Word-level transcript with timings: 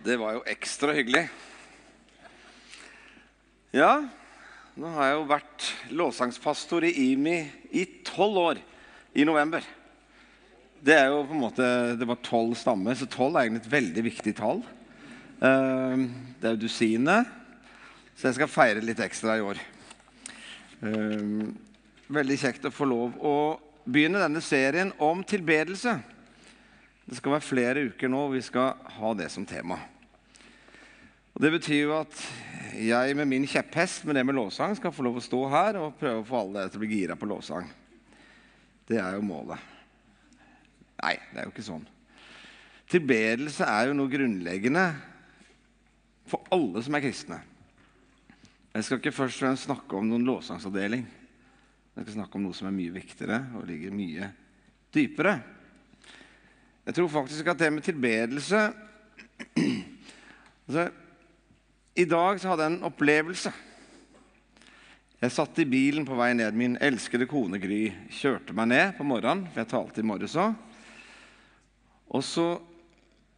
Det 0.00 0.16
var 0.16 0.38
jo 0.38 0.44
ekstra 0.48 0.94
hyggelig. 0.96 1.26
Ja, 3.76 3.98
nå 4.80 4.92
har 4.94 5.10
jeg 5.10 5.16
jo 5.18 5.26
vært 5.28 5.66
lovsangspastor 5.92 6.86
i 6.88 6.92
IMI 7.10 7.34
i 7.76 7.82
tolv 8.08 8.38
år 8.40 8.60
i 9.12 9.26
november. 9.28 9.66
Det 10.80 10.96
er 10.96 11.10
jo 11.12 11.18
på 11.28 11.36
en 11.36 11.42
måte, 11.42 11.66
det 12.00 12.08
var 12.08 12.22
tolv 12.24 12.56
stammer, 12.56 12.96
så 12.96 13.04
tolv 13.12 13.36
er 13.36 13.44
egentlig 13.44 13.66
et 13.66 13.74
veldig 13.74 14.04
viktig 14.06 14.34
tall. 14.38 14.62
Eh, 15.44 16.06
Det 16.40 16.48
er 16.48 16.56
jo 16.56 16.62
dusinet, 16.64 17.28
så 18.16 18.30
jeg 18.30 18.38
skal 18.38 18.48
feire 18.48 18.80
litt 18.80 19.02
ekstra 19.04 19.36
i 19.36 19.44
år. 19.44 19.60
Eh, 20.80 21.44
Veldig 22.08 22.38
kjekt 22.40 22.64
å 22.64 22.72
få 22.72 22.88
lov 22.88 23.20
å 23.20 23.34
begynne 23.84 24.18
denne 24.24 24.40
serien 24.40 24.94
om 24.98 25.20
tilbedelse. 25.22 25.92
Det 27.10 27.16
skal 27.18 27.32
være 27.34 27.42
flere 27.42 27.82
uker 27.90 28.06
nå, 28.06 28.20
og 28.28 28.36
vi 28.36 28.40
skal 28.46 28.76
ha 28.94 29.08
det 29.18 29.26
som 29.34 29.42
tema. 29.42 29.80
Og 31.34 31.42
Det 31.42 31.50
betyr 31.56 31.80
jo 31.80 31.96
at 31.96 32.14
jeg 32.78 33.16
med 33.18 33.26
min 33.26 33.48
kjepphest 33.50 34.04
med 34.06 34.14
det 34.14 34.22
med 34.28 34.38
lovsang 34.38 34.76
skal 34.78 34.94
få 34.94 35.02
lov 35.02 35.18
å 35.18 35.24
stå 35.24 35.40
her 35.50 35.80
og 35.80 35.98
prøve 35.98 36.22
å 36.22 36.28
få 36.28 36.38
alle 36.38 36.60
dere 36.60 36.70
til 36.70 36.78
å 36.78 36.84
bli 36.84 36.92
gira 36.92 37.18
på 37.18 37.26
lovsang. 37.26 37.66
Det 38.86 39.02
er 39.02 39.18
jo 39.18 39.26
målet. 39.26 39.58
Nei, 41.02 41.16
det 41.32 41.42
er 41.42 41.48
jo 41.48 41.54
ikke 41.56 41.66
sånn. 41.66 41.84
Tilbedelse 42.94 43.66
er 43.66 43.90
jo 43.90 43.98
noe 43.98 44.14
grunnleggende 44.14 44.86
for 46.30 46.46
alle 46.54 46.86
som 46.86 46.94
er 46.94 47.08
kristne. 47.10 47.42
Jeg 48.70 48.86
skal 48.86 49.02
ikke 49.02 49.18
først 49.18 49.40
og 49.40 49.48
fremst 49.48 49.66
snakke 49.66 49.98
om 49.98 50.06
noen 50.06 50.30
lovsangsavdeling. 50.30 51.08
Jeg 51.96 52.04
skal 52.06 52.20
snakke 52.20 52.38
om 52.38 52.46
noe 52.46 52.54
som 52.54 52.70
er 52.70 52.76
mye 52.84 52.94
viktigere 52.94 53.48
og 53.58 53.66
ligger 53.66 53.98
mye 53.98 54.30
dypere. 54.94 55.40
Jeg 56.86 56.96
tror 56.96 57.08
faktisk 57.12 57.46
at 57.52 57.58
det 57.60 57.72
med 57.72 57.84
tilbedelse 57.84 58.60
altså, 60.66 60.88
I 61.96 62.04
dag 62.04 62.40
så 62.40 62.48
hadde 62.48 62.62
jeg 62.64 62.72
en 62.72 62.88
opplevelse. 62.88 63.52
Jeg 65.20 65.32
satt 65.34 65.58
i 65.60 65.68
bilen 65.68 66.06
på 66.08 66.16
vei 66.16 66.30
ned. 66.32 66.56
Min 66.56 66.78
elskede 66.80 67.26
kone 67.28 67.58
Gry 67.60 67.92
kjørte 68.16 68.56
meg 68.56 68.70
ned 68.70 68.94
på 68.96 69.04
morgenen, 69.04 69.44
for 69.50 69.60
jeg 69.60 69.68
talte 69.68 70.00
i 70.00 70.08
morges 70.08 70.32
også. 70.32 70.54
Og 72.10 72.24
så, 72.24 72.62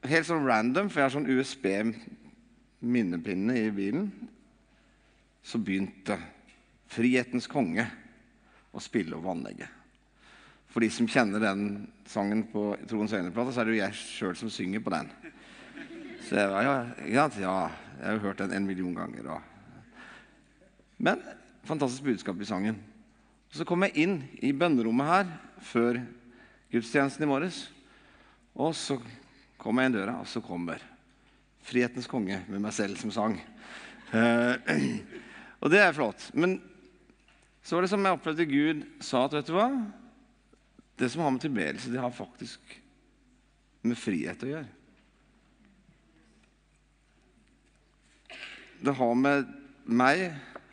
helt 0.06 0.26
sånn 0.28 0.46
random, 0.46 0.88
for 0.88 1.00
jeg 1.00 1.06
har 1.08 1.16
sånn 1.16 1.32
USB-minnepinne 1.34 3.54
i 3.58 3.70
bilen, 3.74 4.12
så 5.42 5.58
begynte 5.58 6.18
Frihetens 6.92 7.48
konge 7.50 7.86
å 8.70 8.80
spille 8.80 9.16
over 9.16 9.30
anlegget. 9.34 9.68
For 10.70 10.80
de 10.84 10.90
som 10.92 11.08
kjenner 11.10 11.40
den 11.42 11.91
sangen 12.12 12.44
på 12.52 12.72
Troens 12.88 13.12
øyne-plate, 13.16 13.54
så 13.54 13.62
er 13.62 13.68
det 13.68 13.74
jo 13.74 13.80
jeg 13.80 13.96
sjøl 13.98 14.36
som 14.38 14.50
synger 14.52 14.82
på 14.84 14.92
den. 14.92 15.08
Så 16.28 16.36
jeg, 16.38 16.50
ja, 16.52 16.74
ja, 17.08 17.26
ja, 17.40 17.54
jeg 17.98 18.06
har 18.06 18.16
jo 18.16 18.24
hørt 18.26 18.42
den 18.42 18.52
en 18.56 18.66
million 18.66 18.94
ganger. 18.94 19.30
Og. 19.34 19.40
Men 20.98 21.22
fantastisk 21.64 22.04
budskap 22.06 22.40
i 22.40 22.48
sangen. 22.48 22.78
Så 23.52 23.66
kom 23.68 23.84
jeg 23.84 24.04
inn 24.04 24.16
i 24.40 24.52
bønnerommet 24.56 25.08
her 25.08 25.32
før 25.60 26.00
gudstjenesten 26.72 27.26
i 27.26 27.28
morges. 27.28 27.66
Og 28.56 28.74
så 28.76 28.96
kom 29.60 29.80
jeg 29.80 29.90
inn 29.90 29.96
døra, 29.96 30.18
og 30.20 30.28
så 30.28 30.40
kommer 30.44 30.80
Frihetens 31.62 32.08
konge 32.10 32.40
med 32.48 32.62
meg 32.62 32.74
selv 32.74 32.98
som 32.98 33.12
sang. 33.14 33.36
Eh, 34.12 34.72
og 35.62 35.70
det 35.72 35.82
er 35.82 35.96
flott. 35.96 36.30
Men 36.34 36.58
så 37.62 37.76
var 37.76 37.84
det 37.84 37.92
som 37.92 38.02
jeg 38.02 38.16
opplevde 38.16 38.48
Gud 38.50 38.86
sa 39.04 39.26
at 39.26 39.36
vet 39.36 39.50
du 39.50 39.54
hva? 39.54 39.68
Det 40.96 41.08
som 41.10 41.22
har 41.24 41.30
med 41.34 41.40
tilbedelse, 41.40 41.90
det 41.90 42.00
har 42.00 42.14
faktisk 42.14 42.76
med 43.82 43.98
frihet 43.98 44.44
å 44.44 44.50
gjøre. 44.52 44.68
Det 48.82 48.94
har 48.98 49.14
med 49.18 49.50
meg 49.86 50.28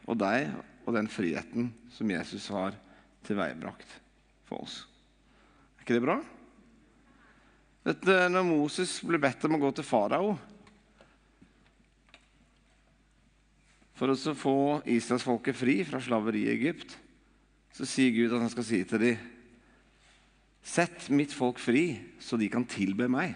og 0.10 0.18
deg 0.22 0.50
og 0.86 0.96
den 0.98 1.10
friheten 1.12 1.70
som 1.94 2.10
Jesus 2.10 2.48
har 2.54 2.78
tilveiebrakt 3.28 3.90
for 4.50 4.66
oss. 4.66 4.82
Er 5.78 5.86
ikke 5.86 5.98
det 6.00 6.06
bra? 6.06 6.20
Vet 7.86 8.02
du, 8.06 8.14
når 8.34 8.46
Moses 8.46 8.98
ble 9.06 9.22
bedt 9.22 9.46
om 9.48 9.56
å 9.58 9.62
gå 9.62 9.72
til 9.78 9.88
farao 9.88 10.34
for 14.00 14.14
å 14.14 14.36
få 14.38 14.58
israelsfolket 14.88 15.58
fri 15.58 15.82
fra 15.88 16.02
slaveri 16.04 16.46
i 16.48 16.54
Egypt, 16.54 16.96
så 17.76 17.88
sier 17.88 18.16
Gud 18.16 18.34
at 18.34 18.44
han 18.44 18.52
skal 18.52 18.68
si 18.68 18.82
til 18.88 19.04
dem 19.04 19.39
Sett 20.64 21.10
mitt 21.10 21.34
folk 21.34 21.60
fri, 21.60 22.00
så 22.20 22.38
de 22.38 22.50
kan 22.52 22.66
tilbe 22.68 23.08
meg. 23.12 23.36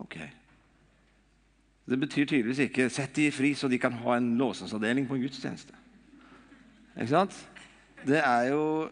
Ok. 0.00 0.18
Det 1.90 1.98
betyr 1.98 2.24
tydeligvis 2.24 2.58
ikke 2.68 2.90
'sett 2.90 3.16
de 3.16 3.30
fri, 3.32 3.54
så 3.54 3.68
de 3.68 3.78
kan 3.78 3.92
ha 3.92 4.16
en 4.16 4.36
låsensavdeling 4.38 5.08
på 5.08 5.14
en 5.14 5.22
gudstjeneste'. 5.22 5.74
Ikke 6.96 7.08
sant? 7.08 7.48
Det 8.06 8.18
er 8.18 8.42
jo 8.52 8.90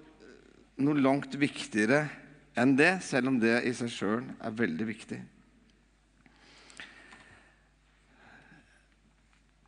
noe 0.78 1.00
langt 1.00 1.40
viktigere 1.40 2.08
enn 2.56 2.76
det, 2.76 3.02
selv 3.02 3.28
om 3.28 3.40
det 3.40 3.64
i 3.64 3.72
seg 3.72 3.90
sjøl 3.90 4.24
er 4.40 4.50
veldig 4.50 4.86
viktig. 4.86 5.22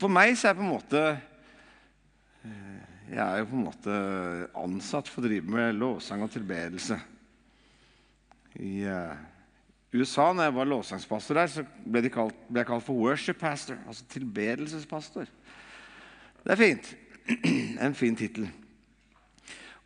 For 0.01 0.09
meg 0.09 0.37
så 0.39 0.49
er 0.49 0.55
på 0.57 0.65
en 0.65 0.73
måte 0.73 1.21
Jeg 3.11 3.25
er 3.25 3.41
jo 3.41 3.49
på 3.51 3.57
en 3.59 3.67
måte 3.67 3.95
ansatt 4.61 5.09
for 5.11 5.19
å 5.19 5.27
drive 5.27 5.51
med 5.51 5.75
lovsang 5.75 6.23
og 6.23 6.31
tilbedelse. 6.31 6.95
I 8.63 8.75
uh, 8.87 9.17
USA, 9.91 10.29
når 10.31 10.47
jeg 10.47 10.55
var 10.55 10.69
lovsangspastor 10.71 11.41
der, 11.41 11.51
så 11.51 11.65
ble, 11.67 12.05
kalt, 12.13 12.37
ble, 12.47 12.61
jeg 12.63 12.69
kalt 12.69 12.87
for 12.87 13.03
worship 13.03 13.41
pastor, 13.43 13.81
altså 13.91 14.07
tilbedelsespastor. 14.13 15.31
Det 16.45 16.55
er 16.55 16.61
fint. 16.61 16.93
En 17.87 17.97
fin 17.99 18.15
tittel. 18.19 18.47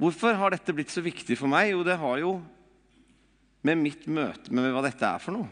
Hvorfor 0.01 0.37
har 0.37 0.53
dette 0.53 0.75
blitt 0.77 0.93
så 0.93 1.01
viktig 1.05 1.37
for 1.39 1.49
meg? 1.49 1.71
Jo, 1.71 1.85
det 1.87 1.97
har 2.01 2.21
jo 2.21 2.35
med 3.65 3.81
mitt 3.81 4.05
møte 4.11 4.53
med 4.53 4.69
hva 4.75 4.83
dette 4.85 5.09
er 5.09 5.23
for 5.23 5.37
noe. 5.37 5.49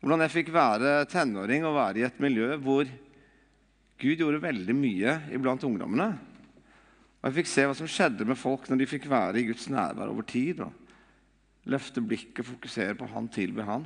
Hvordan 0.00 0.24
jeg 0.24 0.34
fikk 0.34 0.50
være 0.54 1.04
tenåring 1.12 1.66
og 1.68 1.76
være 1.76 2.00
i 2.00 2.06
et 2.08 2.20
miljø 2.22 2.56
hvor 2.64 2.88
Gud 4.00 4.22
gjorde 4.22 4.40
veldig 4.40 4.74
mye 4.76 5.16
iblant 5.36 5.64
ungdommene. 5.66 6.10
Og 7.20 7.28
Jeg 7.28 7.36
fikk 7.40 7.50
se 7.52 7.64
hva 7.68 7.76
som 7.76 7.88
skjedde 7.90 8.24
med 8.24 8.38
folk 8.40 8.68
når 8.70 8.80
de 8.80 8.88
fikk 8.88 9.10
være 9.12 9.42
i 9.42 9.48
Guds 9.50 9.68
nærvær 9.68 10.08
over 10.08 10.24
tid. 10.24 10.62
og 10.64 11.68
Løfte 11.68 12.00
blikket 12.00 12.40
og 12.40 12.54
fokusere 12.54 12.96
på 12.96 13.08
Han, 13.12 13.28
tilbe 13.28 13.66
Han. 13.68 13.84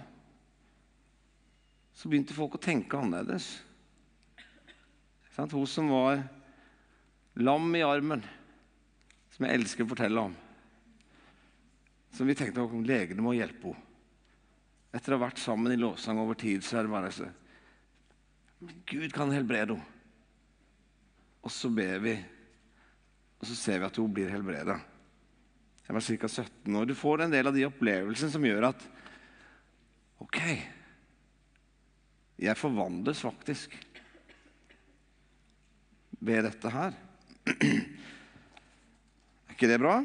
Så 1.95 2.11
begynte 2.11 2.35
folk 2.35 2.55
å 2.55 2.63
tenke 2.63 2.99
annerledes. 2.99 3.57
Hun 5.35 5.67
som 5.67 5.91
var 5.91 6.23
lam 7.43 7.75
i 7.75 7.83
armen, 7.83 8.23
som 9.35 9.47
jeg 9.47 9.59
elsker 9.59 9.83
å 9.83 9.91
fortelle 9.91 10.27
om. 10.31 10.37
Som 12.15 12.31
vi 12.31 12.37
tenkte 12.39 12.63
at 12.63 12.87
legene 12.87 13.25
må 13.25 13.35
hjelpe 13.35 13.73
henne. 13.73 13.91
Etter 14.95 15.11
å 15.11 15.17
ha 15.19 15.25
vært 15.25 15.41
sammen 15.43 15.73
i 15.75 15.79
lovsang 15.81 16.21
over 16.23 16.39
tid, 16.39 16.63
så 16.63 16.79
er 16.79 16.87
det 16.87 16.93
bare 16.93 17.11
så 17.11 17.27
Gud 18.87 19.11
kan 19.11 19.35
helbrede 19.35 19.75
henne. 19.75 19.94
Og 21.45 21.53
så 21.53 21.69
ber 21.73 22.01
vi, 22.01 22.15
og 23.39 23.49
så 23.49 23.57
ser 23.59 23.81
vi 23.83 23.89
at 23.89 24.01
hun 24.01 24.13
blir 24.17 24.33
helbreda. 24.33 24.79
Jeg 25.85 25.97
var 25.97 26.01
ca. 26.01 26.29
17 26.29 26.77
år. 26.81 26.87
Du 26.89 26.95
får 26.97 27.23
en 27.25 27.35
del 27.35 27.51
av 27.51 27.57
de 27.57 27.67
opplevelsene 27.69 28.33
som 28.33 28.47
gjør 28.49 28.71
at 28.71 28.87
Ok, 30.25 30.39
jeg 32.41 32.57
forvandles 32.57 33.21
faktisk 33.21 33.75
ved 36.25 36.47
dette 36.47 36.71
her. 36.73 36.95
Er 39.45 39.57
ikke 39.59 39.69
det 39.69 39.83
bra? 39.83 39.99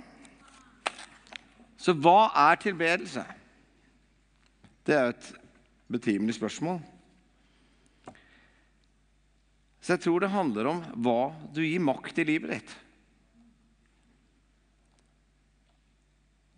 Så 1.80 1.96
hva 1.96 2.28
er 2.50 2.60
tilbedelse? 2.62 3.24
Det 4.86 4.98
er 4.98 5.14
et 5.14 5.30
betimelig 5.90 6.36
spørsmål. 6.36 6.82
Så 9.90 9.96
jeg 9.96 10.04
tror 10.04 10.22
det 10.22 10.28
handler 10.30 10.68
om 10.70 10.80
hva 11.02 11.32
du 11.50 11.64
gir 11.66 11.82
makt 11.82 12.20
i 12.22 12.24
livet 12.30 12.52
ditt. 12.54 12.74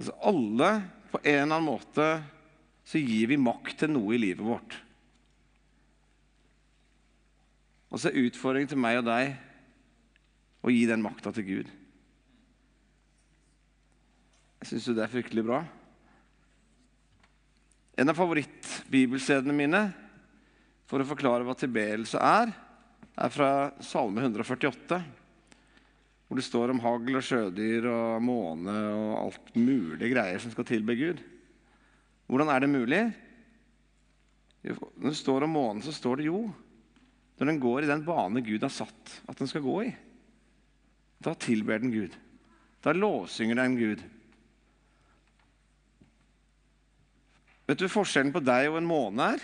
Altså 0.02 0.16
alle 0.28 0.72
på 1.14 1.22
en 1.22 1.38
eller 1.38 1.46
annen 1.46 1.64
måte 1.64 2.08
så 2.92 3.00
gir 3.00 3.30
vi 3.32 3.38
makt 3.40 3.78
til 3.80 3.94
noe 3.94 4.18
i 4.18 4.20
livet 4.20 4.44
vårt. 4.44 4.76
Og 7.88 8.02
så 8.04 8.10
er 8.10 8.26
utfordringen 8.26 8.68
til 8.74 8.82
meg 8.84 9.00
og 9.00 9.08
deg 9.08 9.32
å 10.68 10.74
gi 10.76 10.82
den 10.90 11.06
makta 11.06 11.32
til 11.38 11.46
Gud. 11.48 11.70
Jeg 14.60 14.74
syns 14.74 14.90
jo 14.90 14.96
det 14.98 15.06
er 15.06 15.14
fryktelig 15.14 15.46
bra. 15.48 15.62
En 17.96 18.12
av 18.12 18.20
favorittbibelstedene 18.20 19.56
mine 19.56 19.82
for 20.92 21.00
å 21.00 21.08
forklare 21.08 21.48
hva 21.48 21.56
tilbedelse 21.56 22.20
er, 22.20 22.52
er 23.20 23.34
fra 23.34 23.50
Salme 23.84 24.24
148, 24.24 25.02
hvor 26.28 26.40
det 26.40 26.46
står 26.48 26.72
om 26.72 26.80
hagl 26.84 27.18
og 27.20 27.26
sjødyr 27.28 27.88
og 27.92 28.24
måne 28.24 28.76
og 28.96 29.12
alt 29.26 29.56
mulig 29.58 30.14
greier 30.14 30.40
som 30.40 30.54
skal 30.54 30.68
tilbe 30.70 30.96
Gud. 30.96 31.20
Hvordan 32.32 32.52
er 32.54 32.64
det 32.64 32.72
mulig? 32.72 33.02
Når 34.64 35.10
det 35.10 35.18
står 35.20 35.44
om 35.44 35.58
månen, 35.58 35.84
så 35.84 35.92
står 35.96 36.22
det 36.22 36.30
jo 36.30 36.46
når 37.42 37.50
den 37.50 37.60
går 37.60 37.84
i 37.84 37.90
den 37.90 38.04
bane 38.06 38.44
Gud 38.46 38.62
har 38.62 38.72
satt 38.72 39.16
at 39.28 39.40
den 39.40 39.50
skal 39.50 39.64
gå 39.66 39.76
i. 39.88 39.92
Da 41.22 41.34
tilber 41.34 41.82
den 41.82 41.94
Gud. 41.94 42.14
Da 42.86 42.94
lovsynger 42.94 43.58
den 43.58 43.78
Gud. 43.80 44.04
Vet 47.66 47.82
du 47.82 47.90
forskjellen 47.90 48.34
på 48.36 48.44
deg 48.46 48.70
og 48.70 48.78
en 48.80 48.90
måne 48.90 49.34
er? 49.36 49.44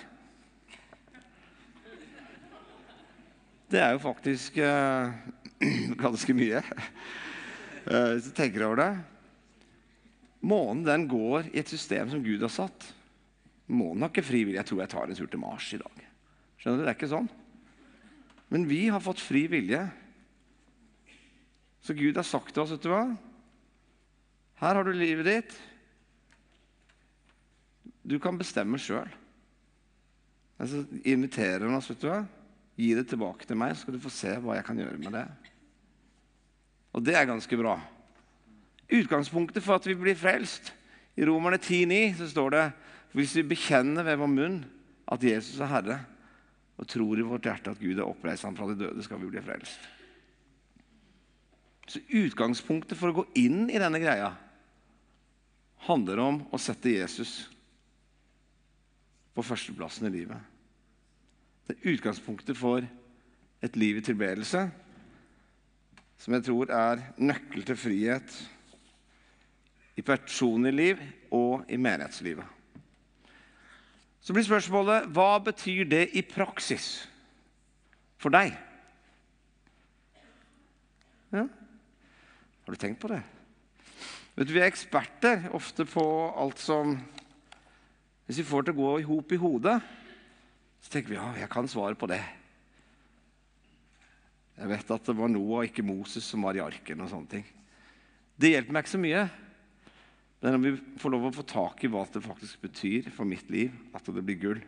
Det 3.68 3.80
er 3.84 3.92
jo 3.92 4.00
faktisk 4.00 4.62
uh, 4.64 5.12
ganske 6.04 6.34
mye, 6.38 6.62
uh, 6.64 8.06
hvis 8.14 8.30
du 8.30 8.36
tenker 8.36 8.64
over 8.64 8.80
det. 8.80 8.92
Månen 10.48 10.86
den 10.88 11.08
går 11.12 11.50
i 11.52 11.60
et 11.60 11.72
system 11.72 12.08
som 12.14 12.24
Gud 12.24 12.46
har 12.46 12.54
satt. 12.54 12.86
Månen 13.68 14.06
har 14.06 14.14
ikke 14.14 14.24
fri 14.24 14.46
vilje. 14.46 14.62
Jeg 14.62 14.70
tror 14.70 14.84
jeg 14.86 14.92
tar 14.94 15.12
en 15.12 15.20
tur 15.20 15.28
til 15.28 15.42
Mars 15.44 15.68
i 15.76 15.82
dag. 15.82 16.06
Skjønner 16.62 16.80
du? 16.80 16.86
Det 16.86 16.94
er 16.94 16.96
ikke 16.96 17.12
sånn. 17.12 17.28
Men 18.54 18.70
vi 18.70 18.86
har 18.88 19.04
fått 19.04 19.20
fri 19.20 19.44
vilje. 19.52 19.82
Så 21.84 21.96
Gud 21.98 22.16
har 22.16 22.28
sagt 22.28 22.54
til 22.54 22.64
oss, 22.64 22.72
vet 22.72 22.88
du 22.88 22.92
hva 22.92 23.04
Her 24.64 24.80
har 24.80 24.88
du 24.88 24.96
livet 24.96 25.28
ditt. 25.28 25.58
Du 28.08 28.16
kan 28.24 28.40
bestemme 28.40 28.80
sjøl. 28.80 29.12
Altså, 30.58 30.86
inviterer 31.04 31.68
han 31.68 31.76
oss, 31.76 31.92
vet 31.92 32.02
du 32.06 32.08
hva. 32.08 32.24
Gi 32.78 32.94
det 32.94 33.08
tilbake 33.10 33.48
til 33.50 33.58
meg, 33.58 33.74
så 33.74 33.84
skal 33.84 33.98
du 33.98 34.04
få 34.04 34.14
se 34.14 34.36
hva 34.42 34.58
jeg 34.60 34.66
kan 34.68 34.78
gjøre 34.78 35.00
med 35.02 35.16
det. 35.18 35.26
Og 36.94 37.04
det 37.06 37.16
er 37.18 37.30
ganske 37.30 37.58
bra. 37.60 37.76
Utgangspunktet 38.88 39.66
for 39.66 39.78
at 39.78 39.88
vi 39.88 39.98
blir 40.00 40.16
frelst 40.16 40.72
I 41.20 41.26
Romerne 41.28 41.58
10,9 41.60 42.22
så 42.22 42.30
står 42.32 42.54
det 42.54 42.66
hvis 43.18 43.34
vi 43.40 43.50
bekjenner 43.50 44.06
ved 44.06 44.20
vår 44.22 44.30
munn 44.30 44.58
at 45.10 45.24
Jesus 45.24 45.60
er 45.64 45.72
Herre, 45.72 45.98
og 46.78 46.86
tror 46.86 47.18
i 47.18 47.26
vårt 47.26 47.48
hjerte 47.48 47.72
at 47.74 47.80
Gud 47.82 47.98
er 47.98 48.06
oppreist 48.06 48.46
ham 48.46 48.56
fra 48.58 48.68
de 48.70 48.76
døde, 48.78 49.02
skal 49.02 49.18
vi 49.24 49.30
bli 49.32 49.42
frelst. 49.42 49.88
Så 51.88 52.04
utgangspunktet 52.20 53.00
for 53.00 53.10
å 53.10 53.22
gå 53.22 53.26
inn 53.40 53.72
i 53.72 53.80
denne 53.80 54.02
greia 54.04 54.34
handler 55.88 56.22
om 56.22 56.42
å 56.52 56.60
sette 56.62 56.92
Jesus 56.92 57.48
på 59.34 59.46
førsteplassen 59.46 60.10
i 60.10 60.14
livet. 60.20 60.57
Det 61.68 61.76
er 61.76 61.94
utgangspunktet 61.94 62.58
for 62.58 62.86
et 63.64 63.76
liv 63.76 63.98
i 63.98 64.06
tilbedelse 64.06 64.70
som 66.18 66.34
jeg 66.34 66.48
tror 66.48 66.72
er 66.74 67.02
nøkkel 67.22 67.66
til 67.66 67.78
frihet 67.78 68.38
i 69.98 70.06
personlig 70.06 70.74
liv 70.74 71.02
og 71.34 71.66
i 71.70 71.78
menighetslivet. 71.78 72.46
Så 74.22 74.34
blir 74.34 74.46
spørsmålet 74.46 75.08
hva 75.16 75.38
betyr 75.40 75.86
det 75.88 76.08
i 76.18 76.24
praksis 76.26 77.08
for 78.20 78.34
deg? 78.34 78.52
Ja. 81.32 81.46
Har 82.66 82.76
du 82.76 82.80
tenkt 82.82 83.00
på 83.00 83.12
det? 83.12 83.22
Vet 84.36 84.48
du, 84.48 84.54
Vi 84.54 84.60
er 84.60 84.70
eksperter 84.70 85.48
ofte 85.56 85.86
på 85.86 86.04
alt 86.36 86.60
som 86.60 86.98
Hvis 88.26 88.42
vi 88.42 88.44
får 88.44 88.66
til 88.68 88.76
å 88.76 88.82
gå 88.82 88.90
i 89.00 89.06
hop 89.08 89.32
i 89.32 89.40
hodet, 89.40 89.78
så 90.88 90.94
tenker 90.94 91.12
vi 91.12 91.18
ja, 91.18 91.28
jeg 91.36 91.50
kan 91.52 91.68
svare 91.68 91.98
på 92.00 92.08
det. 92.08 92.22
Jeg 94.56 94.70
vet 94.72 94.92
at 94.96 95.10
det 95.10 95.16
var 95.18 95.28
Noah, 95.28 95.66
ikke 95.68 95.84
Moses, 95.84 96.24
som 96.24 96.46
var 96.48 96.56
i 96.56 96.62
arken. 96.64 97.02
og 97.04 97.10
sånne 97.12 97.28
ting. 97.34 97.48
Det 98.40 98.54
hjelper 98.54 98.72
meg 98.72 98.86
ikke 98.86 98.94
så 98.94 99.02
mye. 99.04 99.26
Men 100.40 100.56
om 100.56 100.64
vi 100.64 100.72
får 101.02 101.12
lov 101.12 101.26
å 101.28 101.32
få 101.36 101.44
tak 101.44 101.84
i 101.84 101.90
hva 101.92 102.06
det 102.14 102.22
faktisk 102.24 102.62
betyr 102.64 103.10
for 103.12 103.28
mitt 103.28 103.50
liv, 103.52 103.74
at 103.92 104.08
det 104.08 104.24
blir 104.24 104.40
gull. 104.40 104.62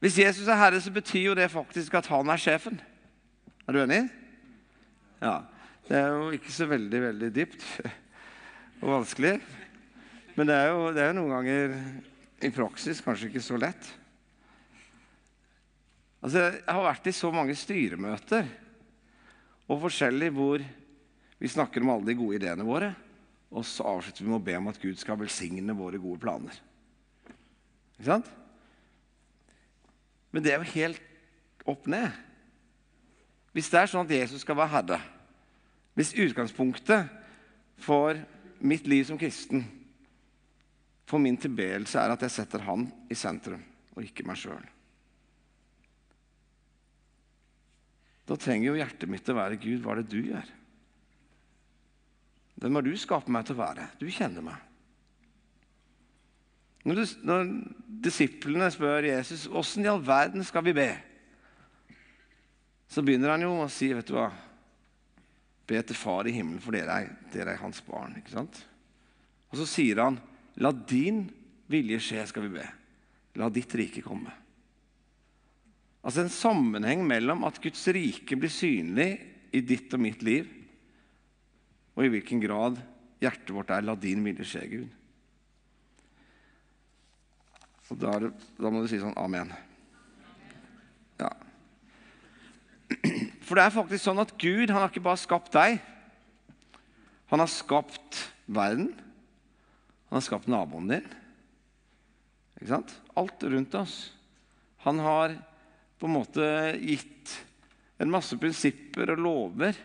Hvis 0.00 0.16
Jesus 0.22 0.48
er 0.48 0.56
herre, 0.56 0.80
så 0.80 0.94
betyr 0.94 1.26
jo 1.26 1.34
det 1.36 1.50
faktisk 1.52 1.98
at 2.00 2.08
han 2.08 2.32
er 2.32 2.40
sjefen. 2.40 2.80
Er 3.68 3.76
du 3.76 3.82
enig? 3.82 4.06
Ja. 5.20 5.42
Det 5.84 5.98
er 5.98 6.08
jo 6.08 6.32
ikke 6.32 6.54
så 6.56 6.70
veldig, 6.70 7.02
veldig 7.04 7.30
dypt 7.36 7.68
og 8.80 8.94
vanskelig. 8.94 9.34
Men 10.38 10.48
det 10.48 10.56
er 10.56 10.72
jo, 10.72 10.88
det 10.96 11.04
er 11.04 11.12
jo 11.12 11.18
noen 11.20 11.36
ganger 11.36 11.76
i 12.42 12.50
praksis 12.50 13.02
kanskje 13.04 13.30
ikke 13.30 13.44
så 13.44 13.58
lett. 13.60 13.88
Altså, 16.22 16.48
jeg 16.54 16.66
har 16.68 16.84
vært 16.84 17.08
i 17.10 17.14
så 17.14 17.30
mange 17.34 17.54
styremøter 17.58 18.46
og 19.70 19.80
forskjellig 19.82 20.30
hvor 20.34 20.62
vi 21.42 21.50
snakker 21.50 21.82
om 21.82 21.90
alle 21.94 22.12
de 22.12 22.18
gode 22.18 22.38
ideene 22.38 22.66
våre, 22.66 22.92
og 23.50 23.64
så 23.66 23.86
avslutter 23.90 24.22
vi 24.22 24.30
med 24.30 24.38
å 24.38 24.44
be 24.46 24.54
om 24.58 24.68
at 24.70 24.78
Gud 24.80 25.00
skal 25.00 25.18
velsigne 25.18 25.74
våre 25.76 25.98
gode 26.02 26.22
planer. 26.22 26.54
Ikke 27.96 28.06
sant? 28.06 28.28
Men 30.32 30.44
det 30.44 30.54
er 30.54 30.62
jo 30.62 30.74
helt 30.76 31.66
opp 31.68 31.88
ned. 31.90 32.14
Hvis 33.52 33.68
det 33.72 33.82
er 33.82 33.90
sånn 33.90 34.06
at 34.06 34.14
Jesus 34.14 34.46
skal 34.46 34.56
være 34.56 34.72
herre, 34.72 35.00
hvis 35.98 36.14
utgangspunktet 36.16 37.10
for 37.82 38.16
mitt 38.62 38.86
liv 38.88 39.04
som 39.04 39.18
kristen, 39.20 39.66
for 41.12 41.20
min 41.20 41.36
tilbedelse, 41.36 42.00
er 42.00 42.14
at 42.14 42.24
jeg 42.24 42.32
setter 42.32 42.64
Han 42.64 42.86
i 43.12 43.16
sentrum, 43.18 43.60
og 43.92 44.06
ikke 44.06 44.24
meg 44.24 44.40
sjøl 44.40 44.64
Da 48.24 48.38
trenger 48.40 48.70
jo 48.70 48.78
hjertet 48.78 49.10
mitt 49.12 49.28
å 49.28 49.36
være 49.36 49.60
Gud, 49.60 49.82
hva 49.84 49.92
er 49.92 50.00
det 50.00 50.12
du 50.14 50.20
gjør? 50.30 50.50
Hvem 52.62 52.78
har 52.78 52.84
du 52.86 52.92
skapt 52.96 53.28
meg 53.34 53.44
til 53.44 53.58
å 53.58 53.60
være? 53.60 53.88
Du 53.98 54.06
kjenner 54.06 54.44
meg. 54.46 54.60
Når, 56.86 56.98
du, 57.00 57.14
når 57.26 57.50
disiplene 58.06 58.70
spør 58.72 59.08
Jesus 59.10 59.48
åssen 59.50 59.84
i 59.84 59.90
all 59.90 60.00
verden 60.06 60.46
skal 60.46 60.64
vi 60.64 60.76
be, 60.78 60.88
så 62.88 63.02
begynner 63.02 63.34
han 63.34 63.44
jo 63.44 63.52
å 63.64 63.68
si 63.72 63.90
vet 63.92 64.08
du 64.08 64.16
hva, 64.16 64.30
Be 65.66 65.78
til 65.86 65.96
Far 65.96 66.26
i 66.26 66.32
himmelen, 66.34 66.62
for 66.62 66.74
dere 66.74 66.94
er, 67.02 67.12
dere 67.34 67.54
er 67.54 67.60
hans 67.62 67.82
barn. 67.86 68.16
ikke 68.18 68.34
sant? 68.34 68.62
Og 69.50 69.60
så 69.60 69.66
sier 69.68 70.00
han, 70.02 70.18
la 70.60 70.72
din 70.72 71.24
vilje 71.72 72.00
skje, 72.02 72.26
skal 72.28 72.46
vi 72.46 72.56
be. 72.58 72.66
La 73.40 73.48
ditt 73.52 73.74
rike 73.78 74.02
komme. 74.04 74.32
Altså 76.02 76.24
en 76.24 76.32
sammenheng 76.32 77.04
mellom 77.06 77.44
at 77.46 77.60
Guds 77.62 77.84
rike 77.94 78.36
blir 78.36 78.52
synlig 78.52 79.10
i 79.54 79.62
ditt 79.64 79.92
og 79.94 80.02
mitt 80.02 80.24
liv, 80.26 80.48
og 81.94 82.04
i 82.04 82.10
hvilken 82.12 82.40
grad 82.42 82.80
hjertet 83.22 83.54
vårt 83.54 83.70
er 83.70 83.82
'la 83.82 83.94
din 83.94 84.24
vilje 84.24 84.44
skje', 84.44 84.70
Gud. 84.70 84.88
Og 87.90 87.98
da, 88.00 88.12
da 88.56 88.70
må 88.72 88.80
du 88.80 88.88
si 88.88 88.98
sånn 88.98 89.16
Amen. 89.20 89.52
Ja. 91.20 91.28
For 93.46 93.58
det 93.58 93.66
er 93.66 93.74
faktisk 93.74 94.04
sånn 94.04 94.22
at 94.22 94.32
Gud 94.40 94.72
han 94.72 94.80
har 94.80 94.88
ikke 94.88 95.04
bare 95.04 95.20
skapt 95.20 95.52
deg. 95.52 95.80
Han 97.32 97.42
har 97.42 97.50
skapt 97.52 98.32
verden. 98.46 98.94
Han 100.12 100.18
har 100.20 100.24
skapt 100.26 100.48
naboen 100.52 100.90
din. 100.90 101.06
Ikke 102.58 102.68
sant? 102.68 102.90
Alt 103.16 103.46
rundt 103.48 103.76
oss. 103.80 103.94
Han 104.84 104.98
har 105.00 105.38
på 105.96 106.04
en 106.04 106.12
måte 106.18 106.48
gitt 106.82 107.32
en 107.96 108.12
masse 108.12 108.36
prinsipper 108.36 109.14
og 109.14 109.22
lover 109.24 109.78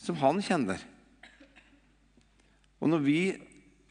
som 0.00 0.16
han 0.22 0.40
kjenner. 0.40 0.80
Og 2.80 2.88
når 2.94 3.04
vi 3.04 3.20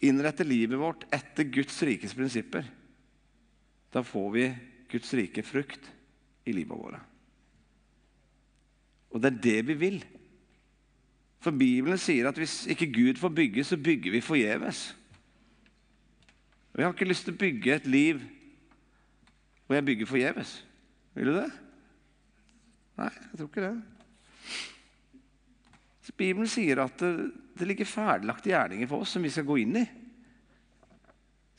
innretter 0.09 0.49
livet 0.49 0.81
vårt 0.81 1.05
etter 1.13 1.45
Guds 1.53 1.77
rikes 1.85 2.17
prinsipper, 2.17 2.65
da 3.93 4.01
får 4.01 4.27
vi 4.33 4.49
Guds 4.97 5.13
rike 5.13 5.45
frukt 5.45 5.93
i 6.49 6.57
livet 6.57 6.73
vårt. 6.73 6.97
Og 9.13 9.21
det 9.21 9.35
er 9.35 9.41
det 9.45 9.57
vi 9.69 9.79
vil. 9.85 10.03
For 11.37 11.53
Bibelen 11.53 12.01
sier 12.01 12.33
at 12.33 12.41
hvis 12.41 12.63
ikke 12.65 12.89
Gud 12.97 13.21
får 13.21 13.37
bygge, 13.45 13.69
så 13.69 13.77
bygger 13.77 14.17
vi 14.17 14.25
forgjeves. 14.25 14.87
Og 16.75 16.82
jeg 16.82 16.88
har 16.89 16.96
ikke 16.98 17.08
lyst 17.08 17.24
til 17.24 17.32
å 17.32 17.39
bygge 17.39 17.75
et 17.77 17.86
liv 17.88 18.24
hvor 19.65 19.77
jeg 19.77 19.86
bygger 19.88 20.10
forgjeves. 20.10 20.50
Vil 21.15 21.32
du 21.32 21.38
det? 21.38 21.50
Nei, 23.00 23.12
jeg 23.15 23.38
tror 23.39 23.48
ikke 23.48 23.63
det. 23.63 23.75
Så 26.05 26.13
Bibelen 26.20 26.51
sier 26.51 26.84
at 26.84 27.00
det, 27.00 27.29
det 27.55 27.67
ligger 27.70 27.88
ferdiglagte 27.88 28.51
gjerninger 28.51 28.89
for 28.91 29.05
oss 29.05 29.15
som 29.15 29.24
vi 29.24 29.32
skal 29.32 29.48
gå 29.48 29.58
inn 29.63 29.79
i. 29.79 29.86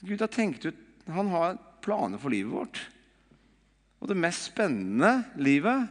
Gud 0.05 0.21
har 0.21 0.31
tenkt 0.31 0.69
ut, 0.69 0.83
Han 1.09 1.33
har 1.33 1.57
planer 1.81 2.21
for 2.21 2.35
livet 2.35 2.53
vårt. 2.53 2.81
Og 4.03 4.11
det 4.11 4.19
mest 4.21 4.51
spennende 4.51 5.25
livet, 5.41 5.87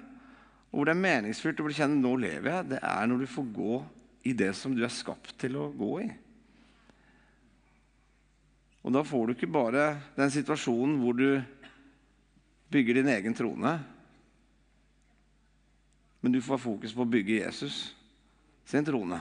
og 0.70 0.78
hvor 0.78 0.86
det 0.86 0.94
er 0.94 1.02
meningsfylt 1.02 1.60
å 1.64 1.66
bli 1.66 1.78
kjent 1.78 1.98
nå 1.98 2.14
lever 2.20 2.52
jeg, 2.52 2.70
det 2.76 2.82
er 2.84 3.10
når 3.10 3.24
du 3.24 3.32
får 3.32 3.48
gå 3.56 3.80
i 4.28 4.34
det 4.38 4.52
som 4.60 4.76
du 4.76 4.84
er 4.86 4.94
skapt 4.94 5.34
til 5.42 5.58
å 5.58 5.70
gå 5.74 5.92
i. 6.04 6.10
Og 8.86 8.94
da 8.94 9.02
får 9.02 9.26
du 9.26 9.34
ikke 9.34 9.50
bare 9.50 9.86
den 10.14 10.30
situasjonen 10.30 11.00
hvor 11.02 11.18
du 11.18 11.42
bygger 12.70 13.00
din 13.00 13.10
egen 13.10 13.34
trone, 13.38 13.72
men 16.22 16.34
du 16.34 16.42
får 16.42 16.62
fokus 16.62 16.94
på 16.94 17.06
å 17.06 17.10
bygge 17.10 17.40
Jesus 17.40 17.96
sin 18.66 18.86
trone. 18.86 19.18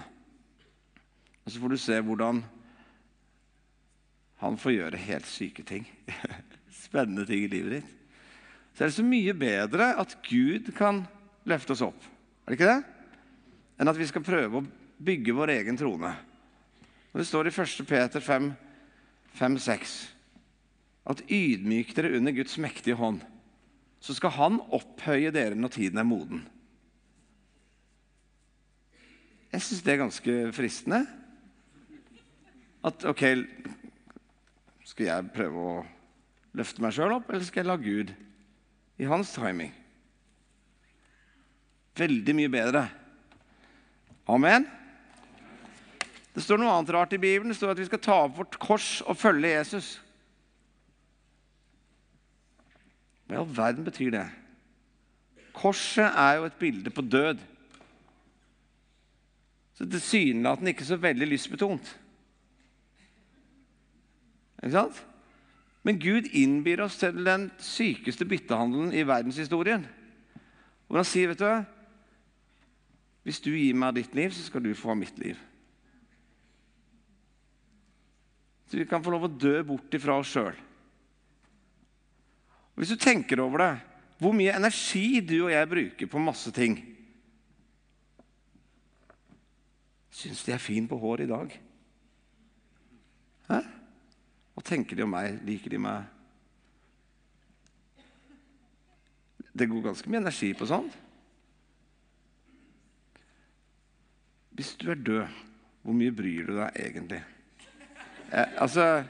Og 1.45 1.53
så 1.53 1.61
får 1.61 1.73
du 1.73 1.81
se 1.81 1.99
hvordan 2.01 2.41
han 4.41 4.57
får 4.61 4.73
gjøre 4.73 5.03
helt 5.07 5.29
syke 5.29 5.65
ting. 5.69 5.85
Spennende 6.85 7.27
ting 7.29 7.45
i 7.45 7.51
livet 7.53 7.79
ditt. 7.79 7.93
Så 8.75 8.85
er 8.85 8.91
det 8.91 8.97
så 8.97 9.05
mye 9.07 9.37
bedre 9.37 9.93
at 10.01 10.17
Gud 10.27 10.73
kan 10.77 11.05
løfte 11.49 11.77
oss 11.77 11.85
opp. 11.85 12.09
Er 12.45 12.53
det 12.53 12.59
ikke 12.59 12.73
det? 12.73 12.81
Enn 13.81 13.93
at 13.93 14.01
vi 14.01 14.09
skal 14.09 14.25
prøve 14.25 14.61
å 14.61 14.67
bygge 15.05 15.37
vår 15.37 15.53
egen 15.59 15.79
trone. 15.79 16.11
Og 17.13 17.21
Det 17.21 17.29
står 17.29 17.49
i 17.49 17.55
1. 17.55 17.85
Peter 17.87 18.25
5, 18.25 18.51
5-6 19.39 19.95
at 21.11 21.23
ydmyk 21.29 21.93
dere 21.97 22.15
under 22.17 22.33
Guds 22.33 22.57
mektige 22.61 22.97
hånd, 22.97 23.21
så 24.01 24.15
skal 24.17 24.35
Han 24.37 24.61
opphøye 24.73 25.33
dere 25.35 25.57
når 25.57 25.75
tiden 25.77 26.01
er 26.01 26.09
moden. 26.09 26.45
Jeg 29.53 29.63
syns 29.63 29.85
det 29.87 29.93
er 29.93 30.03
ganske 30.03 30.35
fristende. 30.53 31.05
At 32.85 33.05
OK 33.07 33.23
Skal 34.85 35.07
jeg 35.07 35.31
prøve 35.33 35.61
å 35.65 35.77
løfte 36.55 36.83
meg 36.85 36.93
sjøl 36.95 37.15
opp, 37.17 37.31
eller 37.31 37.47
skal 37.47 37.63
jeg 37.63 37.71
la 37.71 37.77
Gud 37.81 38.11
i 39.01 39.07
hans 39.09 39.33
timing? 39.35 39.73
Veldig 41.97 42.35
mye 42.37 42.51
bedre. 42.53 42.83
Amen. 44.31 44.67
Det 46.35 46.43
står 46.43 46.59
noe 46.59 46.73
annet 46.75 46.91
rart 46.95 47.13
i 47.15 47.21
Bibelen. 47.23 47.53
Det 47.53 47.59
står 47.61 47.75
at 47.75 47.81
vi 47.83 47.87
skal 47.87 48.03
ta 48.03 48.17
opp 48.25 48.39
vårt 48.41 48.59
kors 48.63 48.99
og 49.07 49.19
følge 49.19 49.53
Jesus. 49.55 49.91
Hva 53.25 53.37
i 53.37 53.41
all 53.41 53.57
verden 53.57 53.87
betyr 53.87 54.11
det? 54.17 54.25
Korset 55.55 56.11
er 56.11 56.41
jo 56.41 56.49
et 56.49 56.59
bilde 56.59 56.91
på 56.91 57.05
død. 57.07 57.39
Så 59.75 59.87
tilsynelatende 59.87 60.75
ikke 60.75 60.87
så 60.87 60.99
veldig 60.99 61.29
lystbetont. 61.31 61.95
Ikke 64.63 64.75
sant? 64.75 65.07
Men 65.85 66.01
Gud 66.01 66.31
innbyr 66.33 66.83
oss 66.83 66.99
til 66.99 67.25
den 67.27 67.51
sykeste 67.63 68.25
byttehandelen 68.25 68.93
i 68.93 69.07
verdenshistorien. 69.07 69.87
Hvor 70.87 70.99
han 70.99 71.09
sier, 71.09 71.29
vet 71.29 71.39
du 71.39 71.65
Hvis 73.25 73.41
du 73.41 73.51
gir 73.51 73.75
meg 73.75 73.95
ditt 73.97 74.15
liv, 74.15 74.31
så 74.31 74.43
skal 74.43 74.65
du 74.65 74.75
få 74.75 74.95
mitt 74.95 75.19
liv. 75.19 75.39
Så 78.67 78.79
vi 78.81 78.87
kan 78.89 79.03
få 79.05 79.13
lov 79.13 79.27
å 79.29 79.35
dø 79.35 79.59
bort 79.67 79.95
ifra 79.95 80.17
oss 80.21 80.33
sjøl. 80.33 80.57
Hvis 82.75 82.91
du 82.91 82.99
tenker 82.99 83.43
over 83.45 83.63
det, 83.63 83.75
hvor 84.19 84.35
mye 84.35 84.55
energi 84.57 85.21
du 85.23 85.37
og 85.45 85.53
jeg 85.53 85.71
bruker 85.71 86.11
på 86.11 86.23
masse 86.23 86.51
ting 86.55 86.79
Syns 90.15 90.45
de 90.47 90.53
er 90.55 90.63
fin 90.63 90.87
på 90.87 90.95
hår 91.03 91.25
i 91.25 91.27
dag? 91.27 91.55
Hæ? 93.49 93.57
Hva 94.55 94.63
tenker 94.63 94.95
de 94.95 95.03
om 95.03 95.11
meg? 95.11 95.41
Liker 95.43 95.75
de 95.75 95.81
meg? 95.83 96.05
Det 99.51 99.67
går 99.71 99.83
ganske 99.89 100.11
mye 100.11 100.23
energi 100.23 100.53
på 100.55 100.69
sånt. 100.71 100.95
Hvis 104.55 104.77
du 104.79 104.87
er 104.95 105.03
død, 105.03 105.43
hvor 105.83 105.99
mye 105.99 106.15
bryr 106.15 106.47
du 106.47 106.55
deg 106.61 106.79
egentlig? 106.79 107.21
Eh, 108.35 108.51
altså 108.59 109.05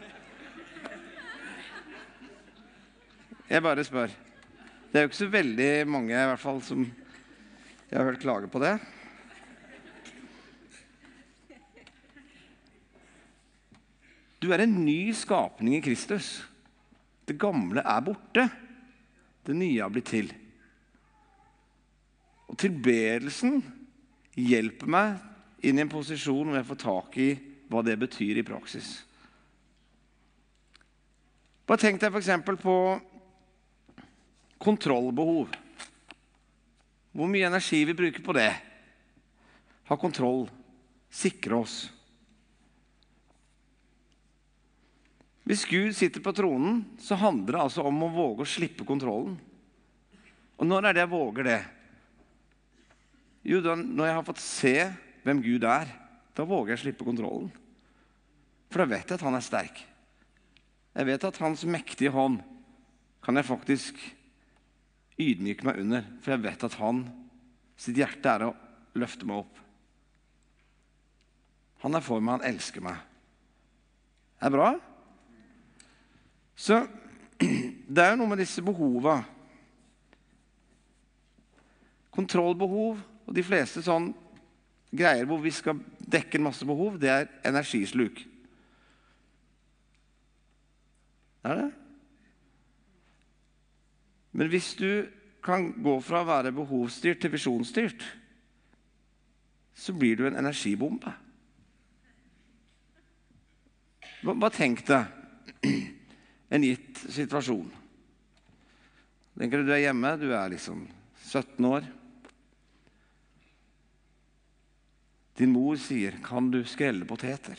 Jeg 3.48 3.62
bare 3.62 3.84
spør. 3.84 4.12
Det 4.92 4.98
er 4.98 5.04
jo 5.04 5.08
ikke 5.08 5.16
så 5.16 5.28
veldig 5.28 5.70
mange 5.88 6.12
i 6.12 6.26
hvert 6.28 6.40
fall, 6.40 6.60
som 6.62 6.84
jeg 7.90 7.98
har 7.98 8.04
hørt 8.04 8.20
klage 8.20 8.48
på 8.48 8.60
det. 8.62 8.74
Du 14.42 14.50
er 14.52 14.64
en 14.64 14.76
ny 14.84 15.12
skapning 15.16 15.78
i 15.78 15.84
Kristus. 15.84 16.44
Det 17.28 17.38
gamle 17.40 17.80
er 17.80 18.04
borte. 18.04 18.48
Det 19.46 19.56
nye 19.56 19.80
har 19.80 19.92
blitt 19.92 20.10
til. 20.12 20.32
Og 22.48 22.58
tilbedelsen 22.60 23.62
hjelper 24.36 24.90
meg 24.90 25.64
inn 25.64 25.80
i 25.80 25.84
en 25.84 25.92
posisjon 25.92 26.50
hvor 26.50 26.60
jeg 26.60 26.68
får 26.68 26.82
tak 26.84 27.20
i 27.24 27.28
hva 27.72 27.84
det 27.86 27.96
betyr 28.00 28.40
i 28.40 28.46
praksis. 28.46 29.04
Bare 31.64 31.80
tenk 31.80 32.00
deg 32.00 32.12
f.eks. 32.12 32.30
på 32.60 32.76
kontrollbehov. 34.60 35.52
Hvor 37.14 37.30
mye 37.30 37.48
energi 37.48 37.84
vi 37.88 37.96
bruker 37.96 38.24
på 38.24 38.34
det. 38.36 38.50
Ha 39.88 39.96
kontroll, 40.00 40.48
sikre 41.12 41.60
oss. 41.62 41.76
Hvis 45.44 45.66
Gud 45.68 45.92
sitter 45.96 46.24
på 46.24 46.32
tronen, 46.36 46.82
så 47.00 47.18
handler 47.20 47.52
det 47.52 47.64
altså 47.66 47.84
om 47.84 48.06
å 48.06 48.12
våge 48.12 48.44
å 48.44 48.48
slippe 48.48 48.86
kontrollen. 48.88 49.36
Og 50.56 50.68
når 50.68 50.88
er 50.88 50.96
det 50.96 51.04
jeg 51.04 51.12
våger 51.12 51.48
det? 51.48 51.58
Jo, 53.44 53.60
da, 53.60 53.74
når 53.76 54.08
jeg 54.08 54.16
har 54.16 54.28
fått 54.28 54.40
se 54.40 54.76
hvem 55.24 55.42
Gud 55.44 55.66
er. 55.68 55.90
Da 56.34 56.46
våger 56.48 56.72
jeg 56.72 56.80
å 56.80 56.84
slippe 56.86 57.06
kontrollen. 57.06 57.50
For 58.72 58.82
da 58.82 58.88
vet 58.90 59.04
jeg 59.04 59.18
at 59.18 59.26
han 59.26 59.36
er 59.36 59.44
sterk. 59.44 59.84
Jeg 60.94 61.08
vet 61.08 61.26
at 61.26 61.40
hans 61.42 61.64
mektige 61.66 62.12
hånd 62.14 62.38
kan 63.24 63.36
jeg 63.38 63.48
faktisk 63.48 63.98
ydmyke 65.18 65.66
meg 65.66 65.80
under. 65.82 66.06
For 66.22 66.34
jeg 66.34 66.44
vet 66.44 66.66
at 66.66 66.78
han 66.78 67.04
sitt 67.78 67.98
hjerte 67.98 68.30
er 68.30 68.46
å 68.46 68.54
løfte 68.98 69.26
meg 69.26 69.42
opp. 69.42 69.60
Han 71.84 71.98
er 71.98 72.04
for 72.04 72.22
meg, 72.22 72.38
han 72.38 72.54
elsker 72.54 72.84
meg. 72.84 73.00
Det 74.38 74.46
er 74.48 74.54
bra. 74.54 74.68
Så 76.54 76.78
det 77.94 78.04
er 78.04 78.12
jo 78.12 78.20
noe 78.20 78.30
med 78.30 78.40
disse 78.40 78.62
behova. 78.64 79.18
Kontrollbehov 82.14 83.02
og 83.24 83.34
de 83.34 83.42
fleste 83.44 83.82
sånn 83.82 84.12
greier 84.94 85.26
hvor 85.26 85.42
vi 85.42 85.50
skal 85.50 85.80
dekke 85.98 86.38
en 86.38 86.46
masse 86.46 86.66
behov, 86.68 87.00
det 87.02 87.10
er 87.10 87.30
energisluk. 87.48 88.20
Det 88.20 88.30
er 91.44 91.60
det. 91.60 91.70
Men 94.34 94.50
hvis 94.50 94.72
du 94.78 95.06
kan 95.44 95.70
gå 95.84 95.98
fra 96.02 96.22
å 96.22 96.28
være 96.28 96.54
behovsstyrt 96.56 97.20
til 97.22 97.34
visjonsstyrt, 97.34 98.04
så 99.74 99.94
blir 99.94 100.16
du 100.18 100.26
en 100.26 100.38
energibombe. 100.40 101.12
Hva 104.24 104.50
tenk 104.54 104.86
deg 104.88 105.10
en 106.54 106.64
gitt 106.64 107.02
situasjon. 107.12 107.68
Tenker 109.34 109.60
du 109.60 109.68
du 109.68 109.74
er 109.74 109.88
hjemme, 109.88 110.14
du 110.20 110.28
er 110.30 110.52
liksom 110.52 110.86
17 111.26 111.66
år. 111.66 111.86
Din 115.34 115.50
mor 115.50 115.76
sier 115.76 116.14
'Kan 116.22 116.50
du 116.50 116.64
skrelle 116.64 117.04
poteter?' 117.04 117.58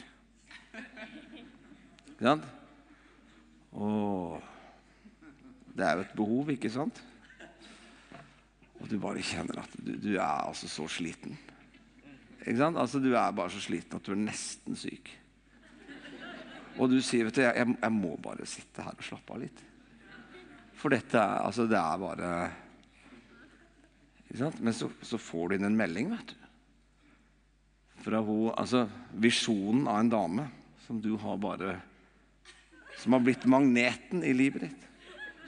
Ikke 2.15 2.23
sant? 2.23 2.54
Åh, 3.75 4.39
det 5.75 5.83
er 5.83 5.97
jo 5.97 6.05
et 6.05 6.15
behov, 6.15 6.51
ikke 6.53 6.71
sant? 6.71 7.01
Og 8.79 8.87
du 8.91 8.97
bare 9.01 9.23
kjenner 9.23 9.59
at 9.63 9.75
du, 9.79 9.93
du 9.99 10.13
er 10.15 10.23
altså 10.23 10.69
så 10.71 10.87
sliten. 10.91 11.35
Ikke 12.45 12.59
sant? 12.59 12.77
Altså, 12.79 13.01
du 13.01 13.11
er 13.11 13.35
bare 13.35 13.51
så 13.51 13.61
sliten 13.63 13.97
at 13.97 14.05
du 14.05 14.13
er 14.13 14.21
nesten 14.21 14.77
syk. 14.79 15.09
Og 16.75 16.91
du 16.91 16.99
sier 17.03 17.27
vet 17.27 17.39
du, 17.39 17.41
jeg, 17.45 17.55
jeg, 17.71 17.93
må 17.95 18.15
bare 18.21 18.47
sitte 18.49 18.83
her 18.83 18.95
og 18.95 19.07
slappe 19.07 19.35
av 19.35 19.41
litt. 19.41 19.63
For 20.75 20.93
dette 20.93 21.17
er, 21.17 21.41
altså, 21.47 21.65
det 21.71 21.79
er 21.79 22.01
bare 22.01 22.31
Ikke 24.25 24.41
sant? 24.41 24.59
Men 24.59 24.75
så, 24.75 24.89
så, 25.01 25.19
får 25.21 25.47
du 25.47 25.55
inn 25.55 25.69
en 25.69 25.79
melding, 25.79 26.11
vet 26.11 26.33
du. 26.33 26.41
Fra 28.05 28.19
hun, 28.21 28.51
altså, 28.53 28.83
visjonen 29.23 29.87
av 29.89 30.01
en 30.03 30.11
dame 30.11 30.47
som 30.85 30.99
du 31.01 31.15
har 31.21 31.39
bare 31.41 31.77
Som 33.01 33.15
har 33.15 33.23
blitt 33.25 33.45
magneten 33.49 34.23
i 34.23 34.33
livet 34.33 34.67
ditt. 34.67 34.87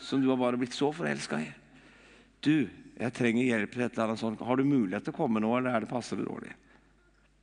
Som 0.04 0.22
du 0.22 0.30
har 0.30 0.40
bare 0.40 0.60
blitt 0.60 0.76
så 0.76 0.92
forelska 0.94 1.40
i. 1.42 1.50
Du, 2.44 2.68
jeg 2.98 3.14
trenger 3.18 3.48
hjelp 3.48 3.74
til 3.74 3.86
et 3.86 3.96
eller 3.96 4.12
annet 4.12 4.22
sånt. 4.22 4.44
Har 4.46 4.60
du 4.60 4.68
mulighet 4.68 5.08
til 5.08 5.16
å 5.16 5.18
komme 5.18 5.42
nå, 5.44 5.52
eller 5.58 5.74
er 5.74 5.86
det 5.86 5.92
passe 5.92 6.18
dårlig? 6.20 6.54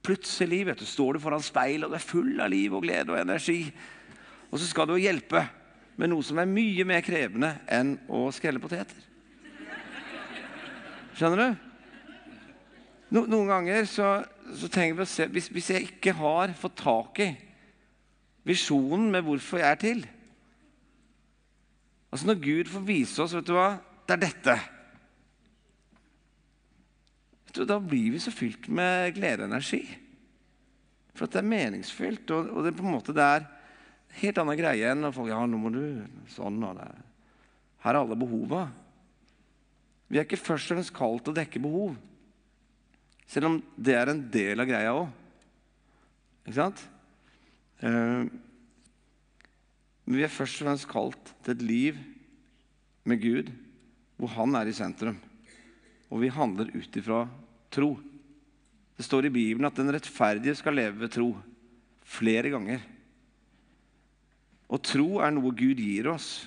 Plutselig 0.05 0.65
vet 0.69 0.81
du, 0.81 0.87
står 0.87 1.17
du 1.17 1.23
foran 1.25 1.43
speilet, 1.43 1.87
og 1.87 1.95
du 1.95 1.99
er 1.99 2.05
full 2.05 2.41
av 2.45 2.51
liv 2.53 2.75
og 2.77 2.85
glede 2.85 3.15
og 3.15 3.21
energi. 3.23 3.63
Og 4.51 4.61
så 4.61 4.69
skal 4.69 4.91
du 4.91 4.99
hjelpe 5.01 5.47
med 5.97 6.11
noe 6.11 6.27
som 6.27 6.39
er 6.43 6.51
mye 6.51 6.85
mer 6.87 7.03
krevende 7.07 7.55
enn 7.73 7.97
å 8.13 8.27
skrelle 8.35 8.63
poteter. 8.63 8.99
Skjønner 11.15 11.41
du? 11.41 11.65
No, 13.15 13.23
noen 13.31 13.51
ganger 13.51 13.85
så, 13.87 14.09
så 14.59 14.69
tenker 14.73 14.99
vi 14.99 15.05
å 15.05 15.09
se 15.09 15.29
hvis, 15.31 15.47
hvis 15.55 15.71
jeg 15.71 15.87
ikke 15.87 16.17
har 16.19 16.55
fått 16.59 16.81
tak 16.81 17.21
i 17.23 17.29
visjonen 18.45 19.11
med 19.13 19.25
hvorfor 19.27 19.63
jeg 19.63 19.71
er 19.71 19.81
til 19.81 20.05
Altså 22.15 22.29
Når 22.29 22.37
Gud 22.45 22.71
får 22.71 22.87
vise 22.87 23.23
oss 23.25 23.33
vet 23.35 23.47
du 23.49 23.57
hva, 23.57 23.73
det 24.07 24.15
er 24.15 24.23
dette 24.23 24.55
vet 27.43 27.57
du, 27.59 27.65
da 27.67 27.81
blir 27.83 28.15
vi 28.15 28.21
så 28.23 28.31
fylt 28.35 28.69
med 28.71 29.15
glede 29.17 29.45
og 29.45 29.51
energi. 29.51 29.83
For 31.15 31.27
at 31.27 31.35
det 31.37 31.41
er 31.43 31.51
meningsfylt, 31.51 32.31
og, 32.35 32.49
og 32.51 32.65
det, 32.67 32.75
på 32.75 32.83
en 32.83 32.95
måte 32.97 33.15
det 33.15 33.23
er 33.23 33.45
helt 34.21 34.39
annen 34.43 34.59
greie 34.59 34.91
enn 34.91 35.05
når 35.05 35.15
folk 35.15 35.31
ja, 35.31 35.41
nå 35.47 35.59
må 35.59 35.71
du 35.75 35.85
sånn 36.35 36.63
og 36.67 36.79
det. 36.79 36.89
Her 37.85 37.95
er 37.95 38.01
alle 38.01 38.19
behova. 38.19 38.65
Vi 40.11 40.19
er 40.19 40.27
ikke 40.27 40.41
først 40.41 40.71
og 40.71 40.77
fremst 40.77 40.95
kalt 40.97 41.25
til 41.27 41.35
å 41.35 41.39
dekke 41.39 41.63
behov. 41.63 41.95
Selv 43.31 43.51
om 43.51 43.61
det 43.75 43.95
er 43.99 44.11
en 44.11 44.25
del 44.35 44.63
av 44.63 44.69
greia 44.69 44.97
òg. 44.97 45.07
Ikke 46.45 46.59
sant? 46.59 46.83
Eh, 47.81 48.25
men 50.04 50.19
vi 50.19 50.25
er 50.26 50.33
først 50.33 50.61
og 50.61 50.69
fremst 50.69 50.90
kalt 50.90 51.33
til 51.45 51.54
et 51.54 51.64
liv 51.64 52.00
med 53.09 53.23
Gud 53.23 53.52
hvor 54.21 54.31
Han 54.37 54.54
er 54.54 54.69
i 54.71 54.76
sentrum. 54.76 55.16
Og 56.12 56.21
vi 56.23 56.31
handler 56.31 56.71
ut 56.71 56.97
ifra 57.00 57.25
tro. 57.73 57.97
Det 58.95 59.04
står 59.04 59.26
i 59.26 59.35
Bibelen 59.35 59.66
at 59.66 59.76
den 59.76 59.90
rettferdige 59.90 60.54
skal 60.54 60.76
leve 60.78 61.00
ved 61.02 61.14
tro. 61.16 61.33
Flere 62.04 62.52
ganger. 62.52 62.85
Og 64.71 64.83
tro 64.85 65.19
er 65.25 65.35
noe 65.35 65.50
Gud 65.57 65.83
gir 65.83 66.12
oss. 66.12 66.47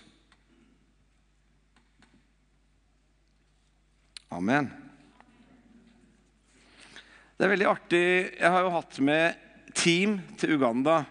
Amen. 4.31 4.69
Det 7.37 7.45
er 7.45 7.51
veldig 7.51 7.69
artig. 7.69 8.05
Jeg 8.39 8.53
har 8.53 8.63
jo 8.65 8.73
hatt 8.73 8.97
med 9.03 9.43
team 9.77 10.17
til 10.39 10.55
Uganda 10.57 11.01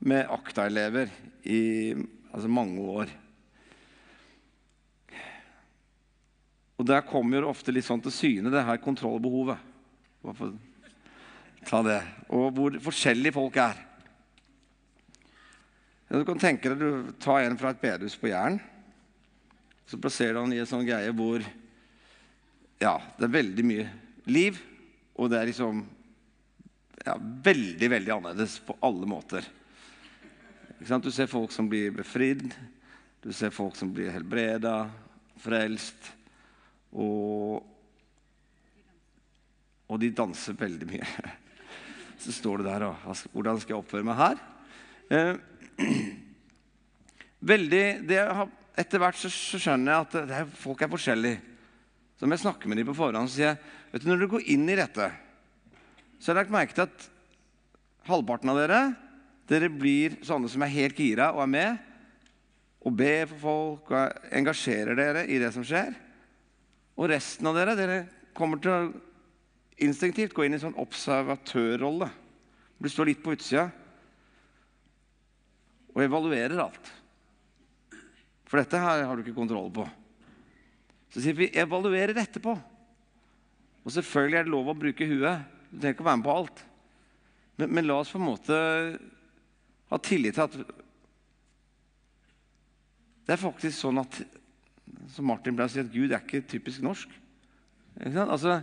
med 0.00 0.30
ACTA-elever 0.32 1.10
i 1.44 1.92
altså 2.32 2.48
mange 2.48 2.80
år. 2.80 3.12
Og 6.80 6.86
Der 6.88 7.04
kommer 7.04 7.42
jo 7.42 7.50
ofte 7.50 7.72
litt 7.74 7.84
sånn 7.84 8.00
til 8.00 8.14
syne 8.14 8.52
det 8.52 8.64
her 8.64 8.80
kontrollbehovet. 8.80 9.60
Ta 11.68 11.82
det? 11.84 12.00
Og 12.32 12.48
hvor 12.56 12.78
forskjellige 12.80 13.36
folk 13.36 13.58
er. 13.60 13.86
Du 16.10 16.24
kan 16.26 16.40
tenke 16.40 16.72
deg 16.72 16.80
du 16.80 17.12
tar 17.22 17.44
en 17.44 17.58
fra 17.60 17.74
et 17.74 17.82
bedehus 17.82 18.16
på 18.18 18.32
Jæren. 18.32 18.58
Så 19.86 20.00
plasserer 20.00 20.34
du 20.34 20.40
han 20.40 20.56
i 20.56 20.62
en 20.62 20.70
sånn 20.70 20.86
greie 20.88 21.12
hvor 21.14 21.44
ja, 22.80 22.96
det 23.18 23.26
er 23.26 23.34
veldig 23.34 23.64
mye 23.68 23.86
liv, 24.32 24.56
og 25.20 25.28
det 25.30 25.36
er 25.36 25.50
liksom 25.50 25.82
ja, 27.04 27.14
veldig, 27.20 27.88
veldig 27.92 28.14
annerledes 28.14 28.56
på 28.64 28.78
alle 28.86 29.08
måter. 29.10 29.44
Du 30.80 31.10
ser 31.12 31.28
folk 31.28 31.52
som 31.52 31.66
blir 31.68 31.90
befridd, 31.92 32.46
du 33.20 33.32
ser 33.36 33.52
folk 33.52 33.76
som 33.76 33.90
blir 33.92 34.14
helbreda, 34.14 34.88
frelst. 35.36 36.06
Og, 36.96 37.60
og 39.84 40.00
de 40.00 40.08
danser 40.16 40.56
veldig 40.56 40.88
mye. 40.88 41.08
Så 42.22 42.32
står 42.32 42.62
det 42.62 42.70
der 42.70 42.86
og 42.88 43.12
Hvordan 43.32 43.60
skal 43.60 43.74
jeg 43.74 43.82
oppføre 43.82 44.08
meg 44.08 44.16
her? 44.16 44.40
Eh, 45.12 45.84
veldig, 47.52 47.84
har, 48.08 48.50
etter 48.80 49.04
hvert 49.04 49.20
så, 49.20 49.30
så, 49.32 49.60
skjønner 49.60 49.92
jeg 49.92 50.06
at 50.06 50.18
det, 50.32 50.40
folk 50.60 50.80
er 50.84 50.92
forskjellige. 50.92 51.42
Så 52.16 52.24
om 52.24 52.36
jeg 52.36 52.44
snakker 52.46 52.72
med 52.72 52.80
dem 52.80 52.88
på 52.88 52.96
forhånd, 52.96 53.28
så 53.28 53.36
sier 53.36 53.52
jeg 53.52 53.92
vet 53.92 54.04
du, 54.04 54.08
når 54.10 54.24
du 54.24 54.30
går 54.32 54.48
inn 54.56 54.64
i 54.68 54.80
dette, 54.80 55.12
så 56.16 56.30
har 56.30 56.34
jeg 56.34 56.40
lagt 56.40 56.56
merke 56.56 56.76
til 56.76 56.88
at 56.88 57.08
halvparten 58.08 58.52
av 58.52 58.60
dere 58.60 58.82
dere 59.50 59.70
blir 59.72 60.20
sånne 60.26 60.50
som 60.50 60.62
er 60.62 60.74
helt 60.76 60.98
gira 60.98 61.32
og 61.34 61.42
er 61.44 61.50
med 61.50 61.86
og 62.80 62.94
ber 62.96 63.26
for 63.28 63.42
folk 63.42 63.90
og 63.92 64.30
engasjerer 64.32 64.96
dere 64.96 65.26
i 65.28 65.40
det 65.42 65.50
som 65.52 65.64
skjer. 65.66 65.92
Og 66.96 67.10
resten 67.12 67.48
av 67.50 67.58
dere 67.58 67.76
dere 67.76 67.98
kommer 68.36 68.60
til 68.62 68.72
å 68.72 68.80
instinktivt 69.84 70.34
gå 70.36 70.46
inn 70.46 70.54
i 70.54 70.58
en 70.58 70.64
sånn 70.68 70.80
observatørrolle. 70.80 72.08
Du 72.80 72.88
står 72.88 73.10
litt 73.10 73.22
på 73.24 73.34
utsida 73.36 73.68
og 75.90 76.02
evaluerer 76.04 76.62
alt. 76.62 76.92
For 78.48 78.60
dette 78.60 78.80
her 78.80 79.04
har 79.04 79.16
du 79.16 79.24
ikke 79.24 79.36
kontroll 79.36 79.68
på. 79.74 79.84
Så 81.10 81.22
sier 81.22 81.36
vi 81.36 81.50
evaluerer 81.58 82.16
etterpå. 82.22 82.54
Og 83.84 83.94
selvfølgelig 83.94 84.38
er 84.38 84.46
det 84.46 84.54
lov 84.54 84.70
å 84.70 84.78
bruke 84.78 85.08
huet. 85.08 85.46
Du 85.70 85.78
trenger 85.78 85.96
ikke 85.96 86.04
å 86.04 86.10
være 86.10 86.20
med 86.20 86.28
på 86.28 86.36
alt. 86.36 86.62
Men, 87.60 87.72
men 87.76 87.88
la 87.88 88.00
oss 88.00 88.12
på 88.12 88.20
en 88.20 88.28
måte 88.28 88.58
ha 89.90 89.98
tillit 89.98 90.36
til 90.38 90.46
at 90.46 90.58
det 93.26 93.36
er 93.36 93.42
faktisk 93.42 93.76
sånn 93.76 94.00
at 94.00 94.22
som 95.14 95.28
Martin 95.30 95.54
pleier 95.54 95.70
å 95.70 95.72
si, 95.72 95.82
at 95.82 95.92
Gud 95.92 96.10
er 96.10 96.22
ikke 96.22 96.42
typisk 96.50 96.82
norsk. 96.82 97.10
Ikke 98.00 98.24
altså, 98.24 98.56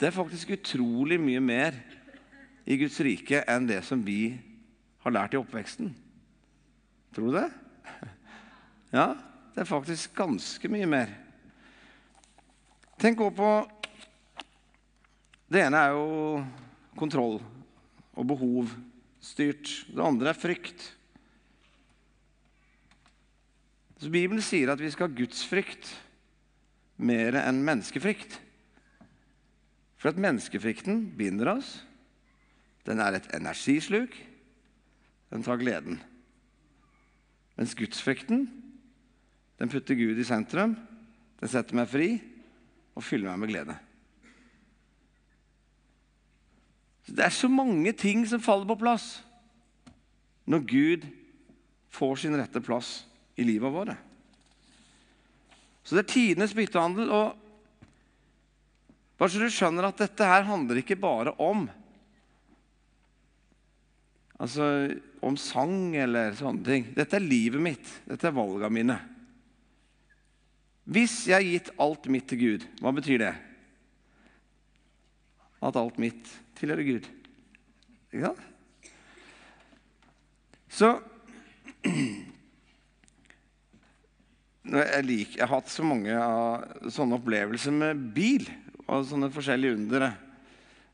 det 0.00 0.08
er 0.08 0.16
faktisk 0.16 0.52
utrolig 0.56 1.16
mye 1.20 1.40
mer 1.44 1.76
i 2.68 2.76
Guds 2.80 2.98
rike 3.04 3.42
enn 3.48 3.68
det 3.68 3.80
som 3.86 4.02
vi 4.04 4.34
har 5.04 5.14
lært 5.16 5.36
i 5.36 5.40
oppveksten. 5.40 5.94
Tror 7.16 7.30
du 7.30 7.38
det? 7.40 7.48
Ja, 8.90 9.12
det 9.54 9.62
er 9.62 9.68
faktisk 9.70 10.16
ganske 10.18 10.66
mye 10.66 10.86
mer. 10.90 11.12
Tenk 12.98 13.20
også 13.22 13.36
på 13.38 13.50
Det 15.50 15.62
ene 15.62 15.78
er 15.78 15.94
jo 15.94 16.40
kontroll 16.98 17.38
og 17.38 18.26
behovsstyrt. 19.20 19.86
Det 19.92 20.00
andre 20.00 20.30
er 20.30 20.38
frykt. 20.38 20.96
Så 24.00 24.08
Bibelen 24.08 24.42
sier 24.42 24.70
at 24.72 24.80
vi 24.80 24.90
skal 24.90 25.10
ha 25.10 25.16
gudsfrykt 25.16 25.90
mer 26.96 27.36
enn 27.36 27.62
menneskefrykt. 27.64 28.40
For 30.00 30.10
at 30.10 30.20
menneskefrykten 30.20 31.16
binder 31.16 31.56
oss. 31.56 31.84
Den 32.86 32.98
er 33.00 33.18
et 33.18 33.28
energisluk. 33.34 34.14
Den 35.30 35.42
tar 35.42 35.60
gleden. 35.60 36.00
Mens 37.56 37.76
gudsfrykten 37.76 38.48
den 39.60 39.68
putter 39.68 39.94
Gud 39.94 40.16
i 40.16 40.24
sentrum. 40.24 40.72
Den 41.40 41.48
setter 41.48 41.76
meg 41.76 41.90
fri 41.92 42.14
og 42.96 43.04
fyller 43.04 43.28
meg 43.28 43.44
med 43.44 43.52
glede. 43.52 43.76
Det 47.08 47.24
er 47.24 47.34
så 47.34 47.48
mange 47.50 47.92
ting 47.96 48.26
som 48.28 48.42
faller 48.42 48.68
på 48.68 48.80
plass 48.82 49.20
når 50.50 50.66
Gud 50.66 51.06
får 51.94 52.22
sin 52.22 52.36
rette 52.38 52.62
plass 52.62 53.04
i 53.38 53.46
livet 53.46 53.72
vårt. 53.72 53.94
Så 55.84 55.96
det 55.96 56.04
er 56.04 56.12
tidenes 56.12 56.54
byttehandel. 56.54 57.10
og 57.10 57.36
bare 59.18 59.32
så 59.32 59.42
du 59.42 59.50
skjønner 59.52 59.84
at 59.88 60.00
dette 60.00 60.24
her 60.24 60.46
handler 60.48 60.80
ikke 60.80 60.96
bare 60.96 61.34
om 61.42 61.66
altså 64.40 64.64
om 65.20 65.36
sang 65.36 65.92
eller 66.00 66.32
sånne 66.38 66.64
ting. 66.64 66.86
Dette 66.96 67.18
er 67.18 67.26
livet 67.26 67.60
mitt. 67.60 67.90
Dette 68.08 68.30
er 68.30 68.36
valgene 68.36 68.72
mine. 68.72 68.96
Hvis 70.90 71.26
jeg 71.28 71.36
har 71.36 71.44
gitt 71.44 71.68
alt 71.76 72.08
mitt 72.10 72.26
til 72.30 72.40
Gud, 72.40 72.64
hva 72.80 72.94
betyr 72.96 73.20
det? 73.20 73.34
At 75.60 75.76
alt 75.76 76.00
mitt 76.00 76.32
tilhører 76.60 76.86
Gud. 76.86 77.08
Ikke 78.10 78.26
sant? 78.28 78.46
Så 80.70 80.92
jeg, 84.70 85.04
liker, 85.06 85.38
jeg 85.40 85.46
har 85.46 85.54
hatt 85.56 85.72
så 85.72 85.84
mange 85.86 86.14
av 86.14 86.90
sånne 86.92 87.16
opplevelser 87.18 87.74
med 87.74 88.04
bil 88.14 88.46
og 88.86 89.06
sånne 89.08 89.30
forskjellige 89.34 89.76
undere. 89.78 90.10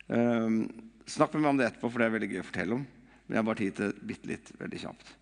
Um, 0.07 0.65
snakk 1.09 1.35
med 1.35 1.43
meg 1.43 1.51
om 1.53 1.61
det 1.61 1.69
etterpå, 1.71 1.91
for 1.91 2.01
det 2.01 2.09
er 2.09 2.17
veldig 2.17 2.31
gøy 2.33 2.43
å 2.43 2.49
fortelle 2.49 2.79
om. 2.79 2.85
Men 3.27 3.35
jeg 3.35 3.41
har 3.43 3.49
bare 3.49 3.63
tid 3.63 3.79
til 3.79 3.95
bitte 4.07 4.31
litt 4.31 4.53
veldig 4.61 4.83
kjapt. 4.85 5.15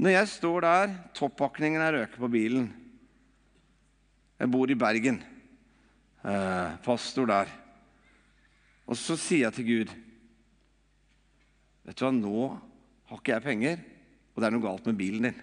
Når 0.00 0.14
jeg 0.14 0.30
står 0.32 0.64
der, 0.64 0.92
toppakningen 1.18 1.82
er 1.84 1.98
røket 1.98 2.20
på 2.22 2.30
bilen 2.32 2.70
Jeg 4.40 4.48
bor 4.48 4.70
i 4.72 4.78
Bergen. 4.78 5.18
Uh, 6.24 6.78
pastor 6.84 7.28
der. 7.28 7.50
Og 8.88 8.98
så 8.98 9.16
sier 9.20 9.48
jeg 9.48 9.56
til 9.58 9.68
Gud 9.68 9.92
Vet 11.84 11.96
du 11.98 12.04
hva, 12.04 12.10
nå 12.14 12.40
har 13.10 13.18
ikke 13.18 13.32
jeg 13.32 13.42
penger, 13.42 13.78
og 14.30 14.42
det 14.42 14.46
er 14.46 14.52
noe 14.54 14.62
galt 14.62 14.84
med 14.86 14.98
bilen 14.98 15.24
din. 15.26 15.38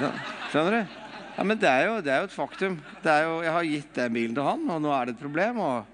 Ja, 0.00 0.08
skjønner 0.50 0.74
du? 0.74 0.96
Ja, 1.36 1.44
Men 1.44 1.60
det 1.60 1.68
er 1.68 1.84
jo, 1.86 1.98
det 2.02 2.12
er 2.12 2.22
jo 2.24 2.30
et 2.30 2.34
faktum. 2.34 2.78
Jo, 3.04 3.36
jeg 3.44 3.52
har 3.54 3.68
gitt 3.68 3.92
den 4.00 4.16
bilen 4.16 4.34
til 4.34 4.48
han, 4.48 4.64
og 4.72 4.80
nå 4.82 4.90
er 4.96 5.06
det 5.06 5.14
et 5.14 5.22
problem. 5.22 5.60
og 5.62 5.84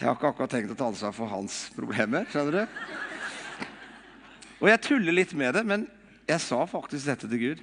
jeg 0.00 0.08
har 0.08 0.16
ikke 0.16 0.30
akkurat 0.30 0.54
tenkt 0.54 0.72
å 0.72 0.78
ta 0.78 0.86
ansvar 0.88 1.12
for 1.12 1.28
hans 1.28 1.56
problemer. 1.76 2.24
skjønner 2.32 2.62
du? 2.62 2.78
Og 4.62 4.70
jeg 4.70 4.80
tuller 4.86 5.12
litt 5.12 5.34
med 5.36 5.52
det, 5.58 5.64
men 5.68 5.84
jeg 6.24 6.40
sa 6.40 6.62
faktisk 6.64 7.10
dette 7.10 7.28
til 7.28 7.42
Gud. 7.42 7.60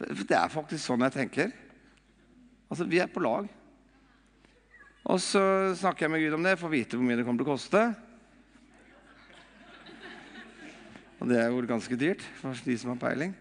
For 0.00 0.24
det 0.26 0.34
er 0.34 0.50
faktisk 0.50 0.82
sånn 0.82 1.04
jeg 1.06 1.14
tenker. 1.14 1.54
Altså, 2.66 2.88
Vi 2.90 2.98
er 2.98 3.06
på 3.06 3.22
lag. 3.22 3.46
Og 5.08 5.20
så 5.24 5.40
snakker 5.78 6.04
jeg 6.04 6.12
med 6.12 6.20
Gud 6.20 6.36
om 6.36 6.44
det, 6.44 6.58
får 6.60 6.72
vite 6.72 6.98
hvor 6.98 7.06
mye 7.08 7.16
det 7.16 7.24
kommer 7.24 7.40
til 7.40 7.48
å 7.48 7.54
koste. 7.54 7.82
Og 11.18 11.30
det 11.30 11.38
er 11.40 11.48
jo 11.48 11.62
ganske 11.66 11.96
dyrt 11.98 12.24
for 12.38 12.64
de 12.64 12.76
som 12.78 12.92
har 12.92 13.00
peiling. 13.00 13.32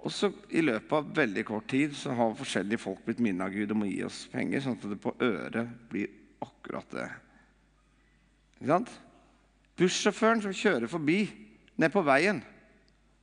Og 0.00 0.12
så 0.12 0.30
I 0.52 0.62
løpet 0.64 0.92
av 0.96 1.08
veldig 1.16 1.44
kort 1.48 1.66
tid 1.68 1.96
så 1.96 2.14
har 2.16 2.36
forskjellige 2.36 2.80
folk 2.80 3.02
blitt 3.04 3.20
minnet 3.20 3.44
av 3.46 3.52
Gud 3.52 3.72
om 3.74 3.84
å 3.84 3.88
gi 3.88 3.98
oss 4.06 4.22
penger, 4.32 4.62
sånn 4.64 4.78
at 4.78 4.86
det 4.92 5.00
på 5.00 5.12
øret 5.24 5.74
blir 5.90 6.12
akkurat 6.40 6.94
det. 6.94 7.08
Ikke 8.60 8.70
sant? 8.72 8.92
Bussjåføren 9.80 10.42
som 10.44 10.56
kjører 10.56 10.88
forbi 10.92 11.22
ned 11.80 11.92
på 11.92 12.04
veien, 12.04 12.42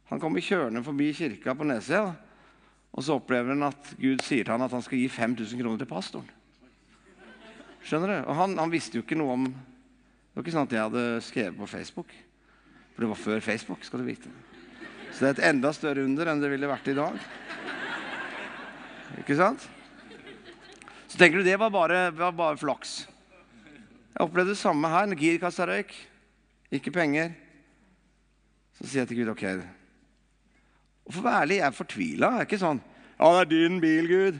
han 0.09 0.21
kommer 0.21 0.41
kjørende 0.41 0.81
forbi 0.85 1.11
kirka 1.13 1.53
på 1.57 1.65
Nesøya, 1.67 2.15
og 2.93 3.05
så 3.05 3.17
opplever 3.19 3.53
han 3.53 3.67
at 3.67 3.93
Gud 3.99 4.23
sier 4.25 4.45
til 4.45 4.53
han 4.55 4.65
at 4.65 4.73
han 4.73 4.85
skal 4.85 5.01
gi 5.01 5.09
5000 5.11 5.61
kroner 5.61 5.81
til 5.81 5.89
pastoren. 5.89 6.36
Skjønner 7.85 8.11
du? 8.11 8.17
Og 8.27 8.35
han, 8.37 8.57
han, 8.59 8.71
visste 8.73 8.99
jo 8.99 9.05
ikke 9.05 9.17
noe 9.19 9.35
om 9.35 9.47
Det 9.47 10.37
var 10.37 10.45
ikke 10.45 10.53
sånn 10.55 10.67
at 10.67 10.75
jeg 10.75 10.85
hadde 10.89 11.05
skrevet 11.25 11.57
på 11.57 11.69
Facebook. 11.71 12.11
For 12.93 13.03
det 13.03 13.09
var 13.09 13.19
før 13.21 13.43
Facebook, 13.45 13.85
skal 13.85 14.01
du 14.01 14.07
vite. 14.07 14.29
Så 15.11 15.23
det 15.23 15.27
er 15.27 15.33
et 15.35 15.45
enda 15.49 15.71
større 15.73 16.03
under 16.05 16.29
enn 16.29 16.41
det 16.43 16.51
ville 16.51 16.69
vært 16.69 16.89
i 16.91 16.97
dag. 16.97 17.17
Ikke 19.21 19.37
sant? 19.39 19.65
Så 21.07 21.17
tenker 21.17 21.39
du 21.39 21.47
det 21.47 21.57
var 21.57 21.73
bare, 21.73 22.03
var 22.13 22.35
bare 22.37 22.59
flaks. 22.61 22.99
Jeg 24.13 24.25
opplevde 24.25 24.53
det 24.53 24.61
samme 24.61 24.89
her. 24.91 25.09
Når 25.09 25.21
girkassa 25.21 25.65
røyk, 25.69 25.93
ikke 26.73 26.93
penger. 26.93 27.33
Så 28.77 28.85
sier 28.85 29.03
jeg 29.03 29.11
til 29.11 29.23
Gud 29.23 29.33
OK. 29.33 29.45
Og 31.07 31.15
For 31.15 31.23
å 31.23 31.27
være 31.29 31.45
ærlig, 31.45 31.59
jeg 31.61 31.67
er 31.69 31.77
fortvila. 31.77 32.31
Jeg 32.35 32.43
er 32.43 32.49
ikke 32.49 32.65
sånn 32.65 32.81
'Ja, 33.17 33.29
det 33.33 33.41
er 33.41 33.49
din 33.49 33.79
bil, 33.81 34.07
Gud'. 34.07 34.39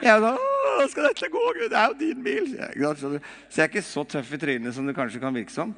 Jeg 0.00 0.16
er 0.16 0.38
Å, 0.78 0.86
skal 0.86 1.08
dette 1.08 1.30
gå, 1.32 1.44
Gud? 1.56 1.68
Det 1.72 1.78
er 1.78 1.90
jo 1.90 1.98
din 1.98 2.22
bil. 2.22 2.50
Så 2.54 3.10
jeg 3.16 3.64
er 3.64 3.70
ikke 3.70 3.82
så 3.82 4.04
tøff 4.06 4.30
i 4.36 4.38
trynet 4.38 4.76
som 4.76 4.86
det 4.86 4.94
kanskje 4.96 5.22
kan 5.22 5.34
virke 5.34 5.54
som. 5.54 5.74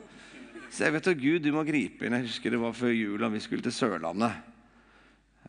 Så 0.71 0.85
jeg 0.85 0.95
vet 0.95 1.09
at 1.11 1.23
Gud, 1.23 1.41
du 1.43 1.51
må 1.55 1.65
gripe 1.67 2.07
inn. 2.07 2.17
Jeg 2.19 2.29
husker 2.29 2.53
det 2.53 2.61
var 2.63 2.77
før 2.77 2.93
jul, 2.95 3.25
og 3.25 3.33
vi 3.33 3.41
skulle 3.43 3.65
til 3.65 3.75
Sørlandet. 3.75 4.37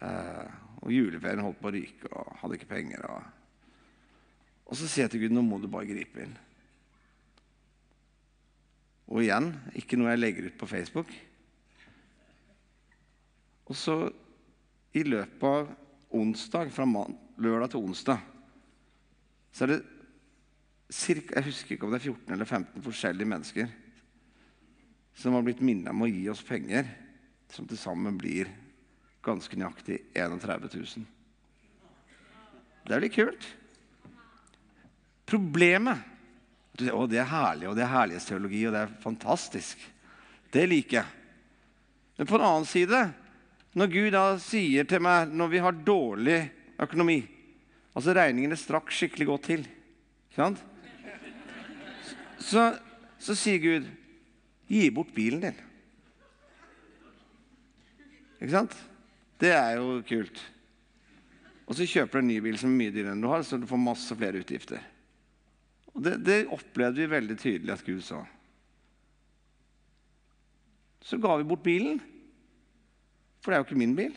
Eh, 0.01 0.47
og 0.81 0.93
juleferien 0.95 1.43
holdt 1.43 1.59
på 1.61 1.69
å 1.69 1.73
ryke, 1.75 2.13
og 2.15 2.39
hadde 2.41 2.57
ikke 2.57 2.71
penger. 2.71 3.03
Og, 3.11 3.75
og 4.71 4.79
så 4.79 4.87
sier 4.87 5.05
jeg 5.05 5.13
til 5.13 5.25
Gud, 5.25 5.35
nå 5.35 5.43
må 5.45 5.59
du 5.61 5.67
bare 5.69 5.89
gripe 5.89 6.23
inn. 6.23 6.33
Og 9.11 9.21
igjen, 9.25 9.51
ikke 9.77 9.99
noe 9.99 10.13
jeg 10.13 10.23
legger 10.23 10.47
ut 10.47 10.57
på 10.57 10.71
Facebook. 10.71 11.11
Og 13.67 13.77
så, 13.77 13.97
i 14.95 15.03
løpet 15.05 15.47
av 15.47 15.69
onsdag, 16.17 16.71
fra 16.73 16.87
lørdag 16.87 17.73
til 17.73 17.83
onsdag, 17.83 18.30
så 19.51 19.65
er 19.65 19.73
det 19.73 19.81
cirka, 20.91 21.35
Jeg 21.35 21.47
husker 21.49 21.75
ikke 21.75 21.87
om 21.87 21.93
det 21.93 22.01
er 22.01 22.09
14 22.11 22.33
eller 22.33 22.45
15 22.45 22.83
forskjellige 22.83 23.31
mennesker 23.31 23.71
som 25.15 25.35
har 25.35 25.43
blitt 25.45 25.61
minnet 25.63 25.91
om 25.91 26.03
å 26.05 26.09
gi 26.09 26.23
oss 26.31 26.43
penger, 26.43 26.87
som 27.51 27.67
til 27.67 27.77
sammen 27.79 28.17
blir 28.17 28.49
ganske 29.21 29.57
nøyaktig 29.59 29.99
31 30.15 30.69
000. 30.71 31.03
Det 32.87 32.95
er 32.95 33.03
litt 33.03 33.15
kult. 33.15 33.47
Problemet 35.27 36.07
å, 36.91 37.03
det 37.07 37.19
er 37.21 37.29
herlig, 37.29 37.67
og 37.69 37.75
det 37.77 37.83
er 37.85 37.91
herlighetsteologi, 37.91 38.63
og 38.67 38.73
det 38.73 38.85
er 38.85 38.95
fantastisk. 39.03 39.83
Det 40.51 40.63
liker 40.67 41.01
jeg. 41.01 41.19
Men 42.17 42.29
på 42.29 42.39
den 42.39 42.47
annen 42.47 42.67
side, 42.69 43.03
når 43.77 43.91
Gud 43.91 44.09
da 44.15 44.25
sier 44.41 44.87
til 44.89 45.03
meg 45.03 45.31
når 45.31 45.51
vi 45.51 45.61
har 45.63 45.83
dårlig 45.85 46.39
økonomi 46.81 47.19
Altså 47.91 48.15
regningene 48.15 48.57
strakk 48.59 48.91
skikkelig 48.95 49.27
godt 49.27 49.47
til. 49.49 49.65
Ikke 50.31 50.39
sant? 50.39 50.61
Så, 52.41 52.71
så 53.21 53.35
sier 53.37 53.59
Gud, 53.61 53.89
'Gi 54.71 54.87
bort 54.95 55.11
bilen 55.13 55.43
din'. 55.43 55.59
Ikke 58.39 58.53
sant? 58.55 58.75
Det 59.41 59.51
er 59.51 59.75
jo 59.77 59.99
kult. 60.07 60.39
Og 61.67 61.75
så 61.75 61.87
kjøper 61.87 62.19
du 62.19 62.23
en 62.23 62.31
ny 62.31 62.39
bil 62.43 62.57
som 62.59 62.71
er 62.71 62.79
mye 62.79 62.93
dyrere 62.93 63.13
enn 63.15 63.21
du 63.23 63.29
har, 63.31 63.43
så 63.43 63.59
du 63.59 63.67
får 63.67 63.79
masse 63.79 64.15
flere 64.15 64.39
utgifter. 64.41 64.81
Og 65.91 66.03
det, 66.05 66.15
det 66.23 66.39
opplevde 66.51 67.03
vi 67.03 67.11
veldig 67.11 67.37
tydelig 67.39 67.73
at 67.75 67.83
Gud 67.85 68.01
sa. 68.05 68.21
Så 71.03 71.19
ga 71.19 71.35
vi 71.37 71.47
bort 71.47 71.63
bilen. 71.65 71.99
For 73.41 73.51
det 73.51 73.57
er 73.57 73.63
jo 73.63 73.67
ikke 73.67 73.81
min 73.81 73.95
bil. 73.97 74.15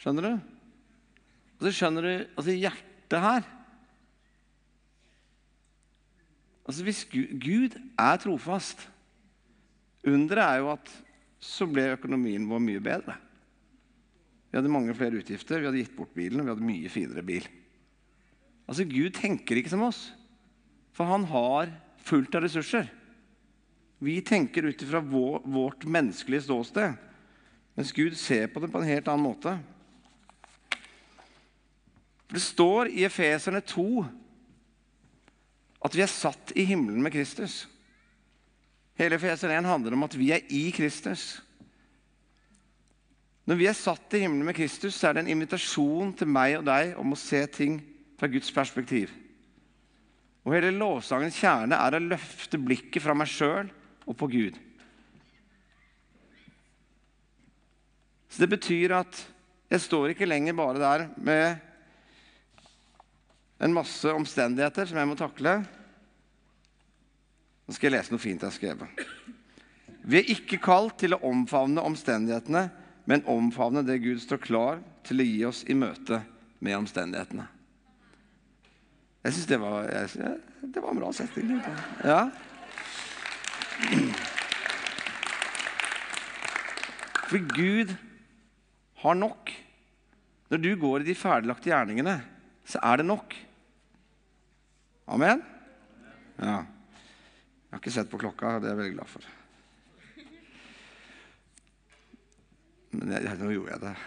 Skjønner 0.00 0.28
du? 0.28 0.53
Og 1.58 1.66
så 1.66 1.74
skjønner 1.74 2.06
du 2.06 2.12
altså 2.34 2.56
hjertet 2.56 3.24
her 3.24 3.50
Altså 6.64 6.84
Hvis 6.86 7.02
Gud, 7.12 7.74
er 8.00 8.20
trofast 8.22 8.86
Underet 10.04 10.44
er 10.44 10.62
jo 10.62 10.70
at 10.72 10.90
så 11.44 11.66
ble 11.68 11.90
økonomien 11.92 12.44
vår 12.48 12.60
mye 12.60 12.80
bedre. 12.80 13.14
Vi 14.48 14.56
hadde 14.56 14.72
mange 14.72 14.94
flere 14.96 15.18
utgifter, 15.20 15.60
vi 15.60 15.68
hadde 15.68 15.80
gitt 15.82 15.96
bort 15.96 16.12
bilen, 16.16 16.40
og 16.40 16.46
vi 16.46 16.52
hadde 16.52 16.66
mye 16.68 16.92
finere 16.92 17.24
bil. 17.26 17.46
Altså 18.64 18.86
Gud 18.88 19.12
tenker 19.16 19.60
ikke 19.60 19.72
som 19.72 19.84
oss, 19.84 20.06
for 20.96 21.08
han 21.08 21.26
har 21.28 21.72
fullt 22.04 22.36
av 22.36 22.46
ressurser. 22.46 22.88
Vi 24.04 24.18
tenker 24.24 24.68
ut 24.68 24.84
ifra 24.84 25.00
vårt 25.04 25.84
menneskelige 25.88 26.46
ståsted, 26.46 26.96
mens 27.76 27.92
Gud 27.96 28.16
ser 28.20 28.48
på 28.52 28.60
det 28.62 28.70
på 28.72 28.80
en 28.80 28.88
helt 28.88 29.08
annen 29.10 29.26
måte. 29.26 29.56
Det 32.32 32.42
står 32.42 32.88
i 32.92 33.04
Efeserne 33.04 33.60
2 33.60 34.04
at 35.84 35.96
vi 35.96 36.02
er 36.04 36.10
satt 36.10 36.54
i 36.56 36.64
himmelen 36.64 37.02
med 37.04 37.12
Kristus. 37.12 37.64
Hele 38.96 39.18
Efeser 39.18 39.52
1 39.52 39.66
handler 39.68 39.96
om 39.96 40.06
at 40.06 40.16
vi 40.16 40.30
er 40.32 40.46
i 40.48 40.70
Kristus. 40.72 41.42
Når 43.44 43.58
vi 43.60 43.66
er 43.68 43.76
satt 43.76 44.14
i 44.16 44.22
himmelen 44.22 44.46
med 44.48 44.56
Kristus, 44.56 44.96
så 44.96 45.10
er 45.10 45.16
det 45.16 45.24
en 45.24 45.34
invitasjon 45.34 46.14
til 46.16 46.30
meg 46.30 46.56
og 46.60 46.64
deg 46.68 46.94
om 47.00 47.12
å 47.12 47.18
se 47.20 47.42
ting 47.52 47.76
fra 48.16 48.30
Guds 48.32 48.48
perspektiv. 48.54 49.12
Og 50.44 50.54
Hele 50.56 50.72
lovsangens 50.76 51.36
kjerne 51.40 51.76
er 51.76 51.96
å 51.96 52.04
løfte 52.04 52.60
blikket 52.60 53.04
fra 53.04 53.16
meg 53.16 53.28
sjøl 53.28 53.68
og 54.04 54.16
på 54.20 54.30
Gud. 54.32 54.56
Så 58.28 58.40
Det 58.40 58.50
betyr 58.50 58.96
at 58.96 59.20
jeg 59.70 59.80
står 59.84 60.12
ikke 60.12 60.28
lenger 60.28 60.56
bare 60.56 60.80
der 60.80 61.06
med 61.16 61.60
en 63.64 63.72
masse 63.72 64.12
omstendigheter 64.12 64.88
som 64.90 64.98
jeg 65.00 65.08
må 65.08 65.16
takle. 65.16 65.56
Nå 67.64 67.72
skal 67.72 67.88
jeg 67.88 67.96
lese 67.96 68.12
noe 68.12 68.20
fint 68.20 68.42
jeg 68.42 68.50
har 68.50 68.56
skrevet. 68.58 69.04
Vi 70.04 70.18
er 70.20 70.32
ikke 70.34 70.60
kalt 70.60 70.98
til 71.00 71.16
å 71.16 71.22
omfavne 71.24 71.84
omstendighetene, 71.88 72.66
men 73.08 73.24
omfavne 73.30 73.80
det 73.86 74.02
Gud 74.04 74.20
står 74.20 74.42
klar 74.44 74.82
til 75.04 75.22
å 75.22 75.28
gi 75.28 75.38
oss 75.48 75.62
i 75.64 75.76
møte 75.76 76.20
med 76.64 76.76
omstendighetene. 76.82 77.46
Jeg 79.24 79.32
syns 79.32 79.48
det, 79.48 79.56
det, 79.56 80.82
var 80.84 80.90
en 80.92 81.00
bra 81.00 81.08
setting. 81.16 81.54
Ja. 82.04 82.26
For 87.30 87.40
Gud 87.56 87.96
har 89.00 89.16
nok. 89.16 89.54
Når 90.52 90.60
du 90.60 90.70
går 90.76 91.00
i 91.00 91.08
de 91.08 91.16
ferdiglagte 91.16 91.72
gjerningene, 91.72 92.18
så 92.68 92.84
er 92.84 93.00
det 93.00 93.08
nok. 93.08 93.32
Amen? 95.04 95.42
Ja. 96.36 96.64
Jeg 96.64 97.76
har 97.76 97.82
ikke 97.82 97.92
sett 97.92 98.10
på 98.10 98.18
klokka, 98.22 98.58
det 98.62 98.70
er 98.70 98.72
jeg 98.72 98.80
veldig 98.80 98.96
glad 98.96 99.08
for. 99.10 99.22
Men 102.94 103.10
jeg, 103.16 103.36
nå 103.40 103.50
gjorde 103.50 103.72
jeg 103.74 103.80
det. 103.82 103.94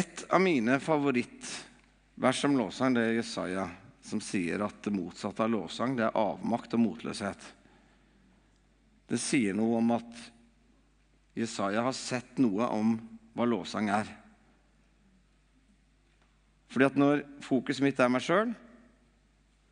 Et 0.00 0.24
av 0.30 0.40
mine 0.42 0.80
favorittvers 0.82 2.44
om 2.48 2.56
lovsang 2.58 2.94
det 2.96 3.02
er 3.04 3.18
Jesaja, 3.18 3.66
som 4.04 4.20
sier 4.22 4.62
at 4.64 4.80
det 4.86 4.94
motsatte 4.94 5.42
av 5.44 5.52
lovsang 5.52 5.98
det 5.98 6.06
er 6.08 6.18
avmakt 6.18 6.74
og 6.78 6.82
motløshet. 6.86 7.42
Det 9.10 9.18
sier 9.20 9.54
noe 9.58 9.78
om 9.82 9.90
at 9.98 10.12
Jesaja 11.38 11.82
har 11.84 11.96
sett 11.98 12.38
noe 12.40 12.66
om 12.72 12.94
hva 13.34 13.44
lovsang 13.50 13.90
er. 13.92 14.23
Fordi 16.74 16.88
at 16.88 16.96
når 16.98 17.20
fokuset 17.44 17.84
mitt 17.86 18.00
er 18.02 18.10
meg 18.10 18.24
sjøl, 18.24 18.48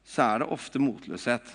så 0.07 0.23
er 0.23 0.43
det 0.43 0.53
ofte 0.55 0.79
motløshet. 0.79 1.49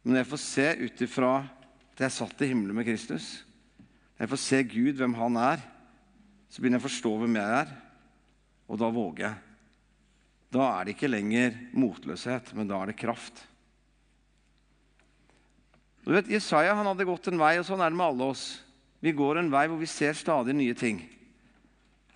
Men 0.00 0.14
når 0.14 0.22
jeg 0.22 0.28
får 0.30 0.40
se 0.40 0.68
ut 0.80 1.02
ifra 1.04 1.32
at 1.44 2.00
jeg 2.06 2.14
satt 2.14 2.40
i 2.40 2.48
himmelen 2.48 2.78
med 2.78 2.88
Kristus, 2.88 3.26
når 4.16 4.24
jeg 4.24 4.32
får 4.32 4.40
se 4.40 4.62
Gud, 4.70 4.94
hvem 4.96 5.16
Han 5.18 5.36
er, 5.36 5.60
så 6.48 6.62
begynner 6.62 6.80
jeg 6.80 6.86
å 6.86 6.88
forstå 6.88 7.12
hvem 7.20 7.36
jeg 7.36 7.58
er, 7.58 7.76
og 8.68 8.80
da 8.80 8.88
våger 8.96 9.26
jeg. 9.26 9.44
Da 10.56 10.70
er 10.70 10.86
det 10.86 10.96
ikke 10.96 11.12
lenger 11.12 11.60
motløshet, 11.76 12.54
men 12.56 12.70
da 12.70 12.80
er 12.80 12.88
det 12.88 12.96
kraft. 12.96 13.44
Du 16.08 16.14
vet, 16.14 16.32
Jesaja 16.32 16.72
han 16.72 16.88
hadde 16.88 17.04
gått 17.04 17.28
en 17.28 17.40
vei, 17.40 17.58
og 17.60 17.68
sånn 17.68 17.84
er 17.84 17.92
det 17.92 18.00
med 18.00 18.08
alle 18.08 18.32
oss. 18.32 18.46
Vi 19.04 19.12
går 19.12 19.42
en 19.42 19.52
vei 19.52 19.66
hvor 19.68 19.76
vi 19.76 19.92
ser 19.92 20.16
stadig 20.16 20.56
nye 20.56 20.72
ting. 20.72 21.04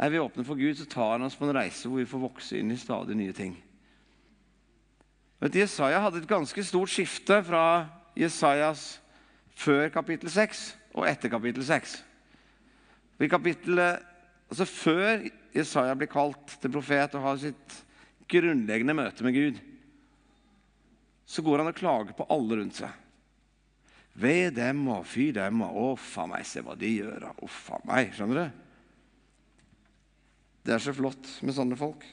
Er 0.03 0.11
vi 0.11 0.19
åpne 0.19 0.43
for 0.43 0.59
Gud, 0.59 0.75
så 0.75 0.87
tar 0.91 1.15
han 1.15 1.23
oss 1.23 1.37
på 1.39 1.47
en 1.47 1.55
reise 1.55 1.87
hvor 1.87 2.01
vi 2.01 2.09
får 2.11 2.25
vokse 2.25 2.59
inn 2.59 2.73
i 2.75 2.79
stadig 2.81 3.15
nye 3.15 3.35
ting. 3.37 3.55
Vet, 5.43 5.59
Jesaja 5.63 6.01
hadde 6.03 6.23
et 6.23 6.31
ganske 6.31 6.65
stort 6.67 6.91
skifte 6.91 7.39
fra 7.47 7.65
Jesajas 8.19 8.97
før 9.59 9.89
kapittel 9.95 10.31
6 10.33 10.65
og 10.97 11.07
etter 11.07 11.31
kapittel 11.31 11.65
6. 11.67 11.95
I 13.23 13.29
kapittelet, 13.31 14.03
altså 14.51 14.67
Før 14.67 15.23
Jesaja 15.55 15.95
blir 15.95 16.11
kalt 16.11 16.57
til 16.59 16.73
profet 16.75 17.15
og 17.15 17.23
har 17.23 17.39
sitt 17.39 17.77
grunnleggende 18.33 18.97
møte 18.99 19.23
med 19.23 19.37
Gud, 19.37 19.61
så 21.27 21.45
går 21.47 21.63
han 21.63 21.71
og 21.71 21.79
klager 21.79 22.17
på 22.19 22.27
alle 22.35 22.59
rundt 22.59 22.81
seg. 22.81 22.91
Ved 24.19 24.57
dem 24.59 24.83
og 24.93 25.07
fy 25.09 25.31
dem 25.33 25.63
og 25.65 25.79
Å, 25.79 25.87
faen 25.97 26.35
meg, 26.35 26.45
se 26.49 26.61
hva 26.65 26.75
de 26.77 26.91
gjør. 26.99 27.31
Å, 27.31 27.49
faen 27.49 27.87
meg. 27.89 28.11
Skjønner 28.17 28.43
du? 28.43 28.62
Det 30.63 30.75
er 30.75 30.83
så 30.83 30.95
flott 30.95 31.29
med 31.43 31.57
sånne 31.57 31.79
folk. 31.79 32.05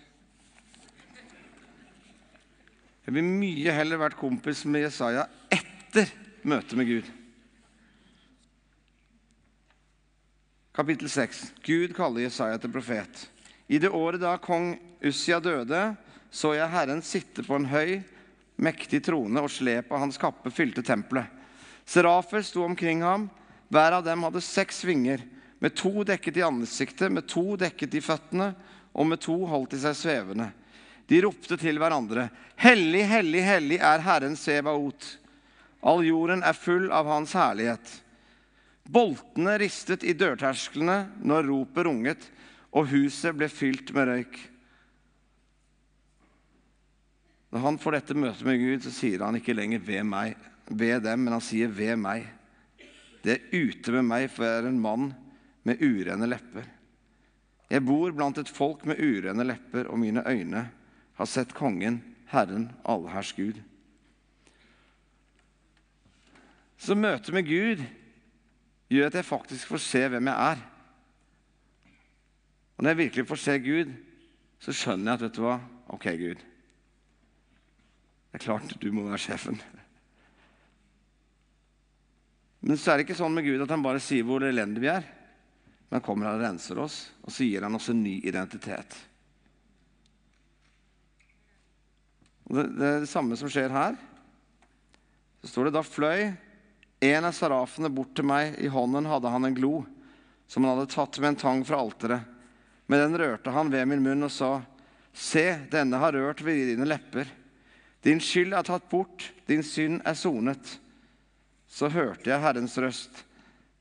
Jeg 3.06 3.16
vil 3.16 3.26
mye 3.26 3.74
heller 3.74 4.02
vært 4.02 4.20
kompis 4.20 4.64
med 4.70 4.84
Jesaja 4.86 5.28
etter 5.54 6.10
møtet 6.46 6.78
med 6.78 6.90
Gud. 6.90 7.08
Kapittel 10.80 11.10
6. 11.12 11.42
Gud 11.66 11.96
kaller 11.98 12.24
Jesaja 12.24 12.60
til 12.62 12.72
profet. 12.74 13.26
I 13.70 13.82
det 13.82 13.90
året 13.94 14.22
da 14.22 14.36
kong 14.42 14.76
Ussia 15.06 15.40
døde, 15.42 15.82
så 16.32 16.54
jeg 16.56 16.72
Herren 16.72 17.02
sitte 17.06 17.44
på 17.46 17.58
en 17.58 17.68
høy, 17.70 18.00
mektig 18.62 19.02
trone, 19.06 19.42
og 19.42 19.52
slep 19.52 19.92
av 19.92 20.06
hans 20.06 20.18
kappe 20.22 20.52
fylte 20.54 20.86
tempelet. 20.86 21.28
Serafer 21.90 22.46
sto 22.46 22.64
omkring 22.66 23.02
ham. 23.02 23.28
Hver 23.74 23.98
av 23.98 24.06
dem 24.06 24.24
hadde 24.26 24.42
seks 24.46 24.84
vinger. 24.86 25.24
Med 25.60 25.76
to 25.76 26.04
dekket 26.08 26.38
i 26.40 26.46
ansiktet, 26.46 27.12
med 27.12 27.28
to 27.28 27.58
dekket 27.60 27.98
i 28.00 28.02
føttene, 28.04 28.54
og 28.96 29.08
med 29.08 29.20
to 29.24 29.36
holdt 29.48 29.76
de 29.76 29.82
seg 29.84 29.98
svevende. 29.98 30.50
De 31.10 31.20
ropte 31.26 31.58
til 31.60 31.80
hverandre. 31.82 32.30
Hellig, 32.60 33.02
hellig, 33.10 33.42
hellig 33.44 33.80
er 33.84 34.04
Herren 34.06 34.38
Sebaot. 34.40 35.18
All 35.84 36.04
jorden 36.06 36.44
er 36.46 36.58
full 36.58 36.90
av 36.96 37.10
Hans 37.10 37.34
herlighet. 37.38 37.92
Boltene 38.90 39.58
ristet 39.62 40.04
i 40.08 40.16
dørtersklene 40.18 41.00
når 41.22 41.50
ropet 41.50 41.86
runget, 41.88 42.30
og 42.70 42.90
huset 42.92 43.36
ble 43.38 43.50
fylt 43.52 43.92
med 43.96 44.10
røyk. 44.10 44.40
Når 47.50 47.64
han 47.66 47.80
får 47.82 47.98
dette 47.98 48.18
møtet 48.18 48.46
med 48.46 48.62
Gud, 48.62 48.84
så 48.86 48.94
sier 48.94 49.24
han 49.26 49.38
ikke 49.40 49.58
lenger 49.58 49.80
'ved 49.82 50.06
meg', 50.06 50.38
ved 50.70 51.02
dem, 51.02 51.24
men 51.26 51.34
han 51.34 51.42
sier 51.42 51.68
'ved 51.68 51.98
meg'. 51.98 52.28
Det 53.24 53.32
er 53.34 53.66
ute 53.66 53.92
med 53.92 54.06
meg, 54.06 54.30
for 54.30 54.46
jeg 54.46 54.64
er 54.64 54.68
en 54.70 54.80
mann 54.80 55.16
med 55.68 55.82
urene 55.84 56.28
lepper. 56.30 56.68
Jeg 57.70 57.86
bor 57.86 58.14
blant 58.16 58.40
et 58.42 58.50
folk 58.50 58.86
med 58.90 59.00
urene 59.00 59.46
lepper, 59.46 59.90
og 59.90 60.00
mine 60.02 60.24
øyne 60.26 60.64
har 61.20 61.30
sett 61.30 61.54
Kongen, 61.54 62.02
Herren, 62.32 62.70
allherrs 62.86 63.34
Gud. 63.38 63.60
Så 66.80 66.96
møtet 66.96 67.34
med 67.36 67.44
Gud 67.44 67.84
gjør 68.90 69.10
at 69.10 69.18
jeg 69.20 69.28
faktisk 69.28 69.68
får 69.68 69.82
se 69.84 70.04
hvem 70.08 70.30
jeg 70.32 70.52
er. 70.54 70.62
Og 72.78 72.84
når 72.84 72.94
jeg 72.94 73.02
virkelig 73.04 73.28
får 73.28 73.42
se 73.44 73.58
Gud, 73.60 73.92
så 74.64 74.74
skjønner 74.74 75.12
jeg 75.12 75.20
at 75.20 75.26
vet 75.26 75.36
du 75.36 75.44
hva? 75.44 75.58
Ok, 75.92 76.08
Gud. 76.22 76.42
Det 78.30 78.40
er 78.40 78.46
klart 78.46 78.76
du 78.82 78.90
må 78.94 79.04
være 79.10 79.22
sjefen. 79.22 79.60
Men 82.62 82.78
så 82.78 82.92
er 82.92 83.00
det 83.00 83.08
ikke 83.08 83.20
sånn 83.20 83.36
med 83.36 83.48
Gud 83.48 83.62
at 83.64 83.72
han 83.74 83.84
bare 83.84 84.02
sier 84.04 84.26
hvor 84.28 84.44
elendige 84.46 84.86
vi 84.86 84.92
er. 84.92 85.08
Men 85.90 86.04
kommer 86.06 86.30
han 86.30 86.38
og 86.38 86.46
renser 86.46 86.80
oss, 86.82 87.00
og 87.26 87.34
så 87.34 87.48
gir 87.48 87.66
han 87.66 87.76
oss 87.76 87.90
en 87.90 88.04
ny 88.04 88.20
identitet. 88.22 88.98
Det, 92.50 92.66
det 92.78 92.86
er 92.86 93.02
det 93.04 93.10
samme 93.10 93.38
som 93.38 93.50
skjer 93.50 93.74
her. 93.74 93.98
Så 95.42 95.54
står 95.54 95.70
det 95.70 95.78
da 95.78 95.86
fløy 95.86 96.30
en 97.00 97.26
av 97.26 97.34
sarafene 97.36 97.92
bort 97.94 98.12
til 98.18 98.28
meg. 98.28 98.58
I 98.60 98.70
hånden 98.72 99.08
hadde 99.10 99.32
han 99.32 99.48
en 99.48 99.56
glo 99.58 99.86
som 100.50 100.66
han 100.66 100.76
hadde 100.76 100.92
tatt 100.92 101.20
med 101.22 101.34
en 101.34 101.40
tang 101.40 101.64
fra 101.66 101.80
alteret. 101.80 102.26
Med 102.90 103.00
den 103.04 103.18
rørte 103.22 103.54
han 103.54 103.70
ved 103.70 103.86
min 103.88 104.02
munn 104.04 104.26
og 104.26 104.34
sa, 104.34 104.60
Se, 105.14 105.46
denne 105.72 105.98
har 106.02 106.14
rørt 106.14 106.42
ved 106.46 106.72
dine 106.72 106.88
lepper. 106.88 107.30
Din 108.06 108.22
skyld 108.24 108.54
er 108.56 108.66
tatt 108.66 108.86
bort, 108.90 109.32
din 109.50 109.64
synd 109.66 110.02
er 110.08 110.16
sonet. 110.18 110.78
Så 111.70 111.90
hørte 111.92 112.32
jeg 112.32 112.42
Herrens 112.42 112.78
røst. 112.82 113.24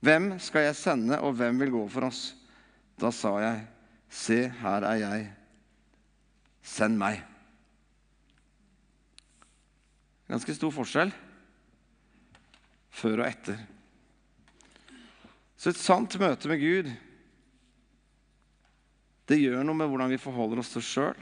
Hvem 0.05 0.37
skal 0.43 0.69
jeg 0.69 0.79
sende, 0.79 1.19
og 1.21 1.35
hvem 1.39 1.59
vil 1.63 1.75
gå 1.75 1.83
for 1.91 2.09
oss? 2.09 2.23
Da 3.01 3.11
sa 3.15 3.35
jeg, 3.43 3.67
Se, 4.09 4.47
her 4.49 4.85
er 4.89 5.01
jeg. 5.03 5.25
Send 6.65 6.97
meg. 6.97 7.21
Ganske 10.29 10.55
stor 10.57 10.73
forskjell 10.73 11.13
før 12.99 13.23
og 13.23 13.29
etter. 13.29 13.61
Så 15.59 15.73
et 15.73 15.81
sant 15.81 16.17
møte 16.21 16.49
med 16.51 16.63
Gud 16.63 16.89
det 19.29 19.37
gjør 19.43 19.61
noe 19.61 19.77
med 19.77 19.91
hvordan 19.91 20.09
vi 20.09 20.21
forholder 20.21 20.63
oss 20.63 20.71
til 20.73 20.81
oss 20.81 20.89
sjøl, 20.89 21.19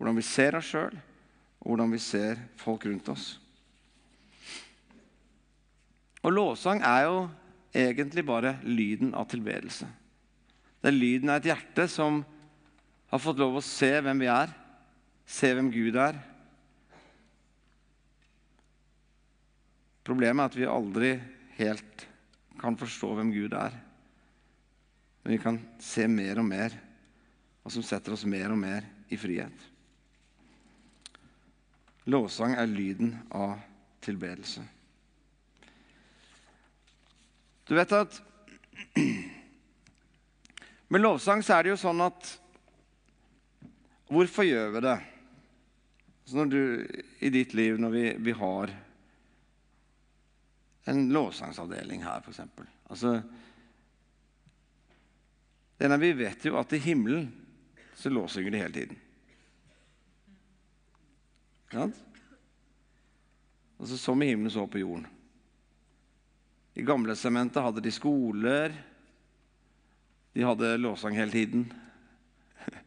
hvordan 0.00 0.16
vi 0.18 0.24
ser 0.26 0.56
oss 0.58 0.70
sjøl, 0.72 0.96
og 1.62 1.68
hvordan 1.68 1.92
vi 1.94 2.00
ser 2.02 2.40
folk 2.58 2.88
rundt 2.88 3.10
oss. 3.12 3.26
Og 6.26 6.34
lovsang 6.34 6.82
er 6.82 7.04
jo 7.06 7.20
egentlig 7.72 8.24
bare 8.26 8.56
lyden 8.66 9.14
av 9.14 9.28
tilbedelse. 9.30 9.88
Det 10.80 10.88
er 10.90 10.96
lyden 10.96 11.30
av 11.30 11.40
et 11.40 11.50
hjerte 11.50 11.86
som 11.92 12.22
har 13.10 13.22
fått 13.22 13.40
lov 13.42 13.58
å 13.58 13.64
se 13.64 13.90
hvem 14.00 14.22
vi 14.22 14.30
er, 14.32 14.52
se 15.26 15.50
hvem 15.54 15.70
Gud 15.72 15.98
er. 16.00 16.18
Problemet 20.06 20.42
er 20.42 20.50
at 20.50 20.58
vi 20.58 20.70
aldri 20.70 21.12
helt 21.58 22.06
kan 22.60 22.78
forstå 22.80 23.12
hvem 23.18 23.32
Gud 23.34 23.54
er. 23.56 23.76
Men 25.22 25.36
vi 25.36 25.40
kan 25.42 25.60
se 25.82 26.06
mer 26.08 26.40
og 26.40 26.48
mer, 26.48 26.74
og 27.60 27.74
som 27.74 27.84
setter 27.84 28.16
oss 28.16 28.24
mer 28.24 28.50
og 28.52 28.58
mer 28.60 28.86
i 29.12 29.18
frihet. 29.20 29.66
Lovsang 32.10 32.56
er 32.56 32.70
lyden 32.70 33.12
av 33.36 33.58
tilbedelse. 34.02 34.64
Du 37.70 37.76
vet 37.76 37.92
at 37.92 38.22
Med 40.88 41.00
lovsang 41.00 41.42
så 41.46 41.54
er 41.54 41.62
det 41.62 41.70
jo 41.70 41.78
sånn 41.78 42.00
at 42.02 42.30
Hvorfor 44.10 44.42
gjør 44.42 44.72
vi 44.74 44.80
det? 44.82 44.96
Så 46.26 46.34
når 46.34 46.48
du, 46.50 46.62
I 47.22 47.30
ditt 47.30 47.54
liv, 47.54 47.78
når 47.78 47.92
vi, 47.94 48.02
vi 48.26 48.34
har 48.34 48.72
en 50.90 51.04
lovsangsavdeling 51.14 52.02
her, 52.02 52.18
f.eks. 52.26 52.40
Altså, 52.90 53.12
denne, 55.78 55.98
vi 56.02 56.10
vet 56.18 56.46
jo 56.46 56.58
at 56.58 56.74
i 56.74 56.82
himmelen 56.82 57.28
så 57.98 58.10
lovsynger 58.10 58.54
de 58.54 58.62
hele 58.64 58.74
tiden. 58.74 59.00
Sant? 61.70 62.02
Altså, 63.78 63.98
som 63.98 64.26
i 64.26 64.32
himmelen, 64.32 64.54
så 64.54 64.66
på 64.66 64.82
jorden. 64.82 65.06
I 66.78 66.84
gamle 66.86 67.16
sementet 67.18 67.62
hadde 67.64 67.82
de 67.82 67.92
skoler. 67.94 68.74
De 70.34 70.44
hadde 70.46 70.76
lovsang 70.80 71.16
hele 71.18 71.34
tiden. 71.34 71.70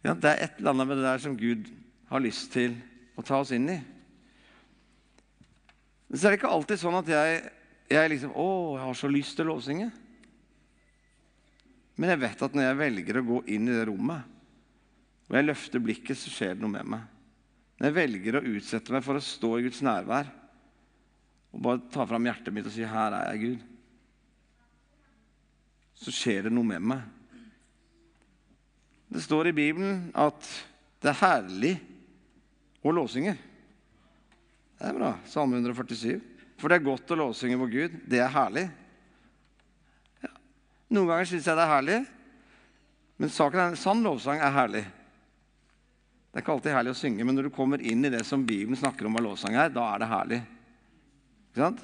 Ja, 0.00 0.14
det 0.16 0.30
er 0.30 0.38
et 0.46 0.54
eller 0.56 0.72
annet 0.72 0.88
med 0.88 0.96
det 0.96 1.04
der 1.04 1.20
som 1.20 1.34
Gud 1.36 1.66
har 2.08 2.22
lyst 2.24 2.54
til 2.54 2.72
å 3.20 3.24
ta 3.26 3.36
oss 3.42 3.50
inn 3.52 3.66
i. 3.68 3.74
Men 6.08 6.16
så 6.16 6.24
er 6.24 6.32
det 6.32 6.38
ikke 6.38 6.52
alltid 6.56 6.80
sånn 6.80 6.96
at 7.02 7.10
jeg, 7.12 7.42
jeg 7.92 8.12
liksom 8.14 8.32
Å, 8.32 8.46
jeg 8.78 8.86
har 8.86 8.96
så 8.96 9.10
lyst 9.12 9.36
til 9.36 9.44
å 9.44 9.50
lovsynge. 9.50 9.90
Men 12.00 12.14
jeg 12.14 12.22
vet 12.22 12.46
at 12.46 12.56
når 12.56 12.64
jeg 12.64 12.80
velger 12.80 13.20
å 13.20 13.26
gå 13.28 13.42
inn 13.52 13.68
i 13.68 13.76
det 13.76 13.84
rommet, 13.90 14.24
og 15.28 15.36
jeg 15.36 15.46
løfter 15.50 15.84
blikket, 15.84 16.16
så 16.16 16.32
skjer 16.32 16.56
det 16.56 16.64
noe 16.64 16.72
med 16.78 16.88
meg. 16.96 17.04
Når 17.76 17.90
jeg 17.90 17.98
velger 18.00 18.38
å 18.40 18.46
utsette 18.54 18.96
meg 18.96 19.04
for 19.04 19.20
å 19.20 19.24
stå 19.24 19.52
i 19.58 19.68
Guds 19.68 19.84
nærvær 19.84 20.32
og 21.50 21.62
bare 21.64 21.82
ta 21.90 22.06
fram 22.06 22.26
hjertet 22.28 22.54
mitt 22.54 22.66
og 22.66 22.72
si 22.72 22.84
'Her 22.86 23.12
er 23.12 23.32
jeg, 23.32 23.40
Gud', 23.40 23.66
så 25.94 26.12
skjer 26.14 26.42
det 26.46 26.52
noe 26.52 26.64
med 26.64 26.80
meg. 26.80 27.00
Det 29.10 29.22
står 29.22 29.50
i 29.50 29.52
Bibelen 29.52 30.12
at 30.14 30.46
det 31.02 31.10
er 31.10 31.18
herlig 31.20 31.74
å 32.86 32.92
lovsynge. 32.94 33.34
Det 34.78 34.86
er 34.88 34.96
bra. 34.96 35.10
Salme 35.26 35.58
147. 35.58 36.20
For 36.60 36.68
det 36.68 36.78
er 36.78 36.86
godt 36.86 37.10
å 37.10 37.18
lovsynge 37.18 37.58
på 37.58 37.68
Gud. 37.72 37.98
Det 38.08 38.20
er 38.22 38.32
herlig. 38.32 38.70
Ja. 40.22 40.30
Noen 40.94 41.10
ganger 41.10 41.28
syns 41.28 41.48
jeg 41.48 41.58
det 41.58 41.66
er 41.66 41.74
herlig, 41.74 41.98
men 43.20 43.32
saken 43.32 43.60
er, 43.60 43.76
sann 43.76 44.04
lovsang 44.04 44.40
er 44.40 44.54
herlig. 44.54 44.84
Det 46.30 46.38
er 46.38 46.44
ikke 46.44 46.54
alltid 46.54 46.76
herlig 46.76 46.94
å 46.94 47.00
synge, 47.00 47.26
men 47.26 47.36
når 47.36 47.48
du 47.48 47.52
kommer 47.52 47.82
inn 47.82 48.06
i 48.06 48.12
det 48.12 48.22
som 48.24 48.46
Bibelen 48.46 48.78
snakker 48.78 49.08
om 49.08 49.16
hva 49.16 49.24
lovsang 49.24 49.58
er, 49.58 49.72
da 49.74 49.88
er 49.90 50.00
det 50.00 50.08
herlig. 50.08 50.40
Ikke 51.50 51.64
sant? 51.64 51.82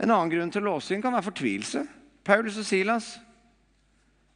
En 0.00 0.10
annen 0.10 0.32
grunn 0.32 0.52
til 0.52 0.66
låsing 0.66 1.04
kan 1.04 1.14
være 1.14 1.28
fortvilelse. 1.28 1.84
Paulus 2.24 2.58
og 2.60 2.66
Silas. 2.66 3.12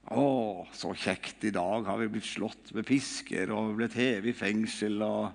Å, 0.08 0.24
så 0.72 0.94
kjekt. 0.96 1.42
I 1.48 1.52
dag 1.52 1.88
har 1.88 1.98
vi 2.00 2.08
blitt 2.12 2.28
slått 2.28 2.72
med 2.76 2.86
pisker 2.88 3.52
og 3.52 3.74
blitt 3.80 3.96
hevet 3.98 4.32
i 4.32 4.36
fengsel. 4.36 5.00
Og... 5.04 5.28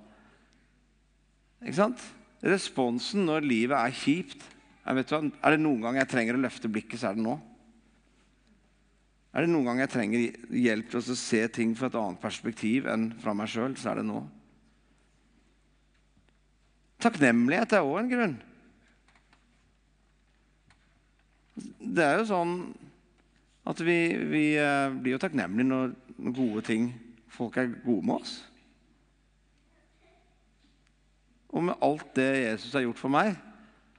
Ikke 1.62 1.80
sant? 1.82 2.06
Responsen 2.44 3.28
når 3.28 3.46
livet 3.46 3.78
er 3.78 3.96
kjipt 3.96 4.50
er, 4.84 5.00
det 5.00 5.60
noen 5.62 5.84
gang 5.84 5.98
jeg 6.02 6.10
trenger 6.12 6.36
å 6.36 6.44
løfte 6.44 6.72
blikket, 6.72 7.00
så 7.00 7.12
er 7.12 7.18
det 7.18 7.24
nå. 7.24 7.38
Er 9.34 9.46
det 9.46 9.54
noen 9.54 9.70
gang 9.70 9.80
jeg 9.82 9.92
trenger 9.94 10.26
hjelp 10.52 10.90
til 10.92 11.00
å 11.00 11.18
se 11.18 11.40
ting 11.56 11.72
fra 11.78 11.88
et 11.90 11.96
annet 11.98 12.22
perspektiv 12.22 12.90
enn 12.92 13.08
fra 13.24 13.34
meg 13.38 13.50
sjøl, 13.50 13.78
så 13.80 13.94
er 13.94 14.02
det 14.02 14.10
nå. 14.10 14.20
Takknemlighet 17.04 17.76
er 17.76 17.86
òg 17.86 18.00
en 18.00 18.12
grunn. 18.12 18.36
Det 21.84 22.06
er 22.06 22.22
jo 22.22 22.30
sånn 22.32 22.56
at 23.70 23.80
vi, 23.84 23.98
vi 24.32 24.46
eh, 24.60 24.94
blir 24.96 25.16
jo 25.16 25.22
takknemlige 25.22 25.70
når 25.70 25.94
gode 26.36 26.64
ting 26.68 26.92
Folk 27.34 27.56
er 27.58 27.72
gode 27.82 28.06
med 28.06 28.22
oss. 28.22 28.34
Og 31.50 31.64
med 31.66 31.80
alt 31.82 32.12
det 32.14 32.28
Jesus 32.44 32.76
har 32.78 32.84
gjort 32.86 33.00
for 33.02 33.14
meg, 33.14 33.32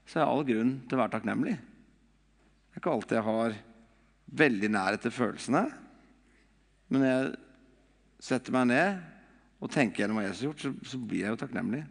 så 0.07 0.21
er 0.21 0.29
all 0.29 0.45
grunn 0.47 0.77
til 0.87 0.95
å 0.95 1.01
være 1.01 1.17
takknemlig. 1.17 1.55
Det 1.59 2.77
er 2.77 2.83
ikke 2.83 2.93
alltid 2.93 3.17
jeg 3.19 3.27
har 3.27 3.57
veldig 4.45 4.71
nærhet 4.71 5.03
til 5.03 5.15
følelsene. 5.17 5.65
Men 6.87 7.03
når 7.03 7.11
jeg 7.11 7.35
setter 8.29 8.55
meg 8.55 8.71
ned 8.71 9.03
og 9.59 9.75
tenker 9.75 10.05
gjennom 10.05 10.21
hva 10.21 10.29
Jesus 10.29 10.45
har 10.45 10.51
gjort, 10.53 10.63
så, 10.63 10.95
så 10.95 11.03
blir 11.03 11.25
jeg 11.25 11.35
jo 11.35 11.41
takknemlig. 11.43 11.83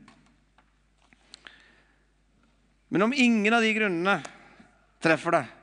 Men 2.93 3.08
om 3.08 3.13
ingen 3.17 3.56
av 3.58 3.63
de 3.65 3.71
grunnene 3.73 4.19
treffer 5.01 5.34
deg, 5.34 5.53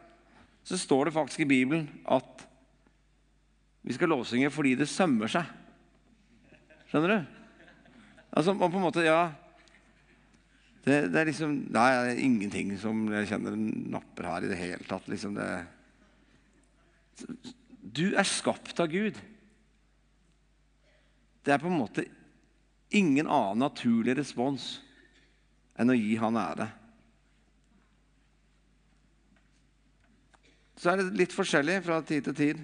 så 0.66 0.78
står 0.78 1.06
det 1.06 1.14
faktisk 1.14 1.44
i 1.44 1.50
Bibelen 1.52 1.84
at 2.10 2.42
vi 3.86 3.94
skal 3.94 4.10
lovsynge 4.10 4.50
fordi 4.50 4.72
det 4.80 4.88
sømmer 4.90 5.30
seg. 5.30 5.46
Skjønner 6.90 7.12
du? 7.14 7.36
Altså, 8.34 8.56
og 8.56 8.66
på 8.66 8.80
en 8.80 8.82
måte, 8.82 9.06
ja 9.06 9.30
det, 10.82 11.10
det, 11.12 11.20
er 11.20 11.28
liksom 11.28 11.54
Nei, 11.70 11.86
det 12.02 12.12
er 12.16 12.22
ingenting 12.24 12.74
som 12.80 13.04
jeg 13.12 13.28
kjenner 13.30 13.54
napper 13.94 14.26
her 14.26 14.46
i 14.46 14.50
det 14.50 14.58
hele 14.58 14.86
tatt. 14.88 15.06
Liksom 15.12 15.38
det, 15.38 15.48
du 17.78 18.08
er 18.10 18.26
skapt 18.26 18.82
av 18.82 18.90
Gud. 18.90 19.18
Det 21.46 21.54
er 21.54 21.62
på 21.62 21.70
en 21.70 21.78
måte 21.78 22.08
ingen 22.90 23.30
annen 23.30 23.62
naturlig 23.62 24.18
respons 24.18 24.80
enn 25.78 25.94
å 25.94 25.98
gi 25.98 26.16
Han 26.18 26.42
ære. 26.42 26.72
Så 30.80 30.88
er 30.88 30.96
det 30.96 31.10
litt 31.12 31.34
forskjellig 31.36 31.82
fra 31.84 31.98
tid 32.08 32.24
til 32.24 32.36
tid. 32.36 32.60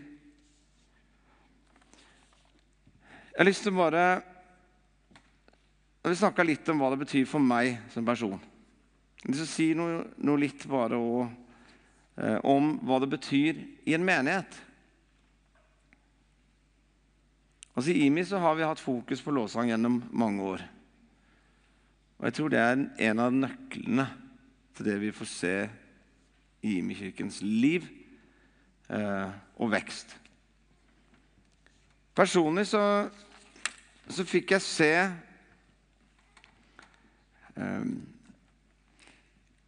Jeg 3.28 3.36
har 3.36 3.44
lyst 3.44 3.66
til 3.66 3.74
å 3.74 3.80
bare 3.82 4.04
Jeg 6.00 6.14
vil 6.14 6.20
snakke 6.22 6.46
litt 6.46 6.68
om 6.72 6.78
hva 6.80 6.88
det 6.94 7.00
betyr 7.02 7.26
for 7.28 7.42
meg 7.42 7.80
som 7.90 8.06
person. 8.06 8.38
Jeg 9.24 9.34
vil 9.34 9.48
si 9.50 9.66
noe, 9.74 10.04
noe 10.22 10.38
litt 10.38 10.62
bare 10.70 10.96
også, 10.96 11.24
eh, 12.22 12.38
om 12.46 12.76
hva 12.86 13.00
det 13.02 13.08
betyr 13.10 13.58
i 13.90 13.96
en 13.98 14.06
menighet. 14.06 14.54
Altså 17.74 17.90
I 17.90 18.06
IMI 18.06 18.22
så 18.24 18.38
har 18.38 18.54
vi 18.54 18.64
hatt 18.64 18.80
fokus 18.80 19.20
på 19.20 19.34
lovsang 19.34 19.72
gjennom 19.72 19.98
mange 20.14 20.46
år. 20.54 20.64
Og 22.20 22.30
jeg 22.30 22.38
tror 22.38 22.54
det 22.54 22.62
er 22.62 22.86
en 23.10 23.26
av 23.26 23.34
nøklene 23.34 24.08
til 24.78 24.92
det 24.92 24.96
vi 25.02 25.12
får 25.12 25.32
se 25.34 25.54
i 26.62 26.78
IMI-kirkens 26.78 27.42
liv 27.42 28.05
og 28.86 29.70
vekst. 29.72 30.12
Personlig 32.16 32.68
så 32.70 32.82
så 34.06 34.26
fikk 34.26 34.54
jeg 34.54 34.62
se 34.62 34.90
um, 37.58 37.94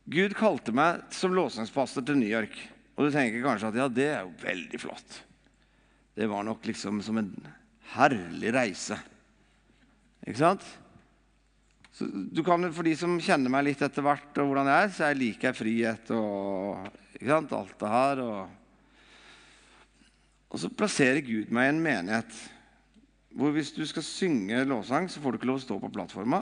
Gud 0.08 0.34
kalte 0.38 0.72
meg 0.72 1.02
som 1.12 1.34
låsingspastor 1.36 2.06
til 2.06 2.20
New 2.20 2.30
York. 2.30 2.54
Og 2.96 3.08
du 3.08 3.14
tenker 3.14 3.44
kanskje 3.44 3.72
at 3.72 3.78
ja, 3.82 3.88
det 3.92 4.06
er 4.08 4.20
jo 4.22 4.30
veldig 4.40 4.80
flott. 4.80 5.18
Det 6.16 6.28
var 6.30 6.46
nok 6.46 6.64
liksom 6.66 7.02
som 7.04 7.18
en 7.20 7.32
herlig 7.92 8.54
reise. 8.54 8.96
Ikke 10.24 10.40
sant? 10.40 10.64
Så 11.92 12.06
du 12.08 12.40
kan, 12.46 12.64
For 12.72 12.86
de 12.86 12.94
som 12.96 13.18
kjenner 13.20 13.52
meg 13.52 13.66
litt 13.66 13.82
etter 13.84 14.06
hvert, 14.06 14.30
og 14.38 14.48
hvordan 14.48 14.70
jeg 14.70 14.86
er, 14.86 14.94
så 14.94 15.10
jeg 15.10 15.20
liker 15.20 15.50
jeg 15.50 15.58
frihet 15.58 16.12
og 16.14 16.88
ikke 17.18 17.30
sant? 17.34 17.54
alt 17.58 17.76
det 17.82 17.92
her. 17.92 18.24
Og, 18.24 18.67
og 20.48 20.60
så 20.60 20.70
plasserer 20.72 21.20
Gud 21.24 21.50
meg 21.52 21.68
i 21.68 21.72
en 21.74 21.82
menighet 21.84 22.38
hvor 23.38 23.52
hvis 23.54 23.74
du 23.76 23.84
skal 23.86 24.02
synge 24.02 24.64
lovsang, 24.66 25.06
så 25.06 25.20
får 25.20 25.34
du 25.34 25.38
ikke 25.38 25.50
lov 25.50 25.60
å 25.60 25.62
stå 25.62 25.76
på 25.78 25.90
plattforma. 25.94 26.40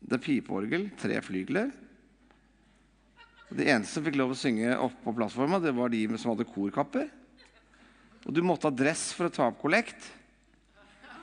Det 0.00 0.18
er 0.18 0.22
pipeorgel, 0.22 0.90
tre 1.00 1.16
flygler. 1.24 1.72
De 3.50 3.66
eneste 3.66 3.96
som 3.96 4.04
fikk 4.06 4.18
lov 4.20 4.34
å 4.34 4.38
synge 4.38 4.76
oppå 4.78 5.14
plattforma, 5.16 5.58
det 5.62 5.72
var 5.74 5.90
de 5.90 6.04
som 6.20 6.34
hadde 6.34 6.46
korkapper. 6.46 7.08
Og 8.26 8.34
du 8.36 8.42
måtte 8.44 8.68
ha 8.68 8.74
dress 8.76 9.08
for 9.16 9.26
å 9.26 9.34
ta 9.34 9.48
opp 9.48 9.58
kollekt. 9.62 10.04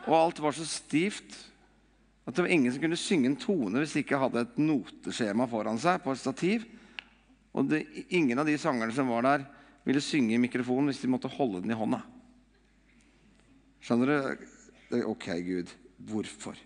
Og 0.08 0.16
alt 0.18 0.42
var 0.44 0.56
så 0.58 0.66
stivt 0.68 1.36
at 2.28 2.36
det 2.36 2.44
var 2.44 2.52
ingen 2.52 2.74
som 2.74 2.84
kunne 2.84 3.00
synge 3.00 3.30
en 3.32 3.40
tone 3.40 3.80
hvis 3.80 3.94
de 3.96 4.04
ikke 4.04 4.20
hadde 4.20 4.44
et 4.44 4.58
noteskjema 4.60 5.48
foran 5.48 5.80
seg 5.80 6.02
på 6.04 6.12
et 6.12 6.20
stativ. 6.20 6.66
Og 7.56 7.70
det, 7.72 7.86
ingen 8.12 8.40
av 8.42 8.50
de 8.50 8.58
sangerne 8.60 8.96
som 8.96 9.08
var 9.12 9.24
der, 9.24 9.46
ville 9.88 10.04
synge 10.04 10.36
i 10.36 10.42
mikrofonen 10.42 10.92
hvis 10.92 11.02
de 11.04 11.10
måtte 11.12 11.32
holde 11.32 11.62
den 11.64 11.72
i 11.72 11.78
hånda. 11.78 12.02
Skjønner 13.84 14.10
du? 14.12 15.02
OK, 15.08 15.30
Gud. 15.46 15.72
Hvorfor? 16.10 16.60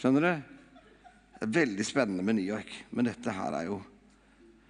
Skjønner 0.00 0.24
du? 0.24 0.32
Det 1.42 1.48
er 1.48 1.56
veldig 1.58 1.84
spennende 1.84 2.24
med 2.24 2.38
New 2.38 2.46
York, 2.46 2.70
men 2.94 3.08
dette 3.08 3.34
her 3.34 3.56
er 3.58 3.68
jo 3.68 3.82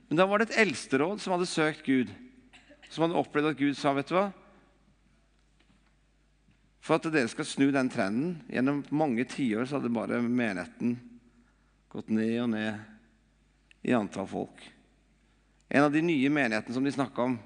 Men 0.09 0.19
da 0.19 0.27
var 0.29 0.41
det 0.41 0.51
et 0.51 0.63
eldsteråd 0.67 1.21
som 1.23 1.35
hadde 1.37 1.49
søkt 1.49 1.87
Gud, 1.87 2.11
som 2.91 3.07
hadde 3.07 3.17
opplevd 3.21 3.53
at 3.53 3.61
Gud 3.61 3.77
sa, 3.79 3.95
vet 3.97 4.11
du 4.11 4.17
hva 4.17 4.27
For 6.83 6.99
at 6.99 7.09
dere 7.13 7.31
skal 7.33 7.49
snu 7.49 7.71
den 7.73 7.89
trenden 7.93 8.35
Gjennom 8.53 8.83
mange 8.91 9.25
tiår 9.29 9.69
så 9.69 9.79
hadde 9.79 9.93
bare 9.95 10.21
menigheten 10.25 10.99
gått 11.93 12.09
ned 12.13 12.39
og 12.41 12.51
ned 12.55 13.85
i 13.85 13.93
antall 13.93 14.29
folk. 14.31 14.63
En 15.73 15.87
av 15.87 15.93
de 15.95 16.03
nye 16.05 16.29
menighetene 16.29 16.77
som 16.77 16.85
de 16.85 16.93
snakka 16.93 17.25
om, 17.25 17.39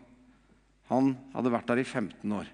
han 0.91 1.15
hadde 1.33 1.53
vært 1.55 1.71
der 1.71 1.83
i 1.83 1.87
15 1.87 2.35
år 2.35 2.51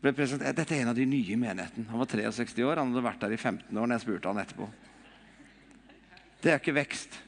presentert, 0.00 0.56
Dette 0.56 0.74
er 0.74 0.84
en 0.84 0.92
av 0.92 0.96
de 0.96 1.06
nye 1.06 1.34
i 1.34 1.38
menigheten. 1.38 1.86
Han 1.90 2.00
var 2.00 2.08
63 2.08 2.64
år, 2.64 2.80
han 2.80 2.92
hadde 2.92 3.04
vært 3.04 3.20
der 3.20 3.34
i 3.34 3.36
15 3.36 3.76
år. 3.76 3.86
når 3.86 3.98
jeg 3.98 4.04
spurte 4.06 4.28
han 4.28 4.40
etterpå. 4.40 4.68
Det 6.40 6.52
er 6.52 6.60
ikke 6.60 6.76
vekst. 6.76 7.18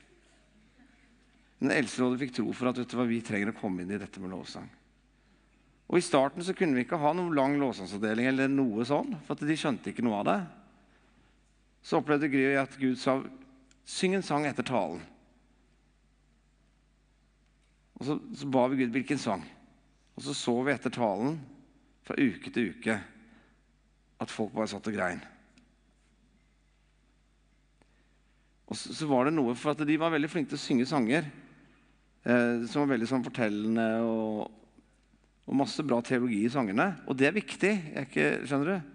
Men 1.60 1.76
Eldsterådet 1.76 2.20
fikk 2.22 2.32
tro 2.38 2.52
for 2.56 2.70
at 2.70 2.78
vet 2.80 2.88
du 2.88 2.96
hva, 2.96 3.06
vi 3.06 3.20
trenger 3.20 3.52
å 3.52 3.58
komme 3.58 3.82
inn 3.82 3.92
i 3.92 4.00
dette 4.00 4.20
med 4.20 4.32
lovsang. 4.32 4.70
Og 5.92 5.98
I 5.98 6.04
starten 6.06 6.42
så 6.42 6.54
kunne 6.56 6.74
vi 6.74 6.86
ikke 6.86 6.96
ha 6.96 7.12
noen 7.12 7.36
lang 7.36 7.58
lovsangsavdeling, 7.60 8.26
eller 8.26 8.48
noe 8.48 8.86
sånn, 8.88 9.18
for 9.26 9.36
de 9.36 9.56
skjønte 9.58 9.92
ikke 9.92 10.04
noe 10.06 10.22
av 10.22 10.28
det. 10.30 10.40
Så 11.84 12.00
opplevde 12.00 12.30
Gry 12.32 12.54
at 12.56 12.72
Gud 12.80 12.96
sa 12.96 13.20
syng 13.84 14.16
en 14.16 14.24
sang 14.24 14.46
etter 14.48 14.64
talen. 14.64 15.02
Og 18.02 18.06
så, 18.08 18.16
så 18.34 18.48
ba 18.50 18.64
vi 18.66 18.80
Gud 18.80 18.90
hvilken 18.90 19.20
sang. 19.22 19.44
Og 20.18 20.24
så 20.26 20.34
så 20.34 20.56
vi 20.66 20.72
etter 20.72 20.90
talen 20.90 21.36
fra 22.02 22.16
uke 22.18 22.50
til 22.50 22.72
uke 22.74 22.96
at 24.22 24.32
folk 24.34 24.50
bare 24.56 24.72
satt 24.72 24.88
og 24.90 24.96
grein. 24.96 25.22
Og 28.66 28.74
så, 28.74 28.90
så, 28.90 29.06
var 29.06 29.28
det 29.28 29.36
noe 29.36 29.54
for 29.54 29.70
at 29.70 29.86
De 29.86 30.00
var 30.00 30.10
veldig 30.10 30.32
flinke 30.32 30.50
til 30.50 30.58
å 30.58 30.64
synge 30.64 30.88
sanger 30.90 31.28
eh, 32.26 32.66
som 32.66 32.82
var 32.82 32.96
veldig 32.96 33.08
sånn 33.12 33.22
fortellende 33.22 33.86
og, 34.02 34.50
og, 35.46 35.54
masse 35.62 35.86
bra 35.86 36.00
teologi 36.02 36.42
i 36.42 36.50
sangene. 36.50 36.88
Og 37.06 37.14
det 37.22 37.30
er 37.30 37.38
viktig. 37.38 37.72
Jeg 37.94 38.10
ikke, 38.10 38.28
skjønner 38.50 38.72
du? 38.72 38.92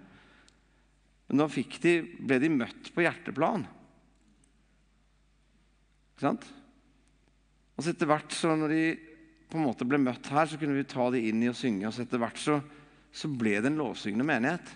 Men 1.31 1.45
da 1.45 1.47
de, 1.47 1.97
ble 2.27 2.43
de 2.43 2.53
møtt 2.59 2.91
på 2.91 3.07
hjerteplan. 3.07 3.63
Ikke 6.11 6.27
sant? 6.27 6.51
Og 7.77 7.85
så 7.85 7.93
etter 7.93 8.09
hvert, 8.09 8.33
så 8.33 8.55
når 8.57 8.73
de 8.73 8.81
på 9.47 9.59
en 9.59 9.67
måte 9.69 9.85
ble 9.87 9.99
møtt 10.01 10.27
her, 10.33 10.49
så 10.49 10.57
kunne 10.59 10.75
vi 10.75 10.87
ta 10.89 11.05
de 11.13 11.21
inn 11.29 11.45
i 11.45 11.51
å 11.51 11.55
synge. 11.55 11.85
Og 11.87 11.93
så 11.95 12.03
etter 12.03 12.21
hvert 12.21 12.41
så 12.41 12.57
så 13.17 13.29
ble 13.31 13.55
det 13.57 13.71
en 13.71 13.79
lovsyngende 13.79 14.25
menighet. 14.27 14.71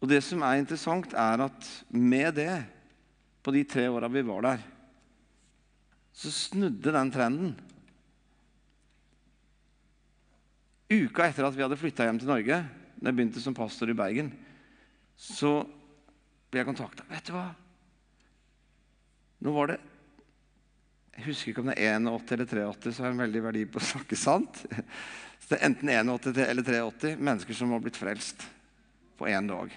Og 0.00 0.08
det 0.10 0.22
som 0.24 0.44
er 0.46 0.60
interessant, 0.60 1.12
er 1.16 1.42
at 1.48 1.68
med 1.90 2.36
det, 2.38 2.54
på 3.42 3.52
de 3.54 3.62
tre 3.68 3.86
åra 3.92 4.08
vi 4.10 4.24
var 4.26 4.46
der, 4.46 4.64
så 6.16 6.32
snudde 6.32 6.94
den 6.94 7.12
trenden. 7.12 7.52
Uka 10.86 11.26
etter 11.26 11.46
at 11.46 11.56
vi 11.56 11.64
hadde 11.64 11.78
flytta 11.78 12.06
hjem 12.06 12.20
til 12.22 12.30
Norge, 12.30 12.60
da 12.96 13.10
jeg 13.10 13.18
begynte 13.18 13.42
som 13.42 13.56
pastor 13.56 13.90
i 13.92 13.98
Bergen, 13.98 14.30
så 15.16 15.58
ble 16.48 16.62
jeg 16.62 16.68
kontakta. 16.68 17.04
Vet 17.10 17.28
du 17.28 17.34
hva? 17.36 17.48
Nå 19.46 19.52
var 19.54 19.70
det 19.70 19.76
Jeg 21.14 21.28
husker 21.28 21.52
ikke 21.52 21.62
om 21.62 21.70
det 21.70 21.78
er 21.78 22.00
81 22.02 22.32
eller 22.34 22.48
83, 22.50 22.94
så 22.96 23.02
har 23.04 23.12
jeg 23.12 23.14
en 23.14 23.22
veldig 23.22 23.42
verdi 23.44 23.62
på 23.70 23.78
å 23.78 23.88
snakke 23.94 24.18
sant. 24.18 24.58
Så 25.40 25.52
det 25.52 25.58
er 25.60 25.68
enten 25.68 25.90
81 25.92 26.40
eller 26.42 26.66
83 26.66 27.12
mennesker 27.22 27.54
som 27.54 27.70
har 27.70 27.82
blitt 27.84 27.98
frelst 28.00 28.42
på 29.16 29.28
én 29.30 29.46
dag. 29.46 29.70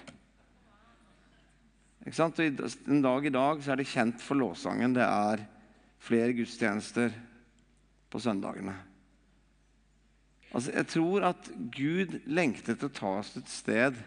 Ikke 2.02 2.16
sant? 2.16 2.40
Og 2.40 2.90
en 2.90 3.02
dag 3.04 3.28
i 3.28 3.32
dag 3.32 3.62
så 3.62 3.72
er 3.72 3.80
det 3.80 3.88
kjent 3.92 4.24
for 4.24 4.40
lovsangen. 4.40 4.96
Det 4.96 5.06
er 5.06 5.44
flere 6.02 6.34
gudstjenester 6.34 7.14
på 8.10 8.20
søndagene. 8.24 8.74
Altså, 10.50 10.74
jeg 10.74 10.90
tror 10.90 11.28
at 11.30 11.50
Gud 11.76 12.18
lengter 12.26 12.74
etter 12.74 12.90
å 12.90 12.96
ta 12.96 13.14
oss 13.20 13.36
til 13.36 13.44
et 13.44 13.52
sted 13.54 14.00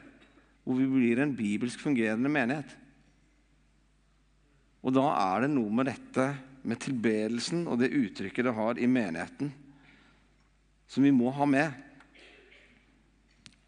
hvor 0.65 0.79
vi 0.79 0.89
blir 0.89 1.23
en 1.23 1.37
bibelsk 1.37 1.79
fungerende 1.85 2.31
menighet. 2.33 2.75
Og 4.83 4.91
da 4.95 5.05
er 5.15 5.45
det 5.45 5.53
noe 5.53 5.71
med 5.71 5.87
dette, 5.87 6.27
med 6.63 6.79
tilbedelsen 6.79 7.65
og 7.67 7.79
det 7.81 7.91
uttrykket 7.91 8.47
det 8.47 8.55
har 8.55 8.79
i 8.79 8.87
menigheten, 8.87 9.49
som 10.87 11.03
vi 11.03 11.11
må 11.15 11.31
ha 11.35 11.47
med. 11.47 11.73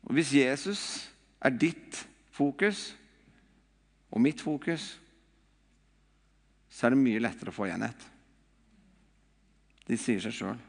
Og 0.06 0.14
Hvis 0.16 0.36
Jesus 0.36 0.84
er 1.44 1.56
ditt 1.56 2.04
fokus 2.36 2.94
og 4.12 4.22
mitt 4.24 4.44
fokus, 4.44 4.96
så 6.70 6.88
er 6.88 6.96
det 6.96 7.04
mye 7.04 7.24
lettere 7.24 7.52
å 7.52 7.56
få 7.56 7.68
enhet. 7.72 8.00
De 9.88 9.98
sier 10.00 10.20
seg 10.24 10.36
sjøl. 10.36 10.60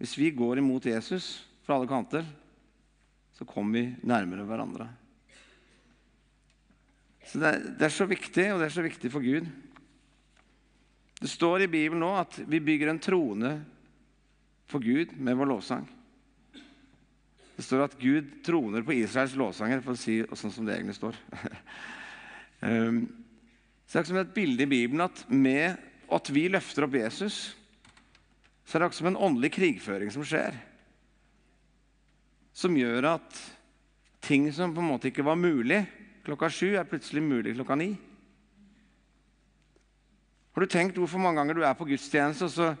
Hvis 0.00 0.16
vi 0.18 0.32
går 0.34 0.60
imot 0.60 0.86
Jesus 0.88 1.44
fra 1.64 1.76
alle 1.76 1.88
kanter, 1.90 2.24
så 3.34 3.46
kommer 3.48 3.80
vi 3.80 4.08
nærmere 4.08 4.46
hverandre. 4.48 4.88
Så 7.24 7.40
det 7.40 7.50
er, 7.50 7.62
det 7.78 7.86
er, 7.86 7.94
så 7.94 8.06
viktig, 8.08 8.46
og 8.52 8.60
det 8.60 8.68
er 8.68 8.74
så 8.74 8.84
viktig 8.84 9.10
for 9.12 9.24
Gud. 9.24 9.48
Det 11.20 11.30
står 11.30 11.64
i 11.64 11.70
Bibelen 11.72 12.02
nå 12.04 12.12
at 12.20 12.36
vi 12.44 12.60
bygger 12.60 12.92
en 12.92 13.00
trone 13.02 13.52
for 14.68 14.84
Gud 14.84 15.14
med 15.16 15.38
vår 15.38 15.48
lovsang. 15.54 15.86
Det 17.54 17.64
står 17.64 17.84
at 17.86 17.98
Gud 18.00 18.30
troner 18.44 18.84
på 18.84 18.96
Israels 18.96 19.36
lovsanger, 19.38 19.80
for 19.84 19.94
å 19.94 20.00
si 20.00 20.18
sånn 20.26 20.52
som 20.52 20.66
det 20.66 20.76
egentlig 20.76 20.98
står. 20.98 21.18
um, 22.66 23.04
så 23.86 23.96
det 23.96 24.02
er 24.02 24.08
som 24.10 24.20
et 24.20 24.36
bilde 24.36 24.66
i 24.66 24.70
Bibelen 24.70 25.04
at 25.04 25.24
med 25.30 25.78
at 26.14 26.30
vi 26.34 26.48
løfter 26.50 26.86
opp 26.86 26.96
Jesus, 26.98 27.54
så 28.64 28.78
er 28.78 28.84
det 28.84 28.96
som 28.96 29.10
en 29.10 29.20
åndelig 29.28 29.52
krigføring 29.54 30.10
som 30.12 30.24
skjer. 30.26 30.56
Som 32.54 32.76
gjør 32.78 33.14
at 33.14 33.38
ting 34.24 34.48
som 34.56 34.74
på 34.74 34.82
en 34.82 34.90
måte 34.92 35.10
ikke 35.10 35.26
var 35.26 35.38
mulig 35.38 35.84
klokka 36.24 36.50
sju, 36.50 36.74
er 36.76 36.88
plutselig 36.88 37.22
mulig 37.24 37.54
klokka 37.56 37.76
ni. 37.78 37.92
Har 40.54 40.62
du 40.62 40.70
tenkt 40.70 40.98
hvorfor 40.98 41.18
mange 41.20 41.40
ganger 41.40 41.58
du 41.58 41.64
er 41.66 41.76
på 41.78 41.86
gudstjeneste, 41.88 42.46
og 42.46 42.52
så 42.54 42.74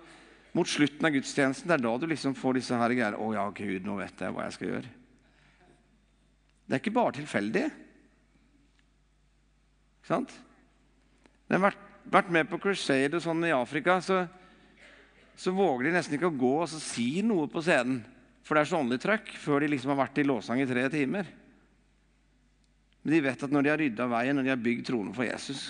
mot 0.54 0.68
slutten 0.70 1.06
av 1.06 1.14
gudstjenesten 1.16 1.68
det 1.68 1.78
er 1.78 1.82
da 1.82 1.94
du 1.98 2.06
liksom 2.06 2.36
får 2.38 2.60
disse 2.60 2.76
her 2.78 2.94
greiene 2.94 3.18
'Å 3.18 3.34
ja, 3.34 3.48
Gud, 3.50 3.82
nå 3.84 3.96
vet 3.98 4.20
jeg 4.20 4.32
hva 4.32 4.44
jeg 4.44 4.52
skal 4.52 4.68
gjøre'. 4.68 4.92
Det 6.64 6.74
er 6.74 6.80
ikke 6.80 6.94
bare 6.94 7.12
tilfeldig. 7.12 7.64
Ikke 9.98 10.08
sant? 10.08 10.30
Jeg 11.50 11.60
har 11.60 11.74
vært, 12.10 12.30
med 12.30 12.48
på 12.48 12.60
crusade 12.60 13.16
og 13.16 13.22
sånn 13.22 13.44
i 13.44 13.50
Afrika. 13.52 14.00
så 14.00 14.28
så 15.36 15.50
våger 15.50 15.88
de 15.88 15.94
nesten 15.96 16.14
ikke 16.14 16.30
å 16.30 16.38
gå 16.38 16.62
og 16.62 16.68
si 16.68 17.22
noe 17.26 17.48
på 17.50 17.62
scenen. 17.64 18.04
For 18.44 18.54
det 18.54 18.60
er 18.64 18.70
så 18.70 18.78
åndelig 18.78 19.02
trøkk 19.02 19.32
før 19.40 19.64
de 19.64 19.68
liksom 19.72 19.90
har 19.90 20.06
vært 20.06 20.20
i 20.20 20.26
låsang 20.26 20.60
i 20.62 20.66
tre 20.68 20.84
timer. 20.92 21.26
Men 23.04 23.12
de 23.12 23.24
vet 23.26 23.42
at 23.44 23.52
når 23.52 23.64
de 23.64 23.70
har 23.72 23.80
rydda 23.80 24.06
veien, 24.08 24.38
når 24.38 24.46
de 24.46 24.52
har 24.54 24.62
bygd 24.64 24.86
tronen 24.88 25.12
for 25.16 25.28
Jesus, 25.28 25.66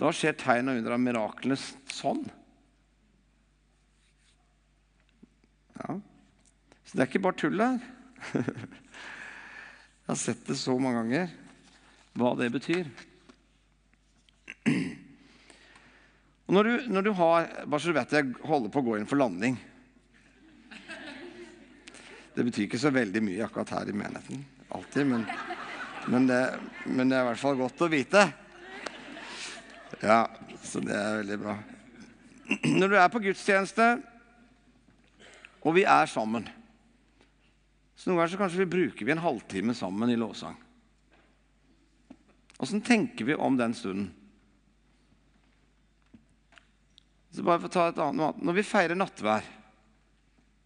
da 0.00 0.10
skjer 0.16 0.34
tegn 0.40 0.72
og 0.72 0.80
under 0.80 0.96
av 0.96 1.02
miraklene 1.02 1.58
sånn. 1.92 2.24
Ja. 5.76 5.98
Så 6.88 6.96
det 6.96 7.04
er 7.04 7.10
ikke 7.10 7.22
bare 7.28 7.38
tull 7.40 7.60
her. 7.60 7.78
Jeg 10.02 10.08
har 10.08 10.18
sett 10.18 10.42
det 10.48 10.56
så 10.58 10.74
mange 10.80 10.98
ganger, 11.02 11.28
hva 12.18 12.32
det 12.40 12.48
betyr. 12.52 12.88
Og 16.52 16.56
når 16.56 16.68
du, 16.68 16.72
når 16.92 17.06
du 17.06 17.12
har 17.16 17.46
Bare 17.64 17.80
så 17.80 17.90
du 17.90 17.96
vet 17.96 18.12
jeg 18.12 18.34
holder 18.44 18.70
på 18.70 18.82
å 18.82 18.84
gå 18.86 18.96
inn 18.98 19.08
for 19.08 19.18
landing. 19.18 19.56
Det 22.34 22.44
betyr 22.44 22.66
ikke 22.66 22.80
så 22.80 22.92
veldig 22.92 23.22
mye 23.24 23.46
akkurat 23.46 23.72
her 23.76 23.92
i 23.92 23.96
menigheten. 23.96 24.44
Alltid, 24.72 25.06
men, 25.08 25.24
men, 26.06 26.26
det, 26.26 26.40
men 26.86 27.10
det 27.10 27.18
er 27.18 27.22
i 27.24 27.28
hvert 27.30 27.42
fall 27.42 27.58
godt 27.60 27.84
å 27.84 27.90
vite. 27.92 28.24
Ja, 30.02 30.24
så 30.64 30.80
det 30.82 30.96
er 30.96 31.20
veldig 31.20 31.38
bra. 31.42 31.54
Når 32.66 32.90
du 32.90 32.96
er 32.98 33.12
på 33.12 33.22
gudstjeneste, 33.22 33.86
og 35.62 35.76
vi 35.76 35.84
er 35.86 36.10
sammen 36.10 36.48
Så 37.94 38.10
Noen 38.10 38.18
ganger 38.18 38.32
så 38.32 38.40
kanskje 38.40 38.64
vi 38.64 38.72
bruker 38.72 39.06
vi 39.06 39.12
en 39.14 39.22
halvtime 39.22 39.76
sammen 39.78 40.10
i 40.10 40.18
lovsang. 40.18 40.56
Åssen 42.58 42.82
tenker 42.82 43.28
vi 43.28 43.36
om 43.38 43.54
den 43.58 43.74
stunden? 43.78 44.08
Så 47.30 47.46
bare 47.46 47.62
for 47.62 47.70
å 47.70 47.72
ta 47.72 47.86
et 47.92 48.02
annet 48.02 48.42
Når 48.42 48.58
vi 48.58 48.66
feirer 48.66 48.98
nattvær, 48.98 49.46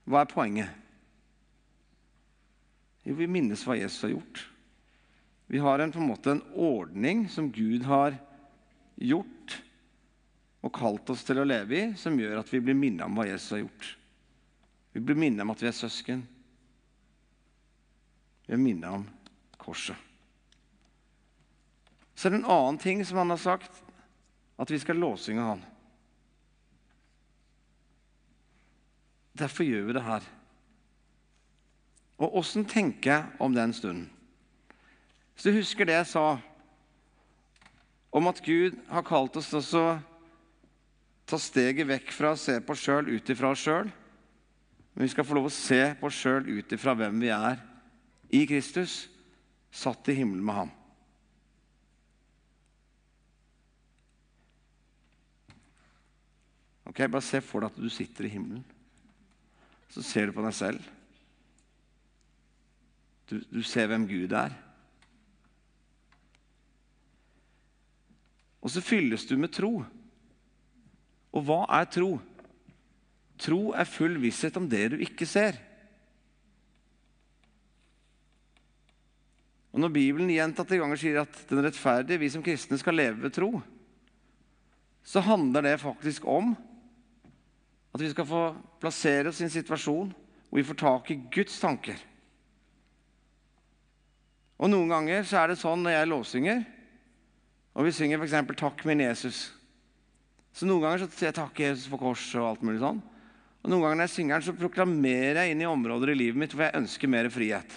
hva 0.06 0.22
er 0.22 0.32
poenget? 0.32 0.82
Jo, 3.06 3.14
vi 3.20 3.28
minnes 3.30 3.62
hva 3.66 3.76
Jesus 3.78 4.02
har 4.06 4.16
gjort. 4.16 4.42
Vi 5.46 5.58
har 5.58 5.78
en, 5.78 5.92
på 5.92 5.98
en 5.98 6.08
måte 6.08 6.30
en 6.30 6.42
ordning 6.54 7.28
som 7.28 7.52
Gud 7.52 7.84
har 7.86 8.16
gjort 8.96 9.60
og 10.66 10.72
kalt 10.74 11.10
oss 11.12 11.22
til 11.26 11.38
å 11.38 11.46
leve 11.46 11.76
i, 11.78 11.84
som 11.98 12.16
gjør 12.18 12.40
at 12.40 12.50
vi 12.50 12.62
blir 12.64 12.74
minnet 12.74 13.06
om 13.06 13.14
hva 13.14 13.28
Jesus 13.28 13.52
har 13.54 13.62
gjort. 13.62 13.92
Vi 14.96 15.02
blir 15.04 15.18
minnet 15.20 15.44
om 15.44 15.52
at 15.52 15.62
vi 15.62 15.68
er 15.70 15.76
søsken. 15.76 16.24
Vi 18.46 18.56
er 18.56 18.62
minnet 18.62 18.90
om 18.90 19.06
korset. 19.60 19.98
Så 22.16 22.26
er 22.26 22.34
det 22.34 22.40
en 22.40 22.50
annen 22.50 22.80
ting 22.80 23.04
som 23.04 23.20
han 23.20 23.30
har 23.30 23.42
sagt, 23.42 23.82
at 24.56 24.70
vi 24.72 24.80
skal 24.80 24.98
låsynge 24.98 25.44
han. 25.44 25.62
Derfor 29.36 29.68
gjør 29.68 29.86
vi 29.86 29.96
det 29.98 30.04
her. 30.06 30.28
Og 32.16 32.38
åssen 32.40 32.64
tenker 32.64 33.12
jeg 33.12 33.42
om 33.44 33.54
den 33.54 33.76
stunden? 33.76 34.08
Hvis 35.36 35.44
du 35.44 35.52
husker 35.52 35.84
det 35.84 35.98
jeg 35.98 36.08
sa 36.08 36.38
om 38.16 38.28
at 38.30 38.38
Gud 38.40 38.78
har 38.88 39.04
kalt 39.04 39.34
oss 39.36 39.50
til 39.52 39.82
å 39.82 39.98
ta 41.28 41.36
steget 41.36 41.84
vekk 41.90 42.08
fra 42.16 42.30
å 42.32 42.38
se 42.40 42.54
på 42.64 42.72
oss 42.72 42.84
sjøl 42.86 43.10
ut 43.12 43.32
ifra 43.34 43.50
oss 43.52 43.66
sjøl, 43.66 43.90
men 44.94 45.04
vi 45.04 45.10
skal 45.12 45.28
få 45.28 45.36
lov 45.36 45.50
å 45.50 45.52
se 45.52 45.82
på 46.00 46.08
oss 46.08 46.22
sjøl 46.22 46.48
ut 46.48 46.72
ifra 46.72 46.96
hvem 46.96 47.20
vi 47.20 47.28
er 47.36 47.60
i 48.32 48.46
Kristus, 48.48 49.10
satt 49.68 50.08
i 50.08 50.16
himmelen 50.16 50.48
med 50.48 50.56
ham. 50.62 50.74
Ok, 56.88 57.04
Bare 57.12 57.20
se 57.20 57.44
for 57.44 57.60
deg 57.60 57.74
at 57.74 57.82
du 57.82 57.92
sitter 57.92 58.24
i 58.24 58.32
himmelen. 58.32 58.64
Så 59.92 60.00
ser 60.00 60.30
du 60.30 60.38
på 60.38 60.48
deg 60.48 60.56
selv. 60.56 60.92
Du, 63.28 63.42
du 63.52 63.60
ser 63.60 63.92
hvem 63.92 64.08
Gud 64.08 64.32
er. 64.32 64.56
Og 68.66 68.72
så 68.74 68.82
fylles 68.82 69.22
du 69.30 69.36
med 69.38 69.52
tro. 69.54 69.84
Og 71.30 71.44
hva 71.46 71.60
er 71.78 71.86
tro? 71.86 72.16
Tro 73.38 73.60
er 73.78 73.86
full 73.86 74.16
visshet 74.18 74.56
om 74.58 74.66
det 74.66 74.88
du 74.90 74.96
ikke 75.06 75.28
ser. 75.28 75.60
Og 79.70 79.82
Når 79.84 79.92
Bibelen 79.92 80.32
gjentatte 80.32 80.80
ganger 80.80 80.98
sier 80.98 81.20
at 81.20 81.42
den 81.50 81.62
rettferdige, 81.62 82.18
vi 82.18 82.32
som 82.32 82.42
kristne, 82.42 82.78
skal 82.80 82.96
leve 82.96 83.20
ved 83.22 83.36
tro, 83.36 83.50
så 85.06 85.22
handler 85.22 85.62
det 85.62 85.78
faktisk 85.84 86.24
om 86.26 86.54
at 87.94 88.02
vi 88.02 88.08
skal 88.10 88.26
få 88.26 88.44
plassere 88.80 89.30
oss 89.30 89.38
i 89.40 89.46
en 89.46 89.52
situasjon 89.52 90.10
hvor 90.48 90.58
vi 90.58 90.66
får 90.66 90.80
tak 90.80 91.10
i 91.12 91.20
Guds 91.30 91.60
tanker. 91.62 92.00
Og 94.56 94.72
Noen 94.72 94.90
ganger 94.90 95.22
så 95.28 95.42
er 95.42 95.52
det 95.52 95.60
sånn 95.60 95.84
når 95.84 95.94
jeg 95.94 96.10
lovsynger, 96.10 96.64
og 97.76 97.84
vi 97.84 97.92
synger 97.92 98.22
f.eks. 98.22 98.32
'Takk, 98.56 98.84
min 98.88 99.04
Jesus'. 99.04 99.50
Så 100.56 100.64
Noen 100.64 100.80
ganger 100.80 101.04
så 101.04 101.10
sier 101.12 101.28
jeg 101.28 101.36
'Takk, 101.36 101.60
Jesus, 101.60 101.88
for 101.92 102.00
korset' 102.00 102.40
og 102.40 102.48
alt 102.48 102.62
mulig 102.64 102.80
sånn. 102.80 103.02
Og 103.60 103.70
Noen 103.70 103.82
ganger 103.82 103.98
når 104.00 104.08
jeg 104.08 104.14
synger 104.14 104.38
den, 104.38 104.46
så 104.46 104.56
proklamerer 104.56 105.42
jeg 105.42 105.52
inn 105.52 105.60
i 105.60 105.68
områder 105.68 106.14
i 106.14 106.16
livet 106.16 106.40
mitt 106.40 106.54
hvor 106.54 106.64
jeg 106.64 106.78
ønsker 106.80 107.10
mer 107.12 107.28
frihet. 107.28 107.74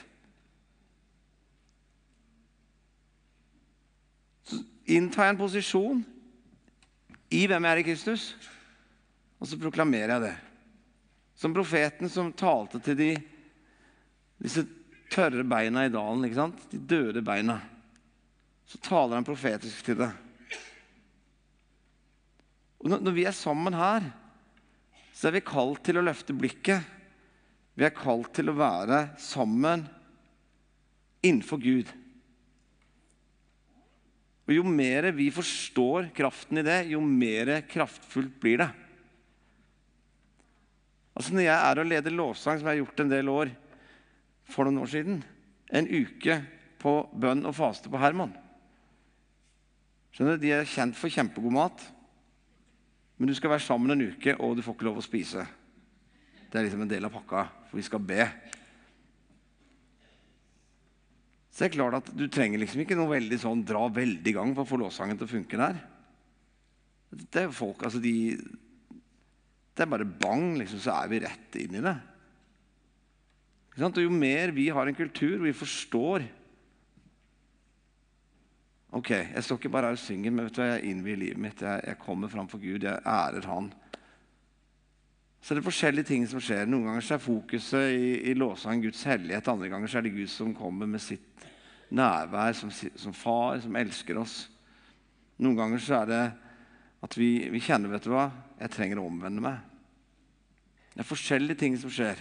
Så 4.47 4.62
inntar 4.88 5.28
jeg 5.28 5.36
en 5.36 5.41
posisjon 5.41 6.06
i 7.36 7.41
hvem 7.50 7.68
jeg 7.68 7.76
er 7.76 7.82
i 7.82 7.88
Kristus. 7.89 8.30
Og 9.39 9.47
så 9.47 9.60
proklamerer 9.60 10.16
jeg 10.16 10.26
det. 10.30 10.38
Som 11.39 11.56
profeten 11.56 12.12
som 12.12 12.32
talte 12.36 12.80
til 12.84 12.95
de, 13.00 13.10
disse 14.39 14.64
tørre 15.12 15.43
beina 15.47 15.86
i 15.88 15.91
dalen, 15.91 16.24
ikke 16.28 16.39
sant? 16.39 16.64
de 16.72 16.80
døde 16.80 17.24
beina. 17.26 17.60
Så 18.70 18.78
taler 18.86 19.17
han 19.17 19.26
profetisk 19.26 19.82
til 19.88 19.97
det. 20.03 20.09
Og 22.80 22.91
når 22.93 23.15
vi 23.15 23.26
er 23.28 23.36
sammen 23.36 23.74
her, 23.76 24.05
så 25.11 25.28
er 25.28 25.39
vi 25.39 25.47
kalt 25.47 25.82
til 25.84 25.99
å 25.99 26.03
løfte 26.05 26.36
blikket. 26.38 26.86
Vi 27.76 27.88
er 27.88 27.95
kalt 27.95 28.30
til 28.38 28.51
å 28.51 28.59
være 28.59 29.07
sammen 29.20 29.88
innenfor 31.26 31.59
Gud. 31.63 31.89
Og 34.49 34.53
Jo 34.55 34.63
mer 34.65 35.09
vi 35.17 35.28
forstår 35.34 36.11
kraften 36.15 36.61
i 36.61 36.65
det, 36.65 36.80
jo 36.93 37.01
mer 37.03 37.59
kraftfullt 37.70 38.38
blir 38.41 38.61
det. 38.63 38.70
Altså 41.17 41.36
Når 41.36 41.45
jeg 41.45 41.57
er 41.57 41.82
og 41.82 41.89
leder 41.89 42.15
lovsang, 42.15 42.61
som 42.61 42.70
jeg 42.70 42.78
har 42.78 42.84
gjort 42.84 43.03
en 43.03 43.11
del 43.11 43.34
år 43.34 43.51
for 44.49 44.65
noen 44.65 44.86
år 44.86 44.93
siden, 44.93 45.20
en 45.70 45.89
uke 45.89 46.39
på 46.80 46.93
bønn 47.11 47.43
og 47.49 47.57
faste 47.57 47.91
på 47.91 47.99
Herman 47.99 48.32
Skjønner 50.14 50.38
du, 50.38 50.43
De 50.43 50.53
er 50.55 50.70
kjent 50.70 50.97
for 50.97 51.14
kjempegod 51.14 51.53
mat, 51.53 51.84
men 53.20 53.30
du 53.30 53.36
skal 53.36 53.51
være 53.51 53.66
sammen 53.66 53.91
en 53.93 54.07
uke, 54.14 54.36
og 54.39 54.55
du 54.55 54.64
får 54.64 54.78
ikke 54.78 54.88
lov 54.88 55.01
å 55.01 55.05
spise. 55.05 55.43
Det 56.49 56.57
er 56.57 56.66
liksom 56.66 56.86
en 56.86 56.91
del 56.91 57.05
av 57.05 57.14
pakka, 57.14 57.43
for 57.68 57.78
vi 57.78 57.86
skal 57.86 58.01
be. 58.01 58.24
Så 61.51 61.66
det 61.66 61.68
er 61.68 61.76
klart 61.76 61.97
at 61.99 62.12
Du 62.16 62.24
trenger 62.32 62.62
liksom 62.62 62.86
ikke 62.86 62.95
noe 62.95 63.12
veldig 63.12 63.38
sånn 63.41 63.66
dra 63.68 63.84
veldig 63.91 64.32
i 64.32 64.36
gang 64.38 64.53
for 64.55 64.64
å 64.64 64.70
få 64.70 64.80
lovsangen 64.80 65.20
til 65.20 65.28
å 65.28 65.34
funke 65.34 65.60
der. 65.60 65.82
Det 67.10 67.43
er 67.43 67.51
folk, 67.51 67.84
altså 67.84 67.99
de 67.99 68.38
Det 68.39 69.84
er 69.84 69.91
bare 69.91 70.07
bang, 70.07 70.53
liksom, 70.60 70.80
så 70.84 70.95
er 70.95 71.12
vi 71.12 71.22
rett 71.24 71.60
inn 71.60 71.76
i 71.76 71.84
det. 71.84 71.97
Og 73.80 73.99
Jo 73.99 74.12
mer 74.12 74.51
vi 74.51 74.70
har 74.72 74.88
en 74.88 74.95
kultur 74.95 75.38
hvor 75.38 75.47
vi 75.47 75.55
forstår 75.55 76.26
Ok, 78.91 79.11
jeg 79.11 79.43
står 79.45 79.59
ikke 79.59 79.69
bare 79.69 79.91
her 79.91 79.99
og 79.99 80.01
synger, 80.01 80.33
men 80.33 80.47
vet 80.47 80.55
du, 80.57 80.63
jeg 80.65 80.89
innvier 80.89 81.19
livet 81.21 81.41
mitt. 81.41 81.61
Jeg, 81.61 81.81
jeg 81.85 81.99
kommer 82.01 82.31
framfor 82.31 82.57
Gud. 82.57 82.87
Jeg 82.87 83.01
ærer 83.05 83.45
Han. 83.45 83.69
Så 85.41 85.53
det 85.53 85.61
er 85.61 85.69
forskjellige 85.69 86.09
ting 86.09 86.25
som 86.27 86.41
skjer. 86.43 86.65
Noen 86.67 86.89
ganger 86.89 87.11
er 87.15 87.21
fokuset 87.21 87.93
i, 87.95 88.09
i 88.31 88.33
lovsang 88.35 88.81
Guds 88.83 89.03
hellighet. 89.07 89.47
Andre 89.47 89.69
ganger 89.71 89.95
er 89.95 90.05
det 90.05 90.15
Gud 90.17 90.27
som 90.33 90.55
kommer 90.57 90.89
med 90.89 91.03
sitt 91.03 91.45
nærvær 91.89 92.53
som, 92.53 92.71
som, 92.71 93.13
far, 93.13 93.59
som 93.63 93.77
elsker 93.79 94.19
oss. 94.19 94.43
Noen 95.39 95.57
ganger 95.57 95.81
så 95.81 96.01
er 96.01 96.09
det 96.09 96.23
at 97.05 97.15
vi, 97.17 97.31
vi, 97.53 97.61
kjenner 97.63 97.93
vet 97.93 98.05
du 98.05 98.11
hva, 98.11 98.27
jeg 98.59 98.73
trenger 98.73 98.99
å 98.99 99.07
omvende 99.07 99.43
meg. 99.43 99.61
Det 100.91 101.05
er 101.05 101.07
forskjellige 101.07 101.61
ting 101.61 101.77
som 101.79 101.93
skjer. 101.93 102.19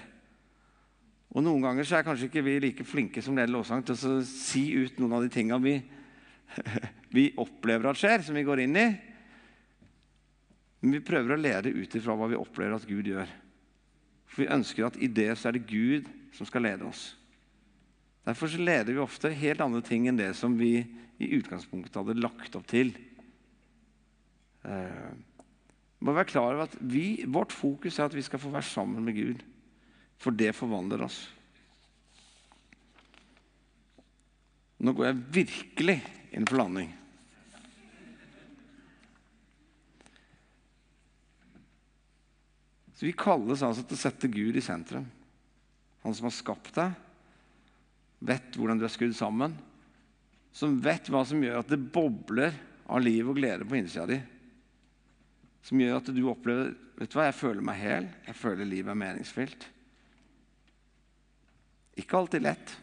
Og 1.35 1.43
Noen 1.45 1.65
ganger 1.65 1.85
så 1.85 1.99
er 1.99 2.07
kanskje 2.07 2.29
ikke 2.29 2.45
vi 2.47 2.61
like 2.63 2.87
flinke 2.87 3.25
som 3.25 3.37
leder 3.37 3.53
lovsang 3.53 3.83
til 3.85 3.97
å 3.97 4.21
si 4.25 4.69
ut 4.79 5.01
noen 5.01 5.19
av 5.19 5.27
de 5.27 5.33
tingene 5.33 5.65
vi, 5.65 5.75
vi 7.17 7.31
opplever 7.41 7.91
at 7.91 8.01
skjer, 8.01 8.25
som 8.25 8.37
vi 8.39 8.47
går 8.47 8.65
inn 8.65 8.79
i. 8.79 8.89
Men 10.81 10.95
vi 10.95 11.05
prøver 11.05 11.35
å 11.35 11.41
lede 11.41 11.75
ut 11.75 11.95
ifra 11.99 12.15
hva 12.15 12.29
vi 12.31 12.39
opplever 12.39 12.77
at 12.77 12.87
Gud 12.89 13.09
gjør. 13.11 13.31
For 14.29 14.45
vi 14.45 14.53
ønsker 14.55 14.87
at 14.87 14.99
i 15.01 15.11
det 15.11 15.33
så 15.39 15.51
er 15.51 15.59
det 15.59 15.69
Gud 15.71 16.09
som 16.37 16.47
skal 16.47 16.67
lede 16.69 16.87
oss. 16.87 17.11
Derfor 18.29 18.51
så 18.53 18.61
leder 18.61 18.93
vi 18.93 19.03
ofte 19.03 19.33
helt 19.33 19.63
andre 19.65 19.81
ting 19.85 20.07
enn 20.07 20.19
det 20.19 20.35
som 20.37 20.55
vi 20.59 20.83
i 21.19 21.31
utgangspunktet 21.39 21.97
hadde 21.97 22.21
lagt 22.21 22.55
opp 22.59 22.67
til. 22.71 22.93
Eh, 24.69 25.09
må 25.99 26.15
være 26.15 26.31
klar 26.31 26.53
over 26.53 26.69
at 26.69 26.77
vi, 26.79 27.25
Vårt 27.27 27.55
fokus 27.57 27.99
er 27.99 28.07
at 28.07 28.15
vi 28.15 28.23
skal 28.23 28.39
få 28.39 28.53
være 28.53 28.69
sammen 28.69 29.03
med 29.03 29.17
Gud. 29.17 29.43
For 30.19 30.35
det 30.35 30.53
forvandler 30.55 31.03
oss. 31.07 31.19
Nå 34.79 34.95
går 34.95 35.09
jeg 35.09 35.23
virkelig 35.41 35.99
inn 36.31 36.47
for 36.49 36.61
landing. 36.61 36.93
Så 42.99 43.07
Vi 43.07 43.15
kalles 43.15 43.63
altså 43.63 43.85
til 43.87 43.95
å 43.95 44.01
sette 44.01 44.31
Gud 44.33 44.57
i 44.59 44.65
sentrum. 44.65 45.07
Han 46.03 46.15
som 46.15 46.27
har 46.27 46.35
skapt 46.35 46.75
deg 46.75 46.97
vet 48.27 48.57
hvordan 48.59 48.81
du 48.81 48.87
er 48.87 48.91
skrudd 48.91 49.15
sammen, 49.15 49.53
som 50.51 50.81
vet 50.83 51.07
hva 51.13 51.21
som 51.29 51.43
gjør 51.43 51.61
at 51.61 51.71
det 51.71 51.79
bobler 51.79 52.57
av 52.91 53.03
liv 53.05 53.29
og 53.31 53.39
glede 53.39 53.67
på 53.69 53.79
innsida 53.79 54.09
di. 54.11 54.19
Som 55.63 55.79
gjør 55.79 56.01
at 56.01 56.11
du 56.11 56.23
opplever 56.27 56.73
vet 56.99 57.13
du 57.13 57.15
hva, 57.15 57.29
jeg 57.29 57.39
føler 57.39 57.63
meg 57.63 57.79
hel, 57.79 58.09
jeg 58.27 58.39
føler 58.41 58.67
livet 58.67 58.91
er 58.91 58.99
meningsfylt. 58.99 59.69
Ikke 62.03 62.19
alltid 62.19 62.43
lett, 62.47 62.75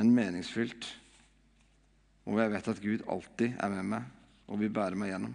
men 0.00 0.14
meningsfylt. 0.16 0.88
Og 2.24 2.40
jeg 2.40 2.52
vet 2.54 2.72
at 2.72 2.82
Gud 2.82 3.06
alltid 3.10 3.60
er 3.60 3.72
med 3.74 3.88
meg 3.92 4.50
og 4.50 4.60
vil 4.62 4.72
bære 4.72 4.98
meg 4.98 5.12
gjennom. 5.12 5.34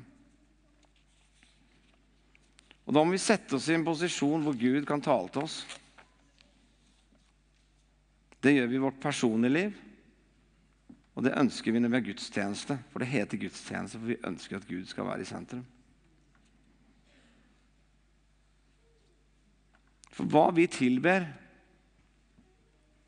Og 2.85 2.93
Da 2.93 3.01
må 3.01 3.13
vi 3.15 3.21
sette 3.21 3.57
oss 3.57 3.69
i 3.69 3.75
en 3.77 3.85
posisjon 3.85 4.43
hvor 4.45 4.57
Gud 4.57 4.85
kan 4.85 5.01
tale 5.01 5.29
til 5.33 5.45
oss. 5.45 5.61
Det 8.41 8.53
gjør 8.53 8.67
vi 8.69 8.77
i 8.77 8.83
vårt 8.83 8.99
personlige 9.01 9.53
liv. 9.53 9.77
Og 11.15 11.23
det 11.25 11.37
ønsker 11.39 11.71
vi 11.71 11.79
når 11.79 11.93
vi 11.93 11.97
har 11.97 12.09
gudstjeneste. 12.09 12.77
For 12.91 13.01
det 13.01 13.09
heter 13.09 13.41
gudstjeneste, 13.41 14.01
for 14.01 14.11
vi 14.11 14.19
ønsker 14.27 14.59
at 14.59 14.67
Gud 14.69 14.85
skal 14.89 15.07
være 15.07 15.25
i 15.25 15.29
sentrum. 15.29 15.65
For 20.15 20.29
hva 20.31 20.49
vi 20.55 20.67
tilber, 20.71 21.25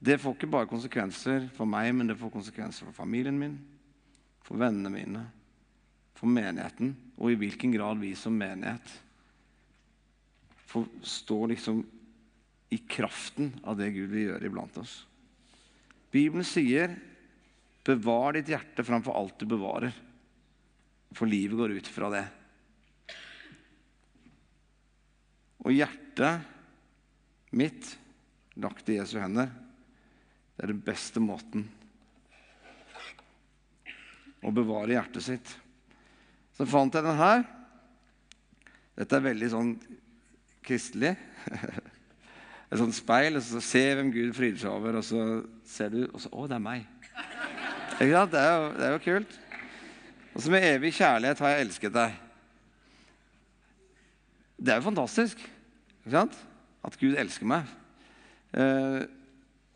det 0.07 0.19
får 0.21 0.37
ikke 0.37 0.49
bare 0.51 0.69
konsekvenser 0.69 1.49
for 1.57 1.67
meg, 1.69 1.89
men 1.95 2.07
det 2.07 2.15
får 2.19 2.31
konsekvenser 2.31 2.87
for 2.87 2.95
familien 2.95 3.39
min, 3.39 3.57
for 4.45 4.59
vennene 4.61 4.91
mine, 4.93 5.25
for 6.15 6.31
menigheten, 6.31 6.93
og 7.17 7.33
i 7.33 7.39
hvilken 7.41 7.73
grad 7.75 7.99
vi 7.99 8.13
som 8.15 8.37
menighet 8.37 8.93
får 10.67 10.87
stå 11.07 11.37
liksom 11.51 11.83
i 12.69 12.79
kraften 12.89 13.53
av 13.63 13.77
det 13.79 13.91
Gud 13.95 14.09
vil 14.11 14.29
gjøre 14.29 14.49
iblant 14.49 14.79
oss. 14.81 14.99
Bibelen 16.11 16.47
sier 16.47 16.95
'bevar 17.87 18.35
ditt 18.35 18.49
hjerte 18.51 18.83
framfor 18.83 19.15
alt 19.15 19.39
du 19.39 19.45
bevarer', 19.45 19.95
for 21.15 21.25
livet 21.27 21.57
går 21.57 21.77
ut 21.79 21.87
fra 21.87 22.09
det. 22.11 22.25
Og 25.63 25.71
hjertet 25.71 26.43
mitt, 27.51 27.97
lagt 28.55 28.89
i 28.89 28.99
Jesu 28.99 29.19
hender, 29.19 29.47
det 30.57 30.65
er 30.65 30.73
den 30.73 30.81
beste 30.81 31.21
måten 31.21 31.67
å 34.41 34.53
bevare 34.53 34.95
hjertet 34.95 35.25
sitt. 35.25 35.51
Så 36.57 36.65
fant 36.65 36.93
jeg 36.93 37.05
den 37.05 37.19
her. 37.19 37.43
Dette 38.97 39.19
er 39.19 39.25
veldig 39.27 39.49
sånn 39.53 39.71
kristelig. 40.65 41.13
et 42.71 42.79
sånt 42.81 42.97
speil, 42.97 43.37
og 43.37 43.45
så 43.45 43.61
ser 43.61 43.99
hvem 43.99 44.09
Gud 44.13 44.33
fryder 44.33 44.63
seg 44.63 44.73
over, 44.73 44.97
og 44.97 45.05
så 45.05 45.25
ser 45.69 45.93
du 45.93 45.99
og 46.07 46.17
så, 46.23 46.31
Å, 46.33 46.47
det 46.49 46.57
er 46.57 46.63
meg. 46.63 46.87
Ikke 47.97 48.13
sant? 48.15 48.33
Det 48.33 48.41
er 48.41 48.55
jo, 48.55 48.71
det 48.79 48.87
er 48.87 48.95
jo 48.95 49.03
kult. 49.05 49.37
Og 50.33 50.41
så 50.41 50.53
med 50.53 50.65
evig 50.71 50.93
kjærlighet 50.97 51.43
har 51.43 51.53
jeg 51.53 51.67
elsket 51.67 51.93
deg. 51.95 52.17
Det 54.57 54.73
er 54.73 54.81
jo 54.81 54.87
fantastisk 54.89 55.37
ikke 55.41 56.15
sant? 56.15 56.41
at 56.87 56.97
Gud 56.97 57.17
elsker 57.19 57.49
meg. 57.49 57.69
Eh, 58.55 59.05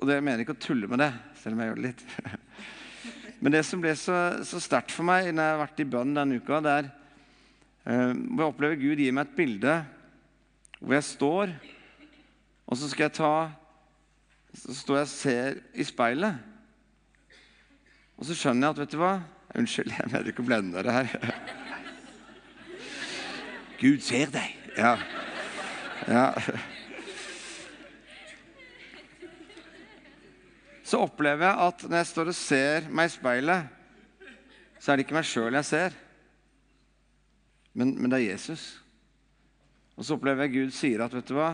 og 0.01 0.09
jeg 0.09 0.25
mener 0.25 0.43
ikke 0.43 0.55
å 0.57 0.61
tulle 0.61 0.89
med 0.89 1.01
det, 1.03 1.11
selv 1.41 1.55
om 1.55 1.61
jeg 1.61 1.71
gjør 1.71 1.79
det 1.79 1.89
litt. 1.89 2.05
Men 3.41 3.53
det 3.55 3.61
som 3.65 3.81
ble 3.81 3.93
så, 3.97 4.17
så 4.45 4.61
sterkt 4.61 4.93
for 4.93 5.05
meg 5.07 5.29
når 5.29 5.45
jeg 5.45 5.53
har 5.55 5.61
vært 5.61 5.83
i 5.83 5.89
bønn 5.95 6.15
denne 6.17 6.37
uka, 6.41 6.61
det 6.61 6.73
er 6.77 6.87
eh, 6.89 8.11
hvor 8.13 8.43
jeg 8.43 8.53
opplever 8.53 8.81
Gud 8.81 9.01
gir 9.01 9.15
meg 9.17 9.29
et 9.29 9.37
bilde 9.37 9.75
hvor 10.81 10.97
jeg 10.97 11.05
står 11.05 11.53
og 12.71 12.77
så 12.79 12.87
skal 12.89 13.03
jeg 13.03 13.13
ta 13.19 13.51
Så 14.55 14.75
står 14.75 14.95
jeg 14.95 15.07
og 15.07 15.11
ser 15.11 15.59
i 15.73 15.83
speilet. 15.83 16.35
Og 18.17 18.25
så 18.27 18.35
skjønner 18.35 18.67
jeg 18.67 18.75
at 18.75 18.81
Vet 18.83 18.95
du 18.95 18.99
hva? 19.01 19.13
Unnskyld, 19.59 19.91
jeg 19.91 20.11
mener 20.11 20.31
ikke 20.31 20.43
å 20.43 20.47
blende 20.47 20.79
dere 20.79 20.93
her. 20.95 21.39
Gud 23.81 24.03
ser 24.05 24.31
deg. 24.31 24.53
Ja. 24.77 24.93
ja. 26.07 26.27
Så 30.91 30.99
opplever 30.99 31.47
jeg 31.47 31.67
at 31.69 31.83
når 31.87 32.01
jeg 32.01 32.07
står 32.09 32.29
og 32.33 32.35
ser 32.35 32.87
meg 32.91 33.07
i 33.07 33.13
speilet, 33.13 33.67
så 34.81 34.91
er 34.91 34.97
det 34.99 35.05
ikke 35.05 35.15
meg 35.15 35.27
sjøl 35.29 35.55
jeg 35.55 35.67
ser, 35.69 35.95
men, 37.71 37.93
men 37.95 38.11
det 38.11 38.17
er 38.17 38.31
Jesus. 38.33 38.65
Og 39.95 40.03
så 40.03 40.17
opplever 40.17 40.43
jeg 40.43 40.55
Gud 40.57 40.73
sier 40.75 41.05
at 41.05 41.15
vet 41.15 41.29
du 41.29 41.37
hva? 41.37 41.53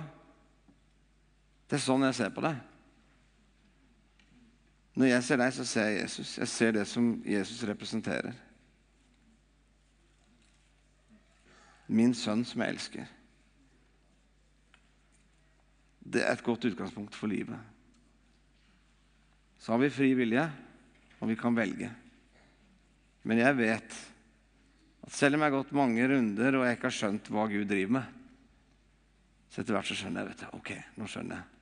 Det 1.69 1.77
er 1.77 1.83
sånn 1.83 2.07
jeg 2.07 2.17
ser 2.17 2.33
på 2.33 2.41
deg. 2.47 2.57
Når 4.97 5.11
jeg 5.11 5.27
ser 5.27 5.41
deg, 5.43 5.53
så 5.53 5.67
ser 5.69 5.91
jeg 5.91 6.01
Jesus. 6.01 6.33
Jeg 6.41 6.49
ser 6.55 6.73
det 6.79 6.87
som 6.89 7.13
Jesus 7.27 7.61
representerer. 7.69 8.33
Min 11.85 12.17
sønn 12.17 12.41
som 12.47 12.65
jeg 12.65 12.73
elsker. 12.73 13.15
Det 16.01 16.25
er 16.25 16.33
et 16.33 16.47
godt 16.47 16.65
utgangspunkt 16.71 17.13
for 17.13 17.29
livet. 17.29 17.76
Så 19.57 19.73
har 19.73 19.81
vi 19.81 19.89
fri 19.93 20.11
vilje, 20.17 20.43
og 21.19 21.31
vi 21.31 21.37
kan 21.39 21.55
velge. 21.57 21.89
Men 23.27 23.41
jeg 23.41 23.57
vet 23.57 23.97
at 25.07 25.15
selv 25.15 25.37
om 25.37 25.43
jeg 25.43 25.51
har 25.51 25.57
gått 25.57 25.75
mange 25.75 26.05
runder 26.11 26.59
og 26.59 26.65
jeg 26.67 26.77
ikke 26.77 26.89
har 26.89 26.97
skjønt 26.97 27.29
hva 27.33 27.47
Gud 27.51 27.67
driver 27.69 27.97
med, 27.97 28.13
så 29.47 29.61
etter 29.61 29.77
hvert 29.77 29.89
så 29.89 29.97
skjønner 29.97 30.23
jeg 30.23 30.29
vet 30.31 30.43
du, 30.43 30.47
ok, 30.59 30.71
nå 30.99 31.07
skjønner 31.09 31.39
jeg. 31.39 31.53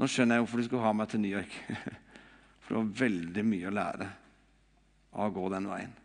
Nå 0.00 0.08
skjønner 0.10 0.38
jeg 0.38 0.44
hvorfor 0.44 0.60
du 0.60 0.66
skulle 0.66 0.86
ha 0.86 0.92
meg 0.96 1.10
til 1.12 1.22
New 1.22 1.32
York. 1.32 1.56
For 2.64 2.74
det 2.74 2.80
var 2.80 3.00
veldig 3.00 3.44
mye 3.46 3.70
å 3.70 3.74
lære 3.74 4.10
av 5.10 5.26
å 5.26 5.34
gå 5.34 5.48
den 5.54 5.66
veien. 5.70 5.96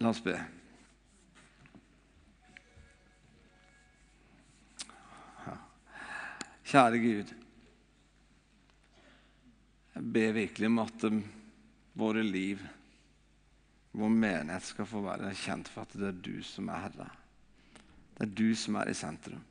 La 0.00 0.14
oss 0.14 0.22
be. 0.24 0.38
Kjære 6.70 6.98
Gud. 7.02 7.30
Jeg 9.90 10.10
ber 10.14 10.36
virkelig 10.36 10.68
om 10.70 10.76
at 10.84 11.06
um, 11.08 11.16
våre 11.98 12.22
liv, 12.22 12.60
vår 13.90 14.12
menighet, 14.14 14.68
skal 14.68 14.86
få 14.86 15.02
være 15.02 15.32
kjent 15.34 15.66
for 15.66 15.82
at 15.82 15.96
det 15.98 16.06
er 16.12 16.20
du 16.28 16.36
som 16.46 16.70
er 16.70 16.84
Herre. 16.84 17.08
Det 18.14 18.28
er 18.28 18.36
du 18.38 18.46
som 18.54 18.78
er 18.78 18.92
i 18.92 18.94
sentrum. 18.94 19.42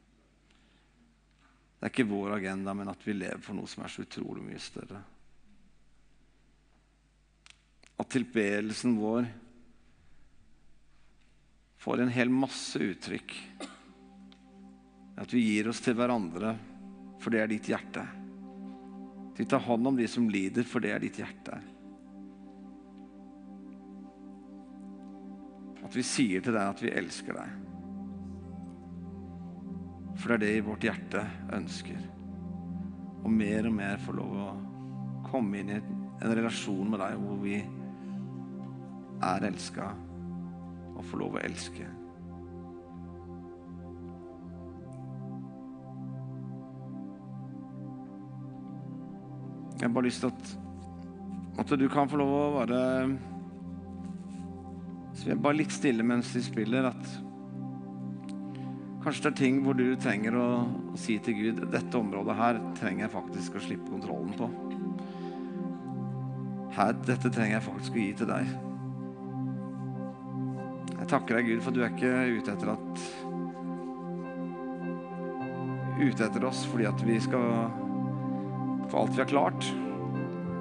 Det 1.75 1.89
er 1.89 1.91
ikke 1.91 2.07
vår 2.07 2.37
agenda, 2.37 2.71
men 2.75 2.93
at 2.93 3.03
vi 3.03 3.17
lever 3.17 3.43
for 3.43 3.59
noe 3.59 3.67
som 3.67 3.83
er 3.83 3.91
så 3.91 4.07
utrolig 4.07 4.45
mye 4.47 4.63
større. 4.63 5.03
At 7.99 8.13
tilbedelsen 8.15 8.95
vår 8.95 9.27
får 11.83 12.05
en 12.05 12.15
hel 12.15 12.31
masse 12.31 12.79
uttrykk. 12.79 13.37
At 15.19 15.35
vi 15.35 15.43
gir 15.49 15.67
oss 15.67 15.83
til 15.83 15.99
hverandre, 15.99 16.55
for 17.19 17.33
det 17.33 17.43
er 17.43 17.51
ditt 17.51 17.67
hjerte. 17.69 18.05
Vi 19.37 19.45
tar 19.47 19.63
hånd 19.63 19.87
om 19.87 19.95
de 19.95 20.07
som 20.07 20.27
lider, 20.31 20.65
for 20.67 20.83
det 20.83 20.91
er 20.91 21.03
ditt 21.03 21.19
hjerte. 21.19 21.59
At 25.79 25.95
vi 25.95 26.03
sier 26.05 26.43
til 26.43 26.55
deg 26.55 26.63
at 26.73 26.83
vi 26.83 26.91
elsker 26.91 27.39
deg. 27.39 27.53
For 30.19 30.33
det 30.33 30.35
er 30.35 30.43
det 30.43 30.65
vårt 30.67 30.83
hjerte 30.83 31.23
ønsker. 31.55 32.01
Og 33.23 33.31
mer 33.31 33.67
og 33.69 33.77
mer 33.79 34.03
få 34.03 34.15
lov 34.19 34.35
å 34.35 34.49
komme 35.29 35.61
inn 35.61 35.71
i 35.71 35.79
en 35.79 36.35
relasjon 36.35 36.91
med 36.91 36.99
deg 36.99 37.15
hvor 37.23 37.39
vi 37.43 37.57
er 39.23 39.47
elska 39.47 39.87
og 40.97 41.03
får 41.07 41.23
lov 41.23 41.39
å 41.39 41.43
elske. 41.47 41.87
Jeg 49.79 49.87
har 49.87 49.93
bare 49.95 50.09
lyst 50.09 50.19
til 50.19 50.27
at, 50.27 50.49
at 51.63 51.69
du 51.79 51.85
kan 51.87 52.09
få 52.11 52.17
lov 52.19 52.33
å 52.35 52.47
være 52.57 52.79
Så 55.15 55.23
vi 55.23 55.31
er 55.31 55.39
bare 55.39 55.55
litt 55.55 55.71
stille 55.71 56.03
mens 56.03 56.33
de 56.35 56.41
spiller. 56.43 56.89
At 56.89 57.13
kanskje 59.05 59.23
det 59.23 59.31
er 59.31 59.37
ting 59.39 59.61
hvor 59.63 59.79
du 59.79 59.85
trenger 59.95 60.35
å, 60.35 60.47
å 60.91 60.99
si 60.99 61.15
til 61.23 61.37
Gud 61.39 61.63
dette 61.71 61.99
området 61.99 62.35
her 62.35 62.59
trenger 62.75 63.05
jeg 63.05 63.15
faktisk 63.15 63.55
å 63.55 63.63
slippe 63.63 63.87
kontrollen 63.87 64.35
på. 64.35 64.51
Her, 66.75 66.93
dette 67.07 67.31
trenger 67.31 67.57
jeg 67.57 67.67
faktisk 67.71 67.95
å 67.95 68.03
gi 68.03 68.13
til 68.19 68.29
deg. 68.29 68.55
Jeg 70.99 71.07
takker 71.07 71.39
deg, 71.39 71.53
Gud, 71.53 71.63
for 71.63 71.75
du 71.75 71.85
er 71.85 71.95
ikke 71.95 72.15
ute 72.35 72.55
etter 72.57 72.75
at 72.75 73.09
Ute 75.99 76.23
etter 76.23 76.45
oss 76.47 76.61
fordi 76.69 76.85
at 76.87 77.01
vi 77.03 77.17
skal 77.19 77.87
få 78.89 79.03
alt 79.03 79.15
vi 79.15 79.21
har 79.21 79.29
klart. 79.29 79.69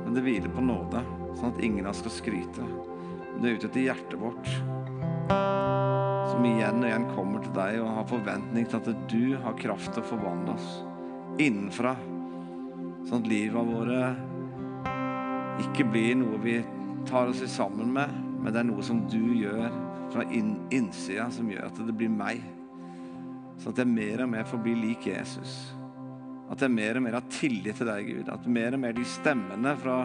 Men 0.05 0.15
det 0.15 0.25
hviler 0.25 0.53
på 0.53 0.65
nåde, 0.65 1.03
sånn 1.39 1.53
at 1.53 1.63
ingen 1.65 1.87
av 1.87 1.95
oss 1.95 2.03
skal 2.05 2.15
skryte. 2.15 2.65
Men 2.65 3.41
det 3.43 3.51
er 3.51 3.59
ute 3.59 3.69
etter 3.71 3.87
hjertet 3.87 4.21
vårt, 4.21 4.53
som 6.29 6.47
igjen 6.47 6.83
og 6.83 6.89
igjen 6.89 7.09
kommer 7.15 7.43
til 7.45 7.55
deg 7.57 7.81
og 7.83 7.93
har 7.97 8.09
forventning 8.11 8.69
til 8.69 8.81
at 8.81 9.05
du 9.11 9.25
har 9.43 9.59
kraft 9.61 9.93
til 9.95 10.05
å 10.05 10.11
forvandle 10.13 10.57
oss 10.57 10.71
innenfra, 11.39 11.95
sånn 13.07 13.23
at 13.23 13.31
livet 13.31 13.69
våre 13.69 14.01
ikke 15.63 15.87
blir 15.91 16.19
noe 16.19 16.39
vi 16.43 16.59
tar 17.09 17.31
oss 17.31 17.43
sammen 17.51 17.93
med, 17.95 18.13
men 18.39 18.53
det 18.53 18.61
er 18.61 18.69
noe 18.69 18.85
som 18.85 19.05
du 19.11 19.23
gjør 19.39 19.69
fra 20.13 20.25
inn, 20.35 20.57
innsida, 20.75 21.29
som 21.35 21.51
gjør 21.51 21.69
at 21.69 21.81
det 21.87 21.95
blir 21.97 22.13
meg. 22.13 22.43
Sånn 23.59 23.75
at 23.75 23.83
jeg 23.83 23.91
mer 23.91 24.25
og 24.25 24.33
mer 24.35 24.47
får 24.49 24.63
bli 24.65 24.75
lik 24.79 25.09
Jesus. 25.11 25.59
At 26.49 26.65
jeg 26.65 26.73
mer 26.73 26.97
og 26.97 27.05
mer 27.05 27.19
har 27.19 27.29
tillit 27.33 27.77
til 27.77 27.89
deg, 27.91 28.09
Gud. 28.09 28.29
At 28.33 28.47
mer 28.49 28.77
og 28.77 28.83
mer 28.83 28.97
de 28.97 29.05
stemmene 29.07 29.75
fra 29.81 29.99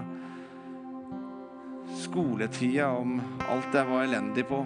skoletida 2.04 2.90
om 2.98 3.18
alt 3.52 3.76
jeg 3.76 3.90
var 3.90 4.04
elendig 4.04 4.46
på, 4.50 4.60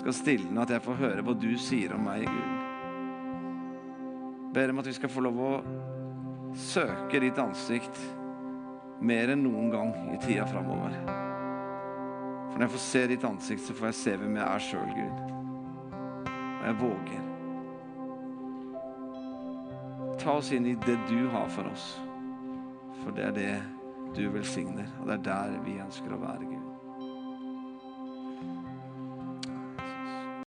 skal 0.00 0.16
stilne. 0.16 0.60
At 0.62 0.74
jeg 0.74 0.84
får 0.84 1.00
høre 1.00 1.24
hva 1.24 1.36
du 1.38 1.52
sier 1.60 1.96
om 1.96 2.04
meg, 2.08 2.28
Gud. 2.28 2.52
Ber 4.56 4.72
om 4.72 4.80
at 4.80 4.88
vi 4.88 4.96
skal 4.96 5.12
få 5.12 5.24
lov 5.24 5.40
å 5.42 5.52
søke 6.56 7.20
ditt 7.20 7.38
ansikt 7.40 7.98
mer 9.04 9.32
enn 9.32 9.44
noen 9.44 9.68
gang 9.72 9.92
i 10.14 10.18
tida 10.22 10.46
framover. 10.48 10.96
For 12.48 12.56
når 12.56 12.66
jeg 12.66 12.74
får 12.76 12.84
se 12.86 13.06
ditt 13.12 13.28
ansikt, 13.28 13.64
så 13.66 13.76
får 13.76 13.90
jeg 13.90 14.00
se 14.00 14.16
hvem 14.22 14.38
jeg 14.40 14.46
er 14.48 14.66
sjøl, 14.70 14.90
Gud. 14.96 15.16
Og 16.32 16.64
jeg 16.64 16.78
våger. 16.80 17.25
Ta 20.18 20.32
oss 20.32 20.52
inn 20.52 20.66
i 20.66 20.74
det 20.86 20.98
du 21.08 21.28
har 21.28 21.48
for 21.48 21.68
oss. 21.72 22.00
For 23.02 23.10
det 23.16 23.24
er 23.24 23.34
det 23.36 23.62
du 24.16 24.30
velsigner, 24.32 24.88
og 25.00 25.06
det 25.10 25.18
er 25.18 25.24
der 25.28 25.58
vi 25.66 25.76
ønsker 25.82 26.14
å 26.16 26.20
være, 26.22 26.48
Gud. 26.48 26.55